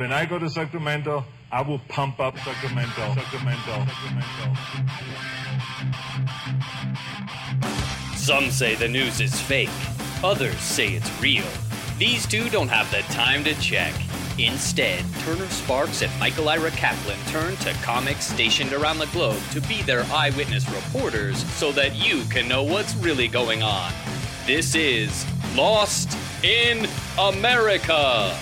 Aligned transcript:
When 0.00 0.12
I 0.12 0.24
go 0.24 0.38
to 0.38 0.48
Sacramento, 0.48 1.26
I 1.52 1.60
will 1.60 1.78
pump 1.90 2.20
up 2.20 2.34
Sacramento. 2.38 3.12
Sacramento. 3.12 3.84
Sacramento. 3.84 4.56
Some 8.16 8.50
say 8.50 8.76
the 8.76 8.88
news 8.88 9.20
is 9.20 9.38
fake, 9.38 9.68
others 10.24 10.58
say 10.58 10.94
it's 10.94 11.20
real. 11.20 11.44
These 11.98 12.26
two 12.26 12.48
don't 12.48 12.68
have 12.68 12.90
the 12.90 13.02
time 13.12 13.44
to 13.44 13.52
check. 13.60 13.92
Instead, 14.38 15.04
Turner 15.18 15.46
Sparks 15.48 16.00
and 16.00 16.18
Michael 16.18 16.48
Ira 16.48 16.70
Kaplan 16.70 17.18
turn 17.26 17.56
to 17.56 17.74
comics 17.82 18.24
stationed 18.24 18.72
around 18.72 19.00
the 19.00 19.06
globe 19.08 19.42
to 19.50 19.60
be 19.60 19.82
their 19.82 20.04
eyewitness 20.04 20.66
reporters 20.70 21.44
so 21.56 21.72
that 21.72 21.94
you 21.94 22.24
can 22.30 22.48
know 22.48 22.62
what's 22.62 22.94
really 22.96 23.28
going 23.28 23.62
on. 23.62 23.92
This 24.46 24.74
is 24.74 25.26
Lost 25.54 26.16
in 26.42 26.88
America. 27.18 28.34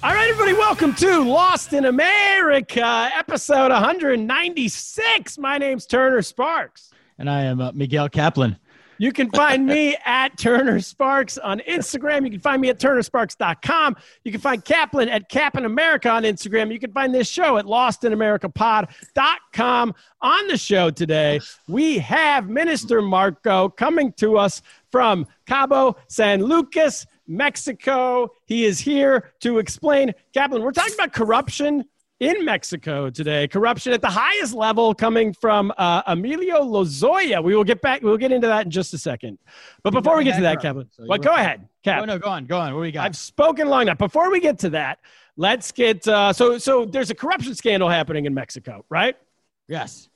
All 0.00 0.14
right, 0.14 0.30
everybody, 0.30 0.52
welcome 0.52 0.94
to 0.94 1.24
Lost 1.24 1.72
in 1.72 1.86
America, 1.86 3.10
episode 3.16 3.72
196. 3.72 5.38
My 5.38 5.58
name's 5.58 5.86
Turner 5.86 6.22
Sparks. 6.22 6.92
And 7.18 7.28
I 7.28 7.42
am 7.42 7.60
uh, 7.60 7.72
Miguel 7.72 8.08
Kaplan. 8.08 8.56
You 8.98 9.10
can 9.10 9.28
find 9.30 9.66
me 9.66 9.96
at 10.04 10.38
Turner 10.38 10.78
Sparks 10.78 11.36
on 11.36 11.58
Instagram. 11.68 12.24
You 12.24 12.30
can 12.30 12.38
find 12.38 12.62
me 12.62 12.68
at 12.68 12.78
turnersparks.com. 12.78 13.96
You 14.22 14.30
can 14.30 14.40
find 14.40 14.64
Kaplan 14.64 15.08
at 15.08 15.28
Kaplan 15.28 15.64
America 15.64 16.10
on 16.10 16.22
Instagram. 16.22 16.72
You 16.72 16.78
can 16.78 16.92
find 16.92 17.12
this 17.12 17.28
show 17.28 17.56
at 17.56 17.64
lostinamericapod.com. 17.64 19.94
On 20.22 20.46
the 20.46 20.56
show 20.56 20.90
today, 20.90 21.40
we 21.66 21.98
have 21.98 22.48
Minister 22.48 23.02
Marco 23.02 23.68
coming 23.68 24.12
to 24.12 24.38
us 24.38 24.62
from 24.92 25.26
Cabo 25.46 25.96
San 26.06 26.44
Lucas, 26.44 27.04
Mexico. 27.28 28.32
He 28.46 28.64
is 28.64 28.80
here 28.80 29.32
to 29.40 29.58
explain. 29.58 30.12
Kaplan, 30.32 30.62
we're 30.62 30.72
talking 30.72 30.94
about 30.94 31.12
corruption 31.12 31.84
in 32.20 32.44
Mexico 32.44 33.10
today. 33.10 33.46
Corruption 33.46 33.92
at 33.92 34.00
the 34.00 34.08
highest 34.08 34.54
level 34.54 34.94
coming 34.94 35.32
from 35.32 35.72
uh, 35.78 36.02
Emilio 36.06 36.62
Lozoya. 36.62 37.42
We 37.42 37.54
will 37.54 37.64
get 37.64 37.80
back. 37.80 38.02
We'll 38.02 38.16
get 38.16 38.32
into 38.32 38.48
that 38.48 38.64
in 38.64 38.70
just 38.70 38.92
a 38.94 38.98
second. 38.98 39.38
But 39.82 39.92
before 39.92 40.16
we 40.16 40.24
get 40.24 40.36
to 40.36 40.42
that, 40.42 40.60
Kaplan, 40.60 40.88
so 40.90 41.04
well, 41.06 41.18
go 41.18 41.34
ahead, 41.34 41.68
Cap. 41.84 42.02
Oh, 42.02 42.04
no, 42.04 42.18
go 42.18 42.28
on, 42.28 42.46
go 42.46 42.58
on. 42.58 42.74
What 42.74 42.80
do 42.80 42.82
we 42.82 42.92
got? 42.92 43.04
I've 43.04 43.16
spoken 43.16 43.68
long 43.68 43.82
enough. 43.82 43.98
Before 43.98 44.30
we 44.30 44.40
get 44.40 44.58
to 44.60 44.70
that, 44.70 44.98
let's 45.36 45.70
get. 45.70 46.06
Uh, 46.08 46.32
so, 46.32 46.58
so 46.58 46.84
there's 46.84 47.10
a 47.10 47.14
corruption 47.14 47.54
scandal 47.54 47.88
happening 47.88 48.26
in 48.26 48.34
Mexico, 48.34 48.84
right? 48.88 49.16
Yes. 49.68 50.08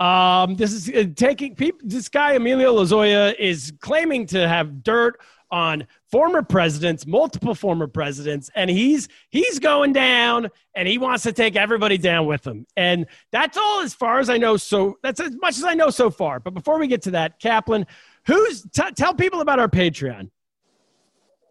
Um, 0.00 0.56
this 0.56 0.72
is 0.72 0.88
uh, 0.90 1.04
taking 1.14 1.54
people. 1.54 1.80
This 1.84 2.08
guy 2.08 2.34
Emilio 2.34 2.74
Lozoya 2.74 3.34
is 3.38 3.72
claiming 3.80 4.26
to 4.26 4.46
have 4.46 4.82
dirt 4.82 5.20
on 5.50 5.86
former 6.16 6.40
presidents, 6.40 7.06
multiple 7.06 7.54
former 7.54 7.86
presidents, 7.86 8.50
and 8.54 8.70
he's 8.70 9.06
he's 9.28 9.58
going 9.58 9.92
down 9.92 10.48
and 10.74 10.88
he 10.88 10.96
wants 10.96 11.24
to 11.24 11.30
take 11.30 11.56
everybody 11.56 11.98
down 11.98 12.24
with 12.24 12.46
him. 12.46 12.66
And 12.74 13.04
that's 13.32 13.58
all 13.58 13.82
as 13.82 13.92
far 13.92 14.18
as 14.18 14.30
I 14.30 14.38
know. 14.38 14.56
So 14.56 14.96
that's 15.02 15.20
as 15.20 15.36
much 15.36 15.58
as 15.58 15.64
I 15.64 15.74
know 15.74 15.90
so 15.90 16.08
far. 16.08 16.40
But 16.40 16.54
before 16.54 16.78
we 16.78 16.86
get 16.86 17.02
to 17.02 17.10
that, 17.10 17.38
Kaplan, 17.38 17.86
who's 18.26 18.62
t- 18.62 18.92
tell 18.96 19.12
people 19.12 19.42
about 19.42 19.58
our 19.58 19.68
Patreon. 19.68 20.30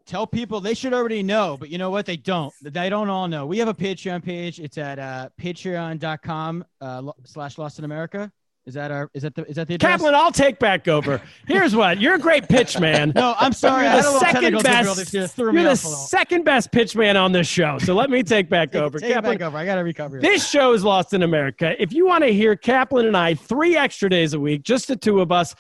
Tell 0.08 0.26
people 0.26 0.60
they 0.62 0.74
should 0.74 0.96
already 0.96 1.22
know, 1.22 1.58
but 1.60 1.70
you 1.70 1.78
know 1.78 1.92
what? 1.92 2.08
They 2.08 2.18
don't. 2.18 2.52
They 2.60 2.90
don't 2.90 3.10
all 3.10 3.28
know. 3.28 3.46
We 3.46 3.60
have 3.60 3.68
a 3.68 3.74
Patreon 3.74 4.24
page. 4.24 4.60
It's 4.60 4.80
at 4.80 4.98
uh, 4.98 5.30
patreon.com 5.40 6.66
uh, 6.82 7.12
slash 7.24 7.60
Lost 7.60 7.78
in 7.78 7.86
America. 7.86 8.32
Is 8.66 8.74
that 8.74 8.90
our? 8.90 9.12
Is 9.14 9.22
that 9.22 9.36
the? 9.36 9.46
Is 9.48 9.58
that 9.58 9.68
the? 9.68 9.76
Address? 9.76 9.92
Kaplan, 9.92 10.16
I'll 10.16 10.32
take 10.32 10.58
back 10.58 10.88
over. 10.88 11.22
Here's 11.48 11.76
what. 11.76 12.02
You're 12.02 12.16
a 12.16 12.20
great 12.20 12.50
pitch 12.50 12.80
man. 12.80 13.12
no, 13.16 13.36
I'm 13.38 13.54
sorry. 13.54 13.86
You're 13.86 14.02
the 14.02 14.20
second 14.20 14.64
best. 14.64 15.14
You're 15.14 15.54
the 15.54 15.76
second 15.76 16.46
best 16.46 16.72
pitch 16.72 16.96
man 16.96 17.16
on 17.16 17.32
this 17.32 17.48
show. 17.48 17.78
So 17.78 17.94
let 17.94 18.10
me 18.10 18.24
take 18.24 18.50
back 18.50 18.72
take, 18.72 18.82
over. 18.82 19.00
Take 19.00 19.14
Kaplan, 19.14 19.38
back 19.38 19.48
over. 19.48 19.58
I 19.58 19.66
got 19.66 19.76
to 19.76 19.82
recover. 19.82 20.20
This 20.20 20.50
show 20.50 20.74
is 20.74 20.84
Lost 20.84 21.14
in 21.14 21.22
America. 21.22 21.80
If 21.80 21.94
you 21.94 22.08
want 22.08 22.24
to 22.24 22.34
hear 22.34 22.56
Kaplan 22.56 23.06
and 23.06 23.16
I 23.16 23.36
three 23.36 23.78
extra 23.78 24.10
days 24.10 24.34
a 24.34 24.40
week, 24.40 24.64
just 24.64 24.88
the 24.88 24.96
two 24.96 25.22
of 25.22 25.32
us, 25.32 25.54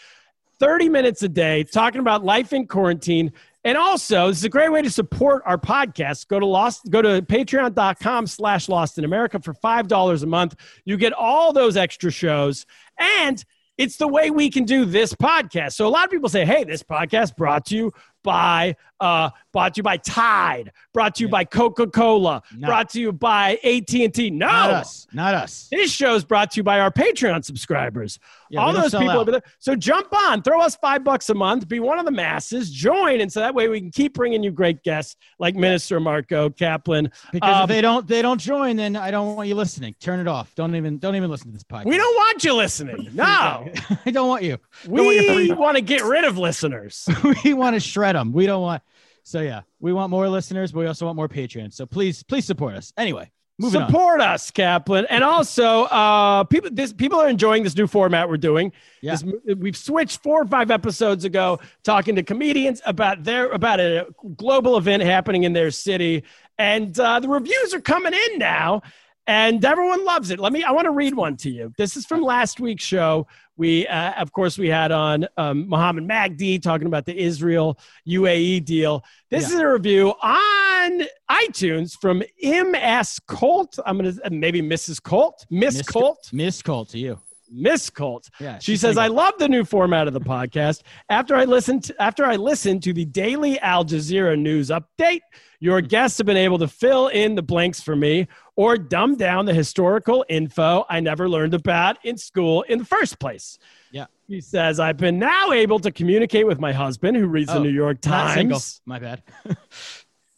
30 0.59 0.89
minutes 0.89 1.21
a 1.21 1.29
day, 1.29 1.63
talking 1.63 2.01
about 2.01 2.23
life 2.23 2.53
in 2.53 2.65
quarantine. 2.65 3.33
And 3.65 3.79
also, 3.79 4.27
this 4.27 4.37
is 4.37 4.43
a 4.43 4.49
great 4.49 4.71
way 4.71 4.83
to 4.83 4.91
support 4.91 5.41
our 5.47 5.57
podcast. 5.57 6.27
Go 6.27 6.39
to 6.39 6.45
lost, 6.45 6.87
go 6.91 7.01
to 7.01 7.23
patreon.com 7.23 8.27
slash 8.27 8.69
lost 8.69 8.99
in 8.99 9.05
America 9.05 9.39
for 9.39 9.55
$5 9.55 10.23
a 10.23 10.25
month. 10.27 10.55
You 10.85 10.97
get 10.97 11.13
all 11.13 11.51
those 11.51 11.75
extra 11.75 12.11
shows. 12.11 12.67
And 12.99 13.43
it's 13.77 13.97
the 13.97 14.07
way 14.07 14.31
we 14.31 14.49
can 14.49 14.63
do 14.63 14.85
this 14.85 15.13
podcast. 15.13 15.73
So 15.73 15.87
a 15.87 15.89
lot 15.89 16.05
of 16.05 16.11
people 16.11 16.29
say, 16.29 16.45
hey, 16.45 16.63
this 16.63 16.83
podcast 16.83 17.35
brought 17.35 17.65
to 17.67 17.75
you 17.75 17.91
by 18.25 18.75
uh, 18.99 19.29
brought 19.53 19.75
to 19.75 19.79
you 19.79 19.83
by 19.83 19.97
Tide, 19.97 20.71
brought 20.93 21.15
to 21.15 21.21
you 21.21 21.27
yeah. 21.27 21.31
by 21.31 21.45
Coca 21.45 21.87
Cola, 21.87 22.41
brought 22.59 22.89
to 22.89 22.99
you 22.99 23.11
by 23.11 23.59
AT 23.63 23.93
and 23.93 24.13
T. 24.13 24.29
No, 24.29 24.47
not 24.47 24.69
us, 24.71 25.07
not 25.13 25.33
us. 25.33 25.67
This 25.71 25.91
show 25.91 26.15
is 26.15 26.25
brought 26.25 26.51
to 26.51 26.57
you 26.57 26.63
by 26.63 26.79
our 26.79 26.91
Patreon 26.91 27.45
subscribers. 27.45 28.19
Yeah, 28.49 28.61
All 28.61 28.73
those 28.73 28.91
people 28.91 29.09
over 29.09 29.31
there. 29.31 29.43
So 29.59 29.75
jump 29.75 30.13
on, 30.13 30.41
throw 30.41 30.61
us 30.61 30.75
five 30.75 31.03
bucks 31.03 31.29
a 31.29 31.33
month, 31.33 31.67
be 31.67 31.79
one 31.79 31.99
of 31.99 32.05
the 32.05 32.11
masses, 32.11 32.71
join, 32.71 33.21
and 33.21 33.31
so 33.31 33.39
that 33.39 33.53
way 33.53 33.67
we 33.67 33.79
can 33.79 33.91
keep 33.91 34.13
bringing 34.13 34.43
you 34.43 34.51
great 34.51 34.83
guests 34.83 35.15
like 35.39 35.55
Minister 35.55 35.99
Marco 35.99 36.49
Kaplan. 36.49 37.11
Because 37.31 37.55
um, 37.55 37.63
if 37.63 37.69
they 37.69 37.81
don't, 37.81 38.07
they 38.07 38.21
don't 38.21 38.39
join, 38.39 38.77
then 38.77 38.95
I 38.95 39.11
don't 39.11 39.35
want 39.35 39.49
you 39.49 39.55
listening. 39.55 39.95
Turn 39.99 40.19
it 40.19 40.27
off. 40.27 40.53
Don't 40.55 40.75
even, 40.75 40.97
don't 40.97 41.15
even 41.15 41.29
listen 41.29 41.47
to 41.47 41.53
this 41.53 41.63
podcast. 41.63 41.85
We 41.85 41.97
don't 41.97 42.15
want 42.15 42.43
you 42.43 42.53
listening. 42.53 43.09
No, 43.15 43.71
I 44.05 44.11
don't 44.11 44.27
want 44.27 44.43
you. 44.43 44.57
We 44.87 45.47
want, 45.47 45.59
want 45.59 45.77
to 45.77 45.81
get 45.81 46.03
rid 46.03 46.25
of 46.25 46.37
listeners. 46.37 47.07
we 47.43 47.53
want 47.53 47.75
to 47.75 47.79
shred 47.79 48.14
them. 48.15 48.31
We 48.31 48.45
don't 48.45 48.61
want. 48.61 48.83
So 49.23 49.41
yeah, 49.41 49.61
we 49.79 49.93
want 49.93 50.11
more 50.11 50.29
listeners, 50.29 50.71
but 50.71 50.79
we 50.79 50.87
also 50.87 51.05
want 51.05 51.15
more 51.15 51.27
patrons. 51.27 51.75
So 51.75 51.85
please, 51.85 52.23
please 52.23 52.45
support 52.45 52.75
us. 52.75 52.93
Anyway, 52.95 53.31
moving 53.57 53.81
support 53.81 54.21
on. 54.21 54.27
us, 54.27 54.51
Kaplan, 54.51 55.05
and 55.09 55.23
also 55.23 55.83
uh, 55.85 56.43
people. 56.43 56.69
This 56.71 56.93
people 56.93 57.19
are 57.19 57.27
enjoying 57.27 57.63
this 57.63 57.75
new 57.75 57.87
format 57.87 58.29
we're 58.29 58.37
doing. 58.37 58.71
Yeah. 59.01 59.15
This, 59.15 59.57
we've 59.57 59.77
switched 59.77 60.21
four 60.21 60.43
or 60.43 60.45
five 60.45 60.69
episodes 60.69 61.25
ago 61.25 61.59
talking 61.83 62.15
to 62.15 62.23
comedians 62.23 62.81
about 62.85 63.23
their 63.23 63.49
about 63.51 63.79
a 63.79 64.07
global 64.37 64.77
event 64.77 65.01
happening 65.03 65.43
in 65.43 65.53
their 65.53 65.71
city, 65.71 66.23
and 66.57 66.97
uh, 66.99 67.19
the 67.19 67.29
reviews 67.29 67.73
are 67.73 67.81
coming 67.81 68.13
in 68.13 68.39
now 68.39 68.81
and 69.27 69.63
everyone 69.65 70.05
loves 70.05 70.29
it. 70.29 70.39
Let 70.39 70.53
me. 70.53 70.63
I 70.63 70.71
want 70.71 70.85
to 70.85 70.91
read 70.91 71.15
one 71.15 71.37
to 71.37 71.49
you. 71.49 71.73
This 71.77 71.97
is 71.97 72.05
from 72.05 72.21
last 72.21 72.59
week's 72.59 72.83
show. 72.83 73.27
We, 73.57 73.87
uh, 73.87 74.13
of 74.13 74.31
course, 74.31 74.57
we 74.57 74.67
had 74.67 74.91
on 74.91 75.27
um, 75.37 75.67
Mohammed 75.69 76.07
Magdi 76.07 76.61
talking 76.61 76.87
about 76.87 77.05
the 77.05 77.17
Israel 77.17 77.79
UAE 78.07 78.65
deal. 78.65 79.03
This 79.29 79.49
yeah. 79.49 79.55
is 79.55 79.61
a 79.61 79.67
review 79.67 80.13
on 80.21 81.03
iTunes 81.29 81.97
from 81.99 82.21
MS 82.41 83.19
Colt. 83.27 83.79
I'm 83.85 83.97
gonna 83.97 84.13
maybe 84.29 84.61
Mrs. 84.61 85.01
Colt, 85.01 85.45
Miss, 85.49 85.77
Miss 85.77 85.87
Colt, 85.87 86.29
Miss 86.33 86.61
Colt 86.61 86.89
to 86.89 86.99
you. 86.99 87.19
Miss 87.49 87.89
Colt. 87.89 88.29
Yeah, 88.39 88.59
she 88.59 88.75
says, 88.75 88.97
"I 88.97 89.07
love 89.07 89.33
the 89.37 89.47
new 89.47 89.63
format 89.63 90.07
of 90.07 90.13
the 90.13 90.21
podcast. 90.21 90.81
After 91.09 91.35
I 91.35 91.45
listened, 91.45 91.85
to, 91.85 92.01
after 92.01 92.25
I 92.25 92.35
listened 92.35 92.83
to 92.83 92.93
the 92.93 93.05
daily 93.05 93.59
Al 93.59 93.85
Jazeera 93.85 94.37
news 94.37 94.69
update, 94.69 95.21
your 95.59 95.79
hmm. 95.79 95.87
guests 95.87 96.17
have 96.17 96.27
been 96.27 96.37
able 96.37 96.59
to 96.59 96.67
fill 96.67 97.07
in 97.07 97.35
the 97.35 97.43
blanks 97.43 97.81
for 97.81 97.95
me 97.95 98.27
or 98.55 98.77
dumb 98.77 99.15
down 99.15 99.45
the 99.45 99.53
historical 99.53 100.25
info 100.29 100.85
I 100.89 100.99
never 100.99 101.27
learned 101.27 101.53
about 101.53 101.97
in 102.03 102.17
school 102.17 102.63
in 102.63 102.79
the 102.79 102.85
first 102.85 103.19
place." 103.19 103.57
Yeah, 103.91 104.05
he 104.27 104.41
says, 104.41 104.79
"I've 104.79 104.97
been 104.97 105.19
now 105.19 105.51
able 105.51 105.79
to 105.79 105.91
communicate 105.91 106.47
with 106.47 106.59
my 106.59 106.73
husband, 106.73 107.17
who 107.17 107.27
reads 107.27 107.51
oh, 107.51 107.55
the 107.55 107.59
New 107.61 107.69
York 107.69 108.01
Times. 108.01 108.81
My 108.85 108.99
bad." 108.99 109.23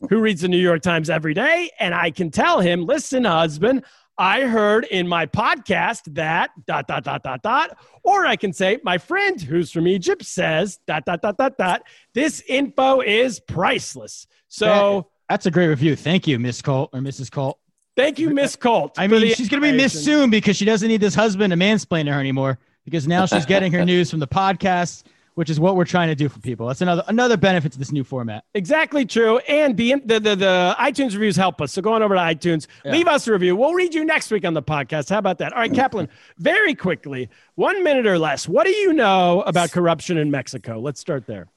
who 0.10 0.20
reads 0.20 0.42
the 0.42 0.48
New 0.48 0.58
York 0.58 0.82
Times 0.82 1.10
every 1.10 1.34
day, 1.34 1.72
and 1.80 1.94
I 1.94 2.12
can 2.12 2.30
tell 2.30 2.60
him, 2.60 2.86
listen, 2.86 3.24
husband, 3.24 3.84
I 4.18 4.42
heard 4.42 4.86
in 4.86 5.08
my 5.08 5.28
podcast 5.28 6.16
that 6.16 6.50
dot 6.66 6.88
dot 6.88 7.04
dot 7.04 7.24
dot 7.24 7.44
dot, 7.44 7.78
or 8.04 8.26
I 8.26 8.36
can 8.36 8.52
say 8.52 8.80
my 8.84 8.98
friend 8.98 9.40
who's 9.40 9.72
from 9.72 9.88
Egypt 9.88 10.26
says 10.26 10.80
dot 10.88 11.06
dot 11.06 11.22
dot 11.22 11.38
dot 11.38 11.58
dot. 11.58 11.84
This 12.14 12.42
info 12.48 13.02
is 13.02 13.40
priceless. 13.40 14.26
So 14.48 15.08
That's 15.30 15.46
a 15.46 15.52
great 15.52 15.68
review. 15.68 15.96
Thank 15.96 16.26
you, 16.26 16.40
Miss 16.40 16.62
Colt 16.62 16.90
or 16.94 17.00
Mrs. 17.00 17.32
Colt. 17.32 17.60
Thank 17.98 18.20
you, 18.20 18.30
Miss 18.30 18.56
Colt. 18.56 18.96
I 18.98 19.08
mean, 19.08 19.34
she's 19.34 19.50
going 19.50 19.62
to 19.62 19.70
be 19.70 19.76
missed 19.76 20.06
soon 20.06 20.30
because 20.30 20.56
she 20.56 20.64
doesn't 20.64 20.88
need 20.88 21.02
this 21.02 21.16
husband 21.16 21.52
to 21.52 21.58
mansplain 21.58 22.06
to 22.06 22.14
her 22.14 22.20
anymore 22.20 22.60
because 22.86 23.08
now 23.08 23.26
she's 23.26 23.46
getting 23.54 23.74
her 23.74 23.84
news 23.84 24.10
from 24.10 24.22
the 24.22 24.28
podcast, 24.28 25.04
which 25.34 25.50
is 25.50 25.60
what 25.60 25.76
we're 25.76 25.86
trying 25.86 26.08
to 26.08 26.16
do 26.16 26.30
for 26.30 26.40
people. 26.40 26.68
That's 26.68 26.82
another 26.82 27.04
another 27.08 27.36
benefit 27.36 27.74
to 27.74 27.80
this 27.80 27.92
new 27.92 28.06
format. 28.06 28.46
Exactly 28.54 29.06
true. 29.06 29.40
And 29.40 29.76
the, 29.76 29.96
the 30.06 30.20
the 30.20 30.36
the 30.36 30.76
iTunes 30.80 31.14
reviews 31.14 31.36
help 31.36 31.60
us. 31.62 31.74
So 31.74 31.82
go 31.82 31.94
on 31.94 32.02
over 32.02 32.16
to 32.16 32.22
iTunes, 32.22 32.68
leave 32.86 33.08
us 33.08 33.28
a 33.28 33.34
review. 33.34 33.56
We'll 33.56 33.74
read 33.74 33.94
you 33.94 34.06
next 34.06 34.32
week 34.32 34.46
on 34.46 34.54
the 34.54 34.64
podcast. 34.64 35.10
How 35.10 35.18
about 35.18 35.40
that? 35.40 35.52
All 35.52 35.60
right, 35.60 35.74
Kaplan. 35.74 36.08
Very 36.38 36.76
quickly, 36.76 37.30
one 37.56 37.84
minute 37.84 38.08
or 38.08 38.18
less. 38.18 38.48
What 38.48 38.66
do 38.66 38.72
you 38.72 38.94
know 38.94 39.42
about 39.42 39.72
corruption 39.72 40.18
in 40.18 40.32
Mexico? 40.32 40.80
Let's 40.80 41.02
start 41.02 41.28
there. 41.28 41.48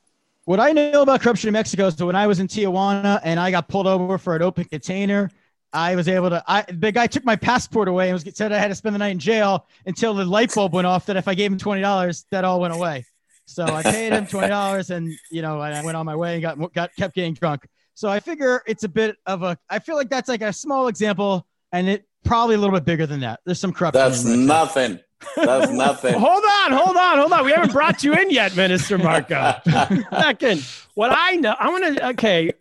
What 0.46 0.58
I 0.58 0.72
know 0.72 1.02
about 1.02 1.20
corruption 1.20 1.48
in 1.48 1.52
Mexico 1.52 1.86
is 1.86 1.94
that 1.96 2.06
when 2.06 2.16
I 2.16 2.26
was 2.26 2.40
in 2.40 2.48
Tijuana 2.48 3.20
and 3.22 3.38
I 3.38 3.50
got 3.50 3.68
pulled 3.68 3.86
over 3.86 4.18
for 4.18 4.34
an 4.34 4.42
open 4.42 4.64
container, 4.64 5.30
I 5.72 5.94
was 5.94 6.08
able 6.08 6.30
to. 6.30 6.42
I 6.46 6.64
the 6.68 6.92
guy 6.92 7.06
took 7.06 7.24
my 7.24 7.36
passport 7.36 7.88
away 7.88 8.10
and 8.10 8.14
was 8.14 8.36
said 8.36 8.52
I 8.52 8.58
had 8.58 8.68
to 8.68 8.74
spend 8.74 8.94
the 8.94 8.98
night 8.98 9.10
in 9.12 9.18
jail 9.18 9.66
until 9.86 10.14
the 10.14 10.24
light 10.24 10.52
bulb 10.54 10.72
went 10.72 10.86
off. 10.86 11.06
That 11.06 11.16
if 11.16 11.28
I 11.28 11.34
gave 11.34 11.52
him 11.52 11.58
twenty 11.58 11.80
dollars, 11.82 12.26
that 12.30 12.44
all 12.44 12.60
went 12.60 12.74
away. 12.74 13.04
So 13.46 13.64
I 13.64 13.82
paid 13.82 14.12
him 14.12 14.26
twenty 14.26 14.48
dollars, 14.48 14.90
and 14.90 15.12
you 15.30 15.42
know 15.42 15.60
I 15.60 15.82
went 15.84 15.96
on 15.96 16.06
my 16.06 16.16
way 16.16 16.34
and 16.34 16.42
got 16.42 16.72
got 16.74 16.94
kept 16.96 17.14
getting 17.14 17.34
drunk. 17.34 17.66
So 17.94 18.08
I 18.08 18.20
figure 18.20 18.62
it's 18.66 18.84
a 18.84 18.88
bit 18.88 19.16
of 19.26 19.42
a. 19.42 19.58
I 19.68 19.78
feel 19.78 19.96
like 19.96 20.08
that's 20.08 20.28
like 20.28 20.42
a 20.42 20.52
small 20.52 20.88
example, 20.88 21.46
and 21.72 21.88
it 21.88 22.06
probably 22.24 22.56
a 22.56 22.58
little 22.58 22.74
bit 22.74 22.84
bigger 22.84 23.06
than 23.06 23.20
that. 23.20 23.40
There's 23.44 23.60
some 23.60 23.72
corruption. 23.72 24.00
That's 24.00 24.24
in 24.24 24.46
Mexico. 24.46 24.80
nothing. 24.80 25.00
That's 25.36 25.70
nothing. 25.72 26.14
Hold 26.14 26.44
on, 26.44 26.72
hold 26.72 26.96
on, 26.96 27.18
hold 27.18 27.32
on. 27.32 27.44
We 27.44 27.52
haven't 27.52 27.72
brought 27.72 28.02
you 28.02 28.14
in 28.14 28.30
yet, 28.30 28.56
Minister 28.56 28.98
Marco. 28.98 29.54
Second, 30.12 30.66
what 30.94 31.10
I 31.14 31.36
know, 31.36 31.54
I 31.58 31.68
want 31.68 31.96
to. 31.96 32.08
Okay, 32.10 32.52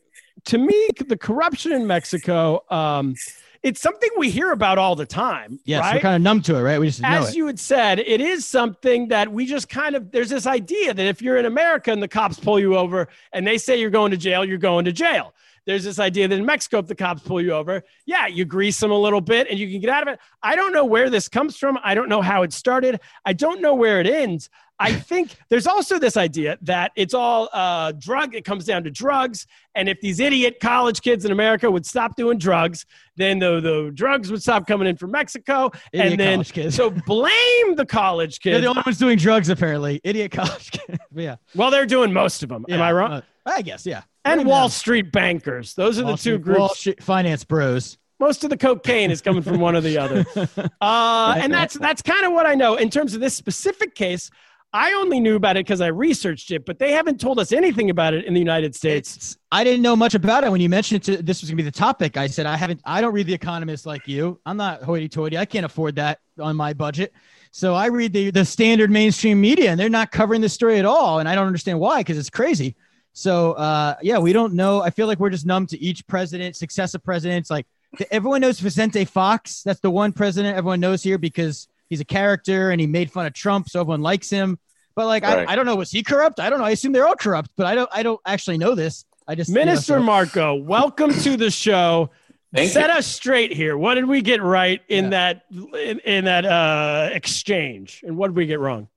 to 0.45 0.57
me, 0.57 0.89
the 1.07 1.17
corruption 1.17 1.71
in 1.71 1.87
Mexico. 1.87 2.63
Um, 2.69 3.15
it's 3.61 3.81
something 3.81 4.09
we 4.17 4.29
hear 4.29 4.51
about 4.51 4.77
all 4.77 4.95
the 4.95 5.05
time. 5.05 5.59
Yes, 5.65 5.81
right? 5.81 5.95
we're 5.95 6.01
kind 6.01 6.15
of 6.15 6.21
numb 6.21 6.41
to 6.43 6.55
it, 6.55 6.61
right? 6.61 6.79
We 6.79 6.87
just 6.87 7.01
know 7.01 7.09
as 7.09 7.35
you 7.35 7.45
had 7.47 7.59
said, 7.59 7.99
it 7.99 8.21
is 8.21 8.45
something 8.45 9.09
that 9.09 9.31
we 9.31 9.45
just 9.45 9.67
kind 9.67 9.95
of 9.95 10.11
there's 10.11 10.29
this 10.29 10.47
idea 10.47 10.93
that 10.93 11.05
if 11.05 11.21
you're 11.21 11.37
in 11.37 11.45
America 11.45 11.91
and 11.91 12.01
the 12.01 12.07
cops 12.07 12.39
pull 12.39 12.59
you 12.59 12.77
over 12.77 13.09
and 13.33 13.45
they 13.45 13.57
say 13.57 13.79
you're 13.79 13.89
going 13.89 14.11
to 14.11 14.17
jail, 14.17 14.45
you're 14.45 14.57
going 14.57 14.85
to 14.85 14.93
jail. 14.93 15.33
There's 15.65 15.83
this 15.83 15.99
idea 15.99 16.27
that 16.27 16.35
in 16.35 16.45
Mexico, 16.45 16.79
if 16.79 16.87
the 16.87 16.95
cops 16.95 17.21
pull 17.21 17.41
you 17.41 17.51
over, 17.51 17.83
yeah, 18.05 18.27
you 18.27 18.45
grease 18.45 18.79
them 18.79 18.91
a 18.91 18.97
little 18.97 19.21
bit 19.21 19.47
and 19.49 19.59
you 19.59 19.69
can 19.69 19.81
get 19.81 19.89
out 19.89 20.01
of 20.01 20.13
it. 20.13 20.19
I 20.41 20.55
don't 20.55 20.73
know 20.73 20.85
where 20.85 21.09
this 21.09 21.27
comes 21.27 21.57
from. 21.57 21.77
I 21.83 21.93
don't 21.93 22.09
know 22.09 22.21
how 22.21 22.43
it 22.43 22.53
started. 22.53 22.99
I 23.25 23.33
don't 23.33 23.61
know 23.61 23.75
where 23.75 23.99
it 23.99 24.07
ends. 24.07 24.49
I 24.81 24.93
think 24.93 25.35
there's 25.49 25.67
also 25.67 25.99
this 25.99 26.15
idea 26.15 26.57
that 26.61 26.91
it's 26.95 27.13
all 27.13 27.49
uh, 27.51 27.91
drug. 27.91 28.33
It 28.33 28.45
comes 28.45 28.63
down 28.65 28.85
to 28.85 28.91
drugs. 28.91 29.45
And 29.75 29.89
if 29.89 29.99
these 29.99 30.19
idiot 30.19 30.57
college 30.61 31.01
kids 31.01 31.25
in 31.25 31.31
America 31.31 31.69
would 31.69 31.85
stop 31.85 32.15
doing 32.15 32.37
drugs, 32.37 32.85
then 33.17 33.39
the, 33.39 33.59
the 33.59 33.91
drugs 33.93 34.31
would 34.31 34.41
stop 34.41 34.67
coming 34.67 34.87
in 34.87 34.95
from 34.95 35.11
Mexico. 35.11 35.71
Idiot 35.91 36.11
and 36.11 36.19
then, 36.19 36.43
kids. 36.43 36.75
so 36.75 36.89
blame 36.89 37.75
the 37.75 37.85
college 37.85 38.39
kids. 38.39 38.53
They're 38.53 38.61
the 38.61 38.67
only 38.67 38.83
ones 38.85 38.97
doing 38.97 39.17
drugs, 39.17 39.49
apparently. 39.49 39.99
Idiot 40.03 40.31
college 40.31 40.71
kids. 40.87 40.99
Yeah. 41.13 41.35
well, 41.55 41.71
they're 41.71 41.85
doing 41.85 42.13
most 42.13 42.41
of 42.43 42.49
them. 42.49 42.65
Am 42.69 42.81
I 42.81 42.91
wrong? 42.93 43.11
uh, 43.11 43.21
I 43.45 43.61
guess, 43.61 43.85
yeah. 43.85 44.03
and 44.25 44.39
Blame 44.39 44.47
Wall 44.47 44.67
them. 44.67 44.71
Street 44.71 45.11
bankers. 45.11 45.73
Those 45.73 45.99
are 45.99 46.03
Wall 46.03 46.13
the 46.13 46.17
two 46.17 46.35
Street- 46.35 46.41
groups. 46.41 46.85
Wall 46.85 46.95
finance 47.01 47.43
bros. 47.43 47.97
most 48.19 48.43
of 48.43 48.49
the 48.49 48.57
cocaine 48.57 49.11
is 49.11 49.21
coming 49.21 49.41
from 49.41 49.59
one 49.59 49.75
or 49.75 49.81
the 49.81 49.97
other. 49.97 50.25
Uh, 50.81 51.35
and 51.37 51.53
that's 51.53 51.73
that's 51.77 52.01
kind 52.01 52.25
of 52.25 52.31
what 52.31 52.45
I 52.45 52.55
know 52.55 52.75
in 52.75 52.89
terms 52.89 53.13
of 53.13 53.19
this 53.19 53.35
specific 53.35 53.95
case. 53.95 54.29
I 54.71 54.93
only 54.93 55.19
knew 55.19 55.35
about 55.35 55.57
it 55.57 55.65
because 55.65 55.81
I 55.81 55.87
researched 55.87 56.51
it, 56.51 56.63
but 56.63 56.77
they 56.77 56.91
haven't 56.91 57.19
told 57.19 57.39
us 57.39 57.51
anything 57.51 57.89
about 57.89 58.13
it 58.13 58.25
in 58.25 58.35
the 58.35 58.39
United 58.39 58.75
States. 58.75 59.15
It's, 59.15 59.37
I 59.51 59.63
didn't 59.63 59.81
know 59.81 59.95
much 59.95 60.13
about 60.13 60.43
it 60.43 60.51
when 60.51 60.61
you 60.61 60.69
mentioned 60.69 61.01
it. 61.07 61.17
To, 61.17 61.23
this 61.23 61.41
was 61.41 61.49
gonna 61.49 61.57
be 61.57 61.63
the 61.63 61.71
topic. 61.71 62.17
I 62.17 62.27
said 62.27 62.45
I 62.45 62.55
haven't. 62.55 62.79
I 62.85 63.01
don't 63.01 63.13
read 63.13 63.25
The 63.25 63.33
Economist 63.33 63.87
like 63.87 64.07
you. 64.07 64.39
I'm 64.45 64.57
not 64.57 64.83
hoity-toity. 64.83 65.39
I 65.39 65.45
can't 65.45 65.65
afford 65.65 65.95
that 65.95 66.19
on 66.39 66.55
my 66.55 66.73
budget. 66.73 67.13
So 67.51 67.73
I 67.73 67.87
read 67.87 68.13
the 68.13 68.29
the 68.29 68.45
standard 68.45 68.91
mainstream 68.91 69.41
media, 69.41 69.71
and 69.71 69.79
they're 69.79 69.89
not 69.89 70.11
covering 70.11 70.39
this 70.39 70.53
story 70.53 70.77
at 70.77 70.85
all. 70.85 71.17
And 71.17 71.27
I 71.27 71.33
don't 71.33 71.47
understand 71.47 71.79
why, 71.79 72.01
because 72.01 72.19
it's 72.19 72.29
crazy. 72.29 72.75
So 73.13 73.53
uh, 73.53 73.95
yeah, 74.03 74.19
we 74.19 74.33
don't 74.33 74.53
know. 74.53 74.83
I 74.83 74.91
feel 74.91 75.07
like 75.07 75.19
we're 75.19 75.31
just 75.31 75.47
numb 75.47 75.65
to 75.67 75.79
each 75.81 76.05
president, 76.05 76.55
successive 76.55 77.03
presidents. 77.03 77.49
Like 77.49 77.65
everyone 78.11 78.41
knows 78.41 78.59
Vicente 78.59 79.03
Fox. 79.05 79.63
That's 79.63 79.79
the 79.79 79.89
one 79.89 80.11
president 80.13 80.55
everyone 80.55 80.79
knows 80.79 81.01
here 81.01 81.17
because 81.17 81.67
he's 81.89 81.99
a 82.01 82.05
character 82.05 82.71
and 82.71 82.79
he 82.79 82.87
made 82.87 83.11
fun 83.11 83.25
of 83.25 83.33
Trump, 83.33 83.69
so 83.69 83.81
everyone 83.81 84.01
likes 84.01 84.29
him. 84.29 84.57
But 84.95 85.05
like, 85.07 85.23
Right. 85.23 85.47
I, 85.47 85.53
I 85.53 85.55
don't 85.55 85.65
know. 85.65 85.75
Was 85.75 85.91
he 85.91 86.03
corrupt? 86.03 86.39
I 86.39 86.49
don't 86.49 86.59
know. 86.59 86.65
I 86.65 86.71
assume 86.71 86.91
they're 86.91 87.07
all 87.07 87.15
corrupt, 87.15 87.51
but 87.55 87.65
I 87.65 87.75
don't. 87.75 87.89
I 87.93 88.03
don't 88.03 88.19
actually 88.25 88.57
know 88.57 88.75
this. 88.75 89.05
I 89.27 89.35
just 89.35 89.49
you 89.49 89.55
know, 89.55 89.61
Minister 89.65 89.93
so- 89.99 90.03
Marco, 90.03 90.55
welcome 90.55 91.11
to 91.13 91.37
the 91.37 91.51
show. 91.51 92.09
Thank 92.53 92.71
Set 92.71 92.89
you. 92.89 92.95
us 92.97 93.05
straight 93.05 93.53
here. 93.53 93.77
What 93.77 93.93
did 93.93 94.05
we 94.05 94.21
get 94.23 94.41
right 94.41 94.81
in 94.89 95.11
that 95.11 95.43
in, 95.51 95.99
in 95.99 96.25
that 96.25 96.45
uh, 96.45 97.09
exchange, 97.13 98.03
and 98.05 98.17
what 98.17 98.27
did 98.29 98.35
we 98.35 98.45
get 98.47 98.59
wrong? 98.59 98.87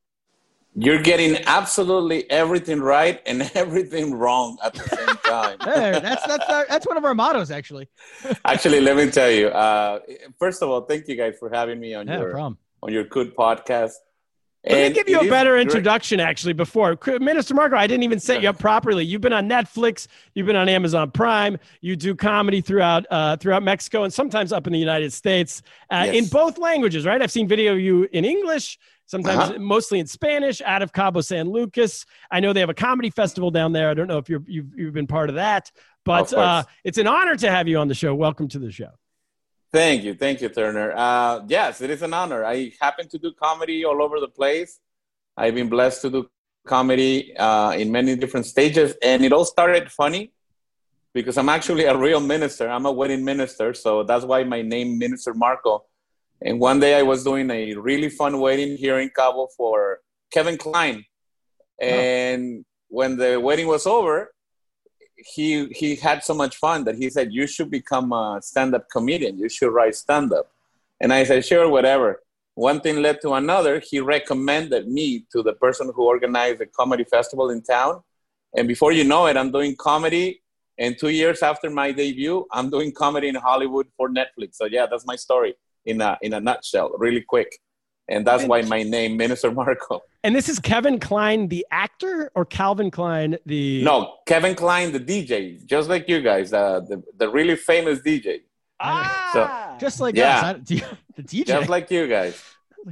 You're 0.74 1.02
getting 1.02 1.36
absolutely 1.46 2.28
everything 2.30 2.80
right 2.80 3.20
and 3.26 3.42
everything 3.54 4.14
wrong 4.14 4.56
at 4.64 4.72
the 4.72 4.88
same 4.88 5.16
time. 5.18 5.58
There, 5.66 6.00
that's 6.00 6.26
that's 6.26 6.48
our, 6.48 6.64
that's 6.66 6.86
one 6.86 6.96
of 6.96 7.04
our 7.04 7.14
mottos, 7.14 7.50
actually. 7.50 7.90
Actually, 8.46 8.80
let 8.80 8.96
me 8.96 9.10
tell 9.10 9.30
you. 9.30 9.48
Uh, 9.48 10.00
first 10.38 10.62
of 10.62 10.70
all, 10.70 10.80
thank 10.80 11.06
you 11.08 11.14
guys 11.16 11.34
for 11.38 11.50
having 11.50 11.78
me 11.78 11.92
on 11.94 12.06
Yeah, 12.08 12.20
your 12.20 12.30
problem. 12.30 12.56
On 12.82 12.92
your 12.92 13.04
good 13.04 13.34
podcast. 13.36 13.92
Let 14.64 14.74
me 14.74 14.84
And 14.86 14.94
give 14.94 15.08
you 15.08 15.18
a 15.20 15.28
better 15.28 15.58
introduction, 15.58 16.20
actually. 16.20 16.52
Before 16.52 16.96
Minister 17.20 17.52
Marco, 17.52 17.74
I 17.76 17.88
didn't 17.88 18.04
even 18.04 18.20
set 18.20 18.42
you 18.42 18.48
up 18.48 18.60
properly. 18.60 19.04
You've 19.04 19.20
been 19.20 19.32
on 19.32 19.48
Netflix, 19.48 20.06
you've 20.34 20.46
been 20.46 20.54
on 20.54 20.68
Amazon 20.68 21.10
Prime, 21.10 21.58
you 21.80 21.96
do 21.96 22.14
comedy 22.14 22.60
throughout 22.60 23.04
uh, 23.10 23.36
throughout 23.38 23.64
Mexico 23.64 24.04
and 24.04 24.12
sometimes 24.14 24.52
up 24.52 24.68
in 24.68 24.72
the 24.72 24.78
United 24.78 25.12
States 25.12 25.62
uh, 25.90 26.04
Yes. 26.06 26.14
in 26.14 26.28
both 26.28 26.58
languages, 26.58 27.04
right? 27.04 27.20
I've 27.20 27.32
seen 27.32 27.48
video 27.48 27.72
of 27.72 27.80
you 27.80 28.08
in 28.12 28.24
English, 28.24 28.78
sometimes 29.06 29.50
Uh-huh. 29.50 29.58
mostly 29.58 29.98
in 29.98 30.06
Spanish, 30.06 30.60
out 30.62 30.80
of 30.80 30.92
Cabo 30.92 31.22
San 31.22 31.50
Lucas. 31.50 32.06
I 32.30 32.38
know 32.38 32.52
they 32.52 32.60
have 32.60 32.70
a 32.70 32.74
comedy 32.74 33.10
festival 33.10 33.50
down 33.50 33.72
there. 33.72 33.90
I 33.90 33.94
don't 33.94 34.06
know 34.06 34.18
if 34.18 34.28
you're, 34.28 34.44
you've 34.46 34.68
you've 34.76 34.94
been 34.94 35.08
part 35.08 35.28
of 35.28 35.34
that, 35.34 35.72
but 36.04 36.32
Of 36.32 36.38
uh, 36.38 36.62
it's 36.84 36.98
an 36.98 37.08
honor 37.08 37.34
to 37.34 37.50
have 37.50 37.66
you 37.66 37.78
on 37.78 37.88
the 37.88 37.94
show. 37.94 38.14
Welcome 38.14 38.46
to 38.50 38.60
the 38.60 38.70
show. 38.70 38.90
Thank 39.72 40.04
you, 40.04 40.12
thank 40.12 40.42
you, 40.42 40.50
Turner. 40.50 40.92
Uh, 40.94 41.40
yes, 41.48 41.80
it 41.80 41.88
is 41.88 42.02
an 42.02 42.12
honor. 42.12 42.44
I 42.44 42.72
happen 42.78 43.08
to 43.08 43.18
do 43.18 43.32
comedy 43.32 43.86
all 43.86 44.02
over 44.02 44.20
the 44.20 44.28
place. 44.28 44.78
I've 45.34 45.54
been 45.54 45.70
blessed 45.70 46.02
to 46.02 46.10
do 46.10 46.30
comedy 46.66 47.34
uh, 47.38 47.70
in 47.70 47.90
many 47.90 48.14
different 48.16 48.44
stages, 48.44 48.94
and 49.02 49.24
it 49.24 49.32
all 49.32 49.46
started 49.46 49.90
funny 49.90 50.30
because 51.14 51.38
I'm 51.38 51.48
actually 51.48 51.84
a 51.84 51.96
real 51.96 52.20
minister. 52.20 52.68
I'm 52.68 52.84
a 52.84 52.92
wedding 52.92 53.24
minister, 53.24 53.72
so 53.72 54.02
that's 54.02 54.26
why 54.26 54.44
my 54.44 54.60
name, 54.60 54.98
Minister 54.98 55.32
Marco. 55.32 55.86
And 56.42 56.60
one 56.60 56.78
day 56.78 56.98
I 56.98 57.02
was 57.02 57.24
doing 57.24 57.50
a 57.50 57.72
really 57.74 58.10
fun 58.10 58.40
wedding 58.40 58.76
here 58.76 58.98
in 58.98 59.08
Cabo 59.08 59.48
for 59.56 60.00
Kevin 60.30 60.58
Klein, 60.58 61.02
and 61.80 62.66
when 62.88 63.16
the 63.16 63.40
wedding 63.40 63.68
was 63.68 63.86
over, 63.86 64.31
he 65.24 65.66
he 65.68 65.96
had 65.96 66.22
so 66.22 66.34
much 66.34 66.56
fun 66.56 66.84
that 66.84 66.96
he 66.96 67.10
said 67.10 67.32
you 67.32 67.46
should 67.46 67.70
become 67.70 68.12
a 68.12 68.40
stand-up 68.42 68.88
comedian. 68.90 69.38
You 69.38 69.48
should 69.48 69.72
write 69.72 69.94
stand-up. 69.94 70.50
And 71.00 71.12
i 71.12 71.24
said 71.24 71.44
sure 71.44 71.68
whatever. 71.68 72.22
One 72.54 72.80
thing 72.80 73.00
led 73.00 73.20
to 73.22 73.32
another. 73.32 73.80
He 73.80 73.98
recommended 74.00 74.86
me 74.86 75.24
to 75.32 75.42
the 75.42 75.54
person 75.54 75.90
who 75.94 76.04
organized 76.04 76.58
the 76.58 76.66
comedy 76.66 77.04
festival 77.04 77.50
in 77.50 77.62
town. 77.62 78.02
And 78.56 78.68
before 78.68 78.92
you 78.92 79.04
know 79.04 79.26
it 79.26 79.36
i'm 79.36 79.50
doing 79.50 79.74
comedy. 79.76 80.40
And 80.78 80.98
two 80.98 81.10
years 81.10 81.42
after 81.42 81.70
my 81.70 81.92
debut 81.92 82.46
i'm 82.52 82.70
doing 82.70 82.92
comedy 82.92 83.28
in 83.28 83.34
hollywood 83.34 83.86
for 83.96 84.08
netflix. 84.08 84.54
So 84.54 84.66
yeah 84.66 84.86
that's 84.90 85.06
my 85.06 85.16
story 85.16 85.54
in 85.86 86.00
a 86.00 86.18
in 86.22 86.32
a 86.34 86.40
nutshell 86.40 86.92
really 86.98 87.22
quick. 87.22 87.50
And 88.08 88.26
that's 88.26 88.44
why 88.44 88.62
my 88.62 88.82
name 88.82 89.16
minister 89.16 89.50
marco 89.50 90.02
And 90.24 90.34
this 90.36 90.48
is 90.48 90.58
Kevin 90.60 91.00
Klein, 91.00 91.48
the 91.48 91.66
actor, 91.70 92.30
or 92.34 92.44
Calvin 92.44 92.90
Klein, 92.90 93.38
the 93.46 93.82
no 93.82 94.18
kevin 94.26 94.54
klein 94.54 94.92
the 94.92 95.00
dj 95.00 95.64
just 95.66 95.88
like 95.88 96.08
you 96.08 96.20
guys 96.22 96.52
uh, 96.52 96.80
the, 96.80 97.02
the 97.16 97.28
really 97.28 97.56
famous 97.56 97.98
dj 98.00 98.42
Ah, 98.80 99.76
Just 99.80 100.00
like 100.00 100.16
Yeah. 100.16 100.38
us, 100.38 100.44
I- 100.44 100.52
the 101.16 101.22
DJ. 101.22 101.46
just 101.46 101.68
like 101.68 101.90
you 101.90 102.06
guys. 102.08 102.34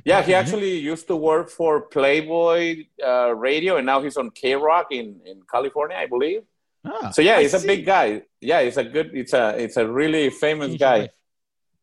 Yeah, 0.04 0.22
he 0.22 0.34
actually 0.34 0.78
used 0.78 1.08
to 1.08 1.16
work 1.16 1.50
for 1.50 1.80
Playboy 1.80 2.84
uh, 3.04 3.34
Radio, 3.34 3.76
and 3.76 3.84
now 3.87 4.00
he's 4.00 4.16
on 4.16 4.30
K 4.30 4.54
Rock 4.54 4.87
in, 4.92 5.18
in 5.26 5.42
California, 5.50 5.96
I 5.96 6.06
believe. 6.06 6.42
Ah, 6.84 7.10
So 7.10 7.22
yeah, 7.22 7.37
I 7.38 7.42
he's 7.42 7.54
a 7.54 7.66
big 7.66 7.84
guy. 7.84 8.22
Yeah, 8.40 8.62
he's 8.62 8.76
a 8.76 8.84
good. 8.84 9.10
It's 9.14 9.32
a 9.32 9.56
it's 9.58 9.76
a 9.76 9.87
really 10.00 10.30
famous 10.30 10.68
your 10.70 10.78
guy. 10.78 11.08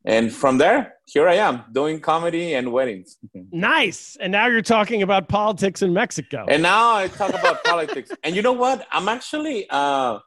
And 0.05 0.31
from 0.31 0.57
there, 0.57 0.93
here 1.07 1.27
I 1.27 1.35
am 1.35 1.63
doing 1.71 2.01
comedy 2.01 2.53
and 2.53 2.71
weddings. 2.71 3.17
nice. 3.51 4.17
And 4.19 4.31
now 4.31 4.47
you're 4.47 4.61
talking 4.61 5.01
about 5.03 5.29
politics 5.29 5.81
in 5.81 5.93
Mexico. 5.93 6.45
And 6.49 6.61
now 6.61 6.95
I 6.95 7.07
talk 7.07 7.29
about 7.29 7.63
politics. 7.63 8.11
And 8.23 8.35
you 8.35 8.41
know 8.41 8.53
what? 8.53 8.85
I'm 8.91 9.07
actually 9.07 9.67
uh, 9.69 10.19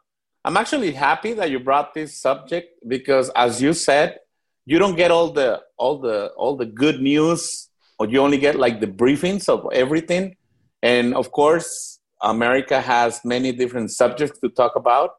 I'm 0.44 0.56
actually 0.56 0.92
happy 0.92 1.34
that 1.34 1.50
you 1.50 1.60
brought 1.60 1.92
this 1.92 2.18
subject 2.18 2.68
because, 2.88 3.30
as 3.37 3.60
you 3.60 3.75
said, 3.75 4.18
you 4.64 4.78
don't 4.78 4.96
get 4.96 5.10
all 5.10 5.32
the 5.32 5.60
all 5.76 5.99
the 5.99 6.28
all 6.37 6.56
the 6.56 6.66
good 6.66 7.00
news, 7.00 7.68
or 7.99 8.06
you 8.08 8.20
only 8.20 8.38
get 8.38 8.56
like 8.56 8.80
the 8.80 8.87
briefings 8.87 9.49
of 9.50 9.68
everything. 9.72 10.37
And 10.82 11.14
of 11.14 11.30
course, 11.30 12.00
America 12.22 12.80
has 12.80 13.20
many 13.22 13.52
different 13.52 13.90
subjects 13.90 14.38
to 14.40 14.49
talk 14.49 14.76
about. 14.76 15.10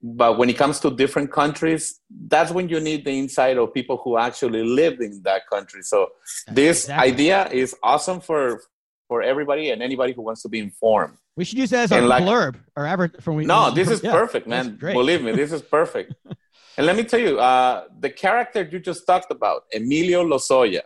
But 0.00 0.38
when 0.38 0.48
it 0.48 0.56
comes 0.56 0.78
to 0.80 0.90
different 0.90 1.32
countries, 1.32 2.00
that's 2.28 2.52
when 2.52 2.68
you 2.68 2.78
need 2.78 3.04
the 3.04 3.10
insight 3.18 3.58
of 3.58 3.74
people 3.74 3.96
who 3.96 4.16
actually 4.16 4.62
lived 4.62 5.00
in 5.02 5.22
that 5.24 5.48
country. 5.50 5.82
So 5.82 6.10
this 6.46 6.84
Exactly. 6.84 7.12
idea 7.12 7.48
is 7.48 7.74
awesome 7.82 8.20
for 8.20 8.62
for 9.08 9.22
everybody 9.22 9.70
and 9.70 9.82
anybody 9.82 10.12
who 10.12 10.20
wants 10.22 10.42
to 10.42 10.48
be 10.50 10.58
informed. 10.58 11.16
We 11.34 11.44
should 11.46 11.58
use 11.58 11.70
that 11.70 11.84
as 11.84 11.92
our 11.92 11.98
And 11.98 12.08
like- 12.08 12.22
blurb 12.24 12.56
or 12.76 12.86
ever 12.86 13.08
from 13.20 13.36
we. 13.36 13.44
No, 13.46 13.70
this 13.78 13.88
is 13.90 14.02
yeah, 14.02 14.12
perfect, 14.12 14.46
man. 14.46 14.76
Believe 14.76 15.22
me, 15.22 15.32
this 15.32 15.50
is 15.50 15.62
perfect. 15.62 16.12
and 16.76 16.86
let 16.86 16.94
me 16.94 17.04
tell 17.04 17.18
you, 17.18 17.40
uh, 17.40 17.84
the 17.98 18.10
character 18.10 18.68
you 18.70 18.78
just 18.78 19.06
talked 19.06 19.30
about, 19.32 19.62
Emilio 19.74 20.22
Lozoya. 20.24 20.82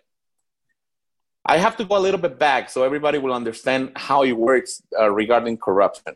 I 1.45 1.57
have 1.59 1.76
to 1.78 1.85
go 1.85 1.97
a 1.97 2.02
little 2.07 2.21
bit 2.21 2.38
back 2.38 2.71
so 2.71 2.85
everybody 2.85 3.19
will 3.19 3.35
understand 3.35 3.90
how 3.97 4.23
it 4.23 4.33
works 4.33 4.81
uh, 4.99 5.11
regarding 5.11 5.59
corruption. 5.59 6.14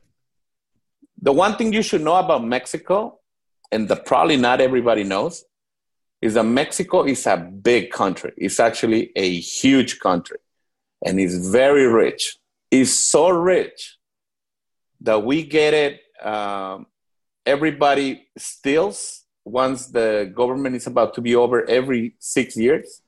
The 1.26 1.33
one 1.33 1.56
thing 1.56 1.73
you 1.73 1.83
should 1.83 2.02
know 2.02 2.14
about 2.14 2.45
Mexico, 2.45 3.18
and 3.73 3.88
that 3.88 4.06
probably 4.06 4.37
not 4.37 4.61
everybody 4.61 5.02
knows, 5.02 5.45
is 6.23 6.35
that 6.35 6.45
Mexico 6.45 7.02
is 7.04 7.26
a 7.26 7.37
big 7.37 7.90
country. 7.90 8.33
It's 8.37 8.61
actually 8.61 9.11
a 9.16 9.40
huge 9.40 9.99
country, 9.99 10.38
and 11.04 11.18
it's 11.18 11.49
very 11.49 11.88
rich. 11.88 12.38
It's 12.71 13.11
so 13.11 13.30
rich 13.30 13.99
that 15.00 15.25
we 15.25 15.42
get 15.42 15.75
it. 15.75 16.00
Um, 16.25 16.87
everybody 17.45 18.28
steals 18.38 19.25
once 19.45 19.88
the 19.88 20.33
government 20.33 20.76
is 20.76 20.87
about 20.87 21.14
to 21.14 21.21
be 21.21 21.35
over 21.35 21.68
every 21.68 22.14
six 22.21 22.56
years. 22.56 23.02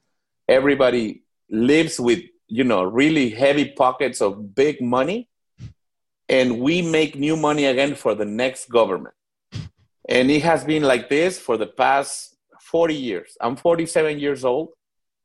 Everybody 0.49 1.23
lives 1.49 2.01
with 2.01 2.25
you 2.49 2.65
know 2.65 2.83
really 2.83 3.31
heavy 3.31 3.67
pockets 3.67 4.21
of 4.21 4.57
big 4.57 4.81
money, 4.81 5.29
and 6.29 6.61
we 6.61 6.83
make 6.83 7.17
new 7.17 7.37
money 7.37 7.67
again 7.67 7.95
for 7.95 8.15
the 8.15 8.25
next 8.25 8.69
government. 8.69 9.15
And 10.09 10.31
it 10.31 10.43
has 10.43 10.65
been 10.65 10.83
like 10.83 11.09
this 11.09 11.39
for 11.39 11.57
the 11.57 11.67
past 11.67 12.37
40 12.63 12.95
years. 12.95 13.37
I'm 13.41 13.57
47 13.57 14.19
years 14.19 14.45
old, 14.45 14.71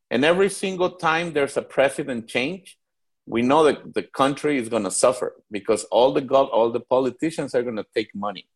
and 0.09 0.23
every 0.25 0.49
single 0.49 0.91
time 0.91 1.33
there's 1.33 1.57
a 1.57 1.61
president 1.61 2.27
change, 2.27 2.77
we 3.25 3.41
know 3.41 3.63
that 3.63 3.93
the 3.93 4.03
country 4.03 4.57
is 4.57 4.67
going 4.67 4.83
to 4.83 4.91
suffer 4.91 5.35
because 5.49 5.85
all 5.85 6.11
the 6.11 6.21
gov- 6.21 6.49
all 6.51 6.69
the 6.69 6.81
politicians 6.81 7.55
are 7.55 7.63
going 7.63 7.77
to 7.77 7.85
take 7.95 8.13
money. 8.13 8.47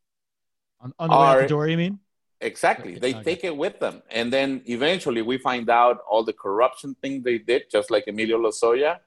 On, 0.82 0.94
on 1.00 1.10
the 1.10 1.16
way 1.16 1.26
out 1.26 1.42
the 1.42 1.48
door, 1.48 1.68
you 1.68 1.78
mean? 1.78 2.00
Exactly. 2.42 2.92
Okay, 2.92 3.00
They 3.00 3.14
okay. 3.16 3.24
take 3.24 3.44
it 3.44 3.56
with 3.56 3.80
them. 3.80 4.04
And 4.12 4.32
then 4.32 4.62
eventually 4.66 5.22
we 5.22 5.38
find 5.38 5.70
out 5.70 6.00
all 6.10 6.24
the 6.24 6.34
corruption 6.34 6.96
thing 7.02 7.24
they 7.24 7.40
did, 7.40 7.64
just 7.72 7.90
like 7.90 8.04
Emilio 8.08 8.38
Lozoya. 8.38 9.00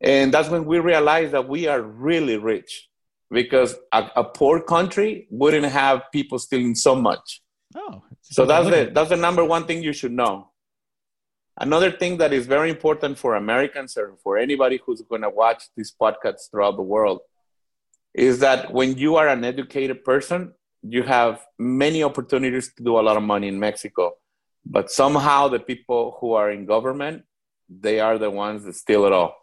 And 0.00 0.32
that's 0.32 0.48
when 0.48 0.64
we 0.64 0.78
realize 0.78 1.32
that 1.32 1.48
we 1.48 1.66
are 1.66 1.82
really 1.82 2.36
rich 2.36 2.88
because 3.30 3.74
a, 3.92 4.10
a 4.16 4.24
poor 4.24 4.60
country 4.60 5.26
wouldn't 5.30 5.66
have 5.66 6.02
people 6.12 6.38
stealing 6.38 6.74
so 6.74 6.94
much. 6.94 7.42
Oh, 7.76 8.02
So 8.22 8.46
that's 8.46 8.68
the 8.68 8.90
that's 8.92 9.10
the 9.10 9.16
number 9.16 9.44
one 9.44 9.66
thing 9.66 9.82
you 9.82 9.92
should 9.92 10.12
know. 10.12 10.50
Another 11.60 11.90
thing 11.90 12.18
that 12.18 12.32
is 12.32 12.46
very 12.46 12.70
important 12.70 13.18
for 13.18 13.34
Americans 13.34 13.96
or 13.96 14.16
for 14.22 14.38
anybody 14.38 14.80
who's 14.84 15.02
going 15.02 15.22
to 15.22 15.30
watch 15.30 15.64
these 15.76 15.92
podcasts 16.00 16.48
throughout 16.50 16.76
the 16.76 16.82
world 16.82 17.20
is 18.14 18.38
that 18.40 18.72
when 18.72 18.96
you 18.96 19.16
are 19.16 19.28
an 19.28 19.44
educated 19.44 20.04
person, 20.04 20.52
you 20.82 21.02
have 21.02 21.44
many 21.58 22.02
opportunities 22.04 22.72
to 22.74 22.82
do 22.82 22.98
a 22.98 23.02
lot 23.02 23.16
of 23.16 23.22
money 23.22 23.48
in 23.48 23.58
Mexico. 23.58 24.14
But 24.64 24.90
somehow 24.90 25.48
the 25.48 25.58
people 25.58 26.16
who 26.20 26.34
are 26.34 26.50
in 26.50 26.64
government, 26.64 27.24
they 27.68 28.00
are 28.00 28.18
the 28.18 28.30
ones 28.30 28.64
that 28.64 28.76
steal 28.76 29.04
it 29.04 29.12
all. 29.12 29.36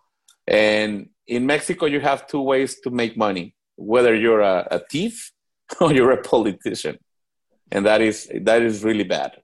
And 0.48 1.10
in 1.28 1.46
Mexico, 1.46 1.86
you 1.86 2.00
have 2.00 2.28
two 2.28 2.42
ways 2.42 2.80
to 2.82 2.92
make 2.92 3.18
money, 3.18 3.56
whether 3.76 4.14
you're 4.16 4.42
a, 4.42 4.68
a 4.72 4.80
thief 4.80 5.32
or 5.82 5.94
you're 5.94 6.12
a 6.12 6.22
politician. 6.22 7.00
And 7.72 7.86
that 7.86 8.02
is 8.02 8.30
that 8.42 8.62
is 8.62 8.84
really 8.84 9.04
bad 9.04 9.42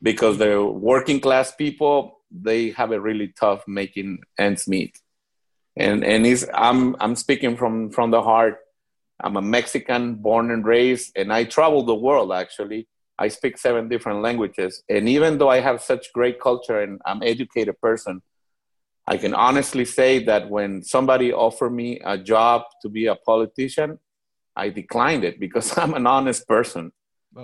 because 0.00 0.38
the 0.38 0.64
working 0.64 1.20
class 1.20 1.54
people 1.54 2.20
they 2.30 2.70
have 2.70 2.92
it 2.92 2.98
really 2.98 3.32
tough 3.38 3.66
making 3.66 4.18
ends 4.38 4.68
meet. 4.68 5.00
And 5.76 6.04
and 6.04 6.24
is 6.24 6.48
i'm 6.54 6.94
i'm 7.00 7.16
speaking 7.16 7.56
from 7.56 7.90
from 7.90 8.10
the 8.10 8.22
heart. 8.22 8.58
I'm 9.20 9.36
a 9.36 9.42
mexican 9.42 10.14
born 10.14 10.52
and 10.52 10.64
raised 10.64 11.12
and 11.16 11.32
i 11.32 11.42
travel 11.44 11.82
the 11.82 11.94
world 11.94 12.32
actually. 12.32 12.86
I 13.20 13.26
speak 13.26 13.58
seven 13.58 13.88
different 13.88 14.22
languages. 14.22 14.84
And 14.88 15.08
even 15.08 15.38
though 15.38 15.50
i 15.50 15.58
have 15.58 15.82
such 15.82 16.12
great 16.12 16.40
culture 16.40 16.80
and 16.80 17.00
i'm 17.04 17.22
educated 17.24 17.80
person 17.80 18.22
i 19.12 19.16
can 19.16 19.34
honestly 19.34 19.86
say 19.98 20.12
that 20.30 20.48
when 20.48 20.82
somebody 20.94 21.28
offered 21.32 21.74
me 21.82 21.88
a 22.04 22.16
job 22.16 22.62
to 22.82 22.88
be 22.88 23.04
a 23.06 23.16
politician 23.30 23.98
i 24.64 24.68
declined 24.68 25.24
it 25.24 25.36
because 25.44 25.76
i'm 25.82 25.94
an 25.94 26.06
honest 26.06 26.46
person 26.46 26.92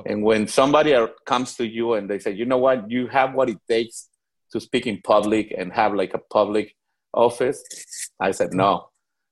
and 0.07 0.23
when 0.23 0.49
somebody 0.49 0.95
comes 1.25 1.55
to 1.57 1.67
you 1.67 1.95
and 1.95 2.09
they 2.09 2.19
say, 2.19 2.33
you 2.33 2.47
know 2.47 2.59
what, 2.59 2.91
you 2.91 3.07
have 3.09 3.35
what 3.35 3.49
it 3.49 3.59
takes 3.69 4.09
to 4.53 4.61
speak 4.61 4.87
in 4.87 5.01
public 5.03 5.55
and 5.57 5.73
have 5.73 5.95
like 5.95 6.15
a 6.15 6.19
public 6.19 6.75
office, 7.13 7.63
I 8.19 8.33
said, 8.33 8.55
no, 8.55 8.89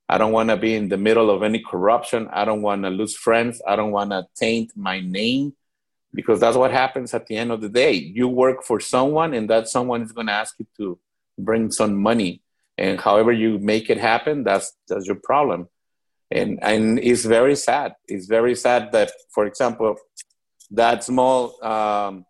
I 0.08 0.18
don't 0.18 0.32
want 0.32 0.50
to 0.50 0.56
be 0.56 0.74
in 0.74 0.88
the 0.88 0.96
middle 0.96 1.30
of 1.30 1.42
any 1.42 1.60
corruption. 1.60 2.28
I 2.32 2.44
don't 2.44 2.62
want 2.62 2.82
to 2.84 2.90
lose 2.90 3.16
friends. 3.16 3.62
I 3.66 3.76
don't 3.76 3.92
want 3.92 4.10
to 4.10 4.26
taint 4.36 4.72
my 4.76 5.00
name 5.00 5.54
because 6.14 6.40
that's 6.40 6.56
what 6.56 6.70
happens 6.70 7.14
at 7.14 7.26
the 7.26 7.36
end 7.36 7.50
of 7.50 7.60
the 7.60 7.68
day. 7.68 7.92
You 7.92 8.28
work 8.28 8.62
for 8.62 8.78
someone 8.78 9.32
and 9.34 9.48
that 9.48 9.68
someone 9.68 10.02
is 10.02 10.12
going 10.12 10.26
to 10.26 10.34
ask 10.34 10.54
you 10.58 10.66
to 10.76 10.98
bring 11.38 11.70
some 11.70 11.96
money. 11.96 12.42
And 12.78 13.00
however 13.00 13.32
you 13.32 13.58
make 13.58 13.90
it 13.90 13.98
happen, 13.98 14.44
that's, 14.44 14.72
that's 14.88 15.06
your 15.06 15.20
problem. 15.22 15.68
And, 16.30 16.58
and 16.62 16.98
it's 16.98 17.24
very 17.24 17.56
sad. 17.56 17.94
It's 18.08 18.26
very 18.26 18.54
sad 18.54 18.92
that, 18.92 19.12
for 19.34 19.46
example, 19.46 19.96
that 20.70 21.04
small 21.04 21.62
um, 21.64 22.24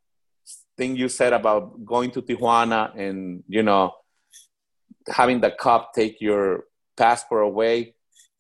thing 0.77 0.97
you 0.97 1.09
said 1.09 1.33
about 1.33 1.85
going 1.85 2.11
to 2.13 2.23
Tijuana 2.23 2.97
and 2.99 3.45
you 3.49 3.63
know 3.63 3.93
having 5.09 5.41
the 5.41 5.51
cop 5.51 5.95
take 5.95 6.21
your 6.21 6.65
passport 6.97 7.45
away. 7.45 7.95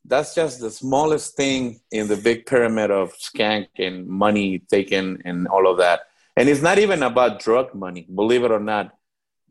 That's 0.05 0.35
just 0.35 0.61
the 0.61 0.71
smallest 0.71 1.37
thing 1.37 1.81
in 1.93 2.09
the 2.09 2.17
big 2.17 2.47
pyramid 2.47 2.91
of 2.91 3.13
skank 3.15 3.69
and 3.79 4.07
money 4.07 4.63
taken 4.71 5.23
and 5.25 5.47
all 5.47 5.71
of 5.71 5.79
that. 5.79 6.01
And 6.37 6.49
it's 6.49 6.63
not 6.63 6.79
even 6.79 7.03
about 7.03 7.41
drug 7.41 7.75
money, 7.75 8.09
believe 8.13 8.43
it 8.43 8.51
or 8.51 8.59
not, 8.59 8.93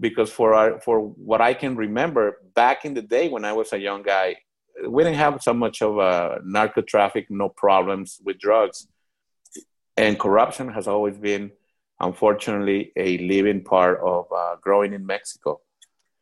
because 0.01 0.31
for 0.31 0.53
our, 0.53 0.81
for 0.81 1.00
what 1.00 1.39
I 1.39 1.53
can 1.53 1.75
remember 1.75 2.39
back 2.55 2.84
in 2.84 2.93
the 2.96 3.03
day 3.03 3.29
when 3.29 3.46
I 3.46 3.53
was 3.53 3.72
a 3.72 3.79
young 3.79 4.01
guy, 4.01 4.36
we 4.88 5.03
didn't 5.03 5.20
have 5.20 5.41
so 5.41 5.53
much 5.53 5.81
of 5.81 6.00
a 6.00 6.39
narco 6.43 6.81
traffic, 6.81 7.27
no 7.29 7.50
problems 7.50 8.20
with 8.25 8.39
drugs. 8.39 8.88
And 9.96 10.20
corruption 10.20 10.70
has 10.70 10.88
always 10.88 11.17
been 11.17 11.51
unfortunately 12.00 12.91
a 12.96 13.20
living 13.20 13.63
part 13.63 14.00
of 14.03 14.25
uh, 14.36 14.55
growing 14.60 14.93
in 14.93 15.05
mexico. 15.05 15.62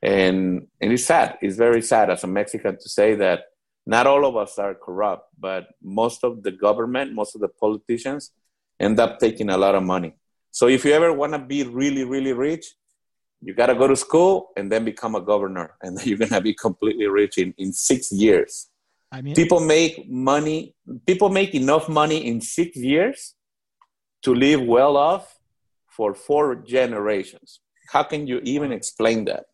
And 0.02 0.68
and 0.82 0.92
it's 0.94 1.06
sad. 1.06 1.38
It's 1.42 1.56
very 1.56 1.82
sad 1.82 2.10
as 2.10 2.24
a 2.24 2.28
mexican 2.28 2.78
to 2.78 2.90
say 2.90 3.16
that 3.16 3.46
not 3.86 4.08
all 4.08 4.26
of 4.26 4.36
us 4.36 4.60
are 4.60 4.76
corrupt 4.76 5.30
but 5.40 5.68
most 5.82 6.24
of 6.24 6.44
the 6.44 6.52
government 6.52 7.14
most 7.14 7.34
of 7.36 7.42
the 7.42 7.48
politicians 7.48 8.32
end 8.80 9.00
up 9.00 9.20
taking 9.20 9.50
a 9.50 9.58
lot 9.58 9.76
of 9.76 9.84
money. 9.84 10.14
So 10.52 10.68
if 10.68 10.84
you 10.84 10.92
ever 10.92 11.14
want 11.14 11.34
to 11.34 11.40
be 11.40 11.64
really 11.64 12.04
really 12.04 12.34
rich 12.34 12.66
you 13.42 13.54
got 13.54 13.68
to 13.68 13.76
go 13.76 13.88
to 13.88 13.96
school 13.96 14.50
and 14.58 14.72
then 14.72 14.84
become 14.84 15.16
a 15.16 15.22
governor 15.22 15.76
and 15.82 15.98
then 15.98 16.08
you're 16.08 16.18
going 16.18 16.30
to 16.30 16.42
be 16.42 16.54
completely 16.54 17.08
rich 17.08 17.38
in, 17.38 17.54
in 17.58 17.74
six 17.74 18.12
years 18.12 18.70
I 19.12 19.22
mean, 19.22 19.36
people 19.36 19.60
make 19.60 20.10
money 20.10 20.76
people 21.08 21.30
make 21.30 21.56
enough 21.56 21.90
money 21.90 22.28
in 22.28 22.42
six 22.42 22.78
years 22.78 23.36
to 24.24 24.36
live 24.36 24.62
well 24.62 24.98
off 24.98 25.40
for 25.88 26.14
four 26.14 26.56
generations 26.56 27.60
how 27.92 28.04
can 28.04 28.28
you 28.28 28.40
even 28.44 28.72
explain 28.72 29.26
that 29.26 29.46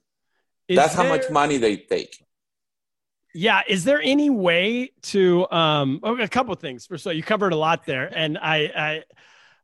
that's 0.70 0.94
how 0.94 1.08
much 1.08 1.30
money 1.30 1.58
they 1.58 1.78
take 1.78 2.18
Yeah. 3.34 3.62
Is 3.68 3.84
there 3.84 4.02
any 4.02 4.30
way 4.30 4.92
to 5.14 5.46
um 5.52 6.00
a 6.04 6.28
couple 6.28 6.54
of 6.54 6.60
things. 6.60 6.86
First 6.86 7.06
of 7.06 7.10
all, 7.10 7.14
you 7.14 7.24
covered 7.24 7.54
a 7.54 7.58
lot 7.58 7.86
there, 7.86 8.10
and 8.16 8.38
I 8.38 8.58
I 8.88 9.04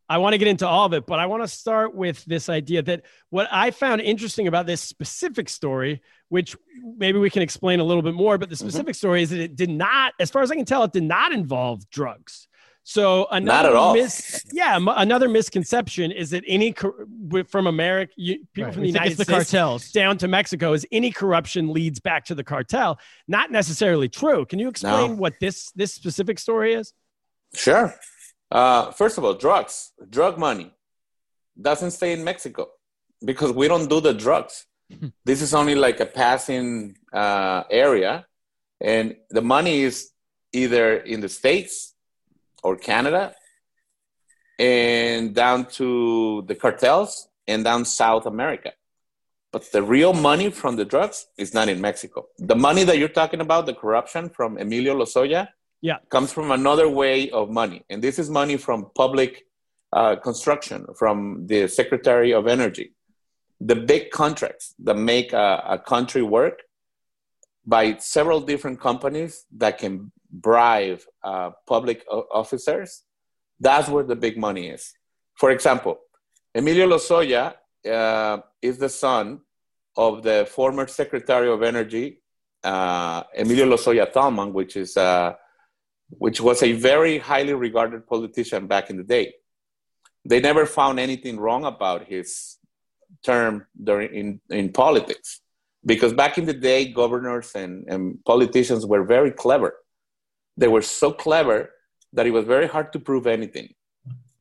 I 0.10 0.18
want 0.18 0.34
to 0.34 0.38
get 0.38 0.48
into 0.50 0.68
all 0.68 0.86
of 0.86 0.94
it, 0.94 1.06
but 1.06 1.20
I 1.20 1.26
want 1.28 1.44
to 1.44 1.48
start 1.48 1.96
with 1.96 2.24
this 2.26 2.50
idea 2.50 2.82
that 2.84 3.04
what 3.30 3.48
I 3.52 3.72
found 3.72 4.02
interesting 4.02 4.48
about 4.48 4.66
this 4.66 4.82
specific 4.82 5.48
story, 5.48 6.02
which 6.30 6.56
maybe 6.98 7.18
we 7.18 7.30
can 7.30 7.42
explain 7.42 7.80
a 7.80 7.84
little 7.84 8.04
bit 8.04 8.14
more, 8.14 8.38
but 8.38 8.50
the 8.50 8.56
Mm-hmm. 8.56 8.68
specific 8.68 8.96
story 8.96 9.24
is 9.24 9.30
that 9.30 9.40
it 9.40 9.56
did 9.56 9.70
not, 9.70 10.14
as 10.20 10.30
far 10.30 10.42
as 10.42 10.52
I 10.52 10.56
can 10.56 10.66
tell, 10.66 10.84
it 10.84 10.92
did 10.92 11.04
not 11.04 11.32
involve 11.32 11.90
drugs. 11.90 12.48
So 12.84 13.28
another 13.30 13.70
at 13.70 13.76
all. 13.76 13.94
mis- 13.94 14.44
yeah, 14.52 14.76
m- 14.76 14.88
another 14.90 15.30
misconception 15.30 16.12
is 16.12 16.32
that 16.32 16.44
any 16.48 16.74
cor- 16.74 17.06
from 17.48 17.68
America, 17.68 18.12
you, 18.18 18.40
people 18.54 18.66
right, 18.66 18.74
from 18.74 18.82
the 18.82 18.88
think 18.88 18.96
United 18.96 19.12
it's 19.12 19.18
the 19.20 19.24
States 19.26 19.52
cartels. 19.52 19.92
down 19.92 20.18
to 20.18 20.28
Mexico 20.28 20.74
is 20.74 20.86
any 20.92 21.12
corruption 21.12 21.72
leads 21.72 22.00
back 22.00 22.26
to 22.26 22.36
the 22.36 22.44
cartel. 22.44 23.00
Not 23.28 23.52
necessarily 23.52 24.10
true. 24.10 24.46
Can 24.48 24.58
you 24.58 24.68
explain 24.68 25.12
No. 25.12 25.16
what 25.16 25.34
this 25.40 25.72
this 25.74 25.94
specific 25.94 26.40
story 26.40 26.74
is? 26.74 26.92
Sure. 27.54 27.94
Uh, 28.52 28.92
first 28.92 29.18
of 29.18 29.24
all, 29.24 29.34
drugs, 29.34 29.94
drug 30.10 30.38
money 30.38 30.74
doesn't 31.60 31.92
stay 31.92 32.12
in 32.14 32.24
Mexico 32.24 32.68
because 33.24 33.52
we 33.54 33.68
don't 33.68 33.90
do 33.90 34.02
the 34.02 34.14
drugs. 34.14 34.66
this 35.26 35.42
is 35.42 35.54
only 35.54 35.76
like 35.76 36.00
a 36.00 36.06
passing 36.06 36.98
uh, 37.14 37.64
area, 37.70 38.26
and 38.82 39.16
the 39.30 39.42
money 39.42 39.82
is 39.82 40.12
either 40.54 40.98
in 40.98 41.22
the 41.22 41.30
States 41.30 41.94
or 42.64 42.76
Canada 42.76 43.34
and 44.60 45.34
down 45.34 45.66
to 45.66 46.44
the 46.48 46.56
cartels 46.56 47.30
and 47.48 47.64
down 47.64 47.86
South 47.86 48.26
America. 48.26 48.74
But 49.52 49.72
the 49.72 49.82
real 49.84 50.14
money 50.14 50.50
from 50.50 50.76
the 50.76 50.86
drugs 50.86 51.28
is 51.38 51.54
not 51.54 51.68
in 51.68 51.82
Mexico. 51.82 52.28
The 52.38 52.56
money 52.56 52.84
that 52.84 52.98
you're 52.98 53.10
talking 53.10 53.42
about, 53.42 53.66
the 53.66 53.74
corruption 53.74 54.30
from 54.30 54.58
Emilio 54.58 54.96
Lozoya, 54.96 55.50
Yeah. 55.82 55.98
comes 56.10 56.32
from 56.32 56.52
another 56.52 56.88
way 56.88 57.30
of 57.32 57.50
money. 57.50 57.84
And 57.90 58.02
this 58.02 58.20
is 58.20 58.30
money 58.30 58.58
from 58.58 58.92
public 58.96 59.46
uh, 59.94 60.16
construction, 60.16 60.86
from 60.98 61.48
the 61.48 61.68
Secretary 61.68 62.34
of 62.34 62.48
Energy. 62.48 62.94
The 63.60 63.76
big 63.76 64.12
contracts 64.12 64.74
that 64.84 64.96
make 64.96 65.34
a, 65.34 65.64
a 65.70 65.80
country 65.80 66.22
work 66.22 66.62
by 67.66 67.98
several 67.98 68.42
different 68.42 68.80
companies 68.80 69.46
that 69.58 69.78
can 69.78 70.12
bribe 70.32 71.02
uh, 71.24 71.52
public 71.68 72.06
officers, 72.10 73.04
that's 73.60 73.88
where 73.90 74.04
the 74.04 74.16
big 74.16 74.38
money 74.38 74.70
is. 74.70 74.94
For 75.36 75.52
example, 75.52 76.00
Emilio 76.56 76.88
Lozoya 76.88 77.54
uh, 77.90 78.38
is 78.62 78.78
the 78.78 78.90
son 78.90 79.42
of 79.96 80.24
the 80.24 80.48
former 80.50 80.88
Secretary 80.88 81.50
of 81.50 81.64
Energy, 81.64 82.22
uh, 82.64 83.24
Emilio 83.38 83.66
Lozoya 83.66 84.12
Thalmann, 84.12 84.52
which 84.52 84.76
is 84.76 84.98
uh, 84.98 85.34
which 86.18 86.42
was 86.42 86.62
a 86.64 86.74
very 86.74 87.18
highly 87.18 87.54
regarded 87.54 88.08
politician 88.08 88.68
back 88.68 88.90
in 88.90 88.98
the 88.98 89.04
day. 89.04 89.34
They 90.26 90.40
never 90.40 90.66
found 90.66 91.00
anything 91.00 91.40
wrong 91.40 91.66
about 91.66 92.08
his 92.08 92.58
term 93.24 93.66
during 93.84 94.14
in, 94.14 94.42
in 94.50 94.72
politics 94.72 95.42
because 95.86 96.14
back 96.14 96.38
in 96.38 96.46
the 96.46 96.54
day, 96.54 96.92
governors 96.92 97.54
and, 97.56 97.86
and 97.88 98.24
politicians 98.26 98.86
were 98.86 99.04
very 99.04 99.32
clever. 99.32 99.76
They 100.58 100.68
were 100.68 100.82
so 100.82 101.12
clever 101.12 101.72
that 102.14 102.28
it 102.28 102.32
was 102.32 102.46
very 102.46 102.68
hard 102.68 102.94
to 102.94 103.00
prove 103.00 103.26
anything. 103.26 103.74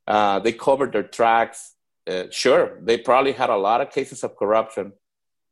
Uh, 0.07 0.41
they 0.41 0.53
covered 0.53 0.93
their 0.93 1.05
tracks. 1.05 1.75
Uh, 2.07 2.25
sure, 2.31 2.79
they 2.83 2.99
probably 2.99 3.33
had 3.33 3.49
a 3.49 3.57
lot 3.57 3.81
of 3.81 3.91
cases 3.91 4.25
of 4.25 4.37
corruption, 4.37 4.93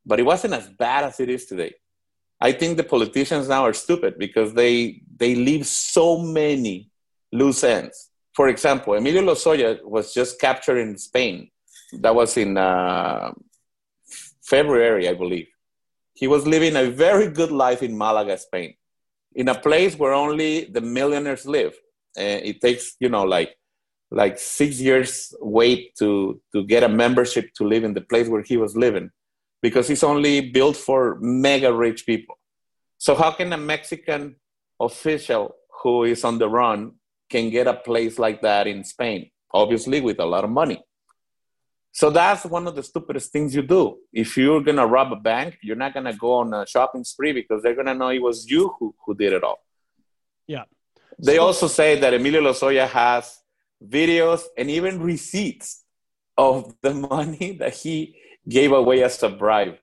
but 0.05 0.19
it 0.19 0.25
wasn't 0.25 0.53
as 0.55 0.69
bad 0.69 1.05
as 1.05 1.21
it 1.21 1.31
is 1.31 1.47
today. 1.47 1.75
I 2.40 2.52
think 2.52 2.76
the 2.76 2.85
politicians 2.85 3.49
now 3.49 3.64
are 3.64 3.73
stupid 3.73 4.18
because 4.18 4.54
they 4.54 5.02
they 5.16 5.35
leave 5.35 5.66
so 5.66 6.18
many 6.18 6.90
loose 7.33 7.64
ends. 7.64 8.11
For 8.35 8.49
example, 8.49 8.95
Emilio 8.95 9.23
Lozoya 9.23 9.83
was 9.85 10.14
just 10.14 10.40
captured 10.40 10.78
in 10.78 10.97
Spain. 10.97 11.50
That 12.00 12.14
was 12.14 12.37
in 12.37 12.57
uh, 12.57 13.33
February, 14.42 15.09
I 15.09 15.14
believe. 15.14 15.49
He 16.14 16.28
was 16.28 16.47
living 16.47 16.76
a 16.76 16.90
very 16.90 17.28
good 17.28 17.50
life 17.50 17.83
in 17.83 17.97
Malaga, 17.97 18.38
Spain, 18.38 18.75
in 19.35 19.49
a 19.49 19.59
place 19.59 19.97
where 19.97 20.12
only 20.12 20.66
the 20.66 20.80
millionaires 20.80 21.47
live. 21.47 21.75
It 22.16 22.61
takes, 22.61 22.97
you 23.00 23.09
know, 23.09 23.25
like 23.25 23.57
like 24.11 24.38
six 24.38 24.80
years 24.80 25.35
wait 25.40 25.95
to 25.97 26.40
to 26.52 26.64
get 26.64 26.83
a 26.83 26.88
membership 26.88 27.52
to 27.54 27.64
live 27.64 27.85
in 27.85 27.95
the 27.95 28.00
place 28.00 28.28
where 28.28 28.42
he 28.42 28.57
was 28.57 28.76
living 28.76 29.11
because 29.62 29.91
it's 29.91 30.05
only 30.05 30.41
built 30.50 30.77
for 30.77 31.19
mega 31.21 31.73
rich 31.73 32.07
people. 32.07 32.38
So 32.99 33.15
how 33.15 33.31
can 33.33 33.53
a 33.53 33.57
Mexican 33.57 34.37
official 34.81 35.55
who 35.83 36.05
is 36.05 36.25
on 36.25 36.38
the 36.38 36.49
run 36.49 36.93
can 37.31 37.50
get 37.50 37.67
a 37.67 37.75
place 37.75 38.19
like 38.19 38.43
that 38.43 38.67
in 38.67 38.85
Spain? 38.85 39.31
Obviously 39.53 40.00
with 40.00 40.19
a 40.21 40.25
lot 40.27 40.45
of 40.45 40.50
money. 40.50 40.83
So 41.93 42.11
that's 42.11 42.45
one 42.45 42.67
of 42.69 42.77
the 42.77 42.83
stupidest 42.83 43.33
things 43.33 43.55
you 43.55 43.62
do. 43.62 43.99
If 44.12 44.37
you're 44.37 44.61
gonna 44.61 44.87
rob 44.87 45.12
a 45.12 45.16
bank, 45.16 45.59
you're 45.62 45.77
not 45.77 45.94
gonna 45.94 46.12
go 46.14 46.35
on 46.35 46.53
a 46.55 46.66
shopping 46.66 47.03
spree 47.03 47.33
because 47.33 47.62
they're 47.62 47.75
gonna 47.75 47.94
know 47.94 48.09
it 48.11 48.23
was 48.23 48.49
you 48.49 48.75
who, 48.79 48.94
who 49.05 49.14
did 49.14 49.33
it 49.33 49.42
all. 49.42 49.59
Yeah. 50.47 50.64
They 51.18 51.37
So- 51.37 51.42
also 51.47 51.66
say 51.66 51.99
that 51.99 52.14
Emilio 52.14 52.40
Lozoya 52.42 52.87
has 52.88 53.38
videos 53.85 54.42
and 54.57 54.71
even 54.71 55.01
receipts 55.01 55.85
of 56.37 56.75
the 56.83 56.94
money 57.11 57.57
that 57.59 57.75
he 57.75 58.16
gave 58.49 58.73
away 58.73 59.03
as 59.03 59.23
a 59.23 59.29
bribe. 59.29 59.77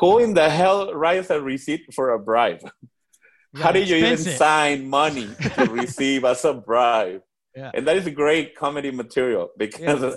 Who 0.00 0.18
in 0.18 0.34
the 0.34 0.48
hell 0.48 0.94
writes 0.94 1.30
a 1.30 1.40
receipt 1.40 1.92
for 1.94 2.10
a 2.10 2.18
bribe? 2.18 2.60
How 3.54 3.70
do 3.70 3.80
you 3.80 3.96
even 3.96 4.12
it. 4.14 4.38
sign 4.38 4.88
money 4.88 5.28
to 5.56 5.64
receive 5.70 6.24
as 6.24 6.44
a 6.44 6.54
bribe? 6.54 7.22
Yeah. 7.54 7.70
And 7.72 7.86
that 7.86 7.96
is 7.96 8.08
great 8.08 8.56
comedy 8.56 8.90
material 8.90 9.50
because 9.56 10.16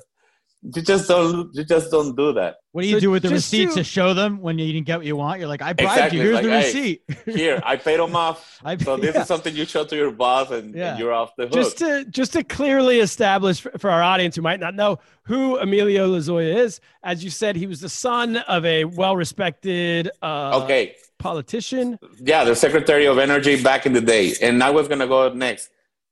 you 0.64 0.82
just 0.82 1.08
don't 1.08 1.50
you 1.54 1.64
just 1.64 1.92
don't 1.92 2.16
do 2.16 2.34
that. 2.34 2.56
What 2.72 2.82
do 2.82 2.88
you 2.88 2.96
So 2.96 3.00
do 3.00 3.12
with 3.12 3.24
the 3.24 3.30
receipt 3.30 3.66
receipts 3.66 3.74
to- 3.76 3.80
to 3.82 3.84
show 3.84 4.14
them 4.14 4.40
when 4.42 4.60
you 4.60 4.72
didn't 4.74 4.86
get 4.86 4.98
what 4.98 5.06
you 5.06 5.16
want? 5.16 5.40
You're 5.40 5.48
like, 5.48 5.62
I 5.62 5.74
bribed 5.74 5.92
Exactly, 5.92 6.18
you. 6.20 6.24
Here's 6.26 6.36
like, 6.36 6.44
the 6.44 6.50
hey, 6.52 6.66
receipt. 6.66 7.02
Here, 7.38 7.62
I 7.66 7.76
paid 7.76 8.00
them 8.00 8.16
off. 8.16 8.60
I- 8.66 8.78
So 8.78 8.98
this 8.98 9.16
yeah. 9.16 9.22
is 9.22 9.28
something 9.28 9.56
you 9.56 9.66
show 9.66 9.86
to 9.86 9.96
your 9.96 10.12
boss 10.12 10.52
and, 10.52 10.76
and 10.76 11.00
you're 11.00 11.14
off 11.14 11.32
the 11.38 11.44
hook. 11.46 11.54
just 11.54 11.78
to 11.80 12.06
just 12.06 12.34
to 12.34 12.44
clearly 12.44 13.00
establish 13.00 13.62
for, 13.62 13.72
for 13.78 13.90
our 13.90 14.02
audience 14.04 14.36
who 14.36 14.42
might 14.42 14.60
not 14.60 14.76
know 14.76 15.00
who 15.24 15.58
Emilio 15.58 16.08
Lozoya 16.16 16.56
is, 16.56 16.80
as 17.04 17.24
you 17.24 17.30
said, 17.30 17.56
he 17.56 17.68
was 17.68 17.82
the 17.82 17.90
son 17.90 18.38
of 18.38 18.64
a 18.66 18.86
well-respected 18.86 20.10
uh, 20.22 20.62
okay. 20.64 20.96
politician. 21.20 22.00
Yeah, 22.20 22.44
the 22.46 22.56
Secretary 22.56 23.06
of 23.08 23.18
Energy 23.20 23.62
back 23.62 23.86
in 23.86 23.94
the 23.94 24.02
day. 24.02 24.34
And 24.42 24.64
I 24.64 24.70
was 24.70 24.88
going 24.88 25.00
to 25.00 25.08
go 25.08 25.32
next. 25.34 25.70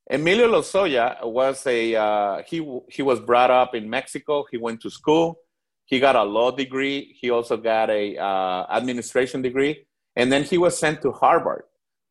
Emilio 0.09 0.47
Lozoya 0.47 1.25
was 1.25 1.65
a 1.65 1.95
uh, 1.95 2.43
he 2.45 2.57
he 2.89 3.01
was 3.01 3.19
brought 3.19 3.49
up 3.49 3.73
in 3.73 3.89
Mexico. 3.89 4.45
He 4.51 4.57
went 4.57 4.81
to 4.81 4.89
school. 4.89 5.39
He 5.85 5.99
got 5.99 6.15
a 6.15 6.23
law 6.23 6.51
degree. 6.51 7.15
He 7.19 7.29
also 7.31 7.57
got 7.57 7.89
a 7.89 8.17
uh, 8.17 8.65
administration 8.69 9.41
degree, 9.41 9.87
and 10.15 10.31
then 10.31 10.43
he 10.43 10.57
was 10.57 10.77
sent 10.77 11.01
to 11.01 11.11
Harvard 11.11 11.63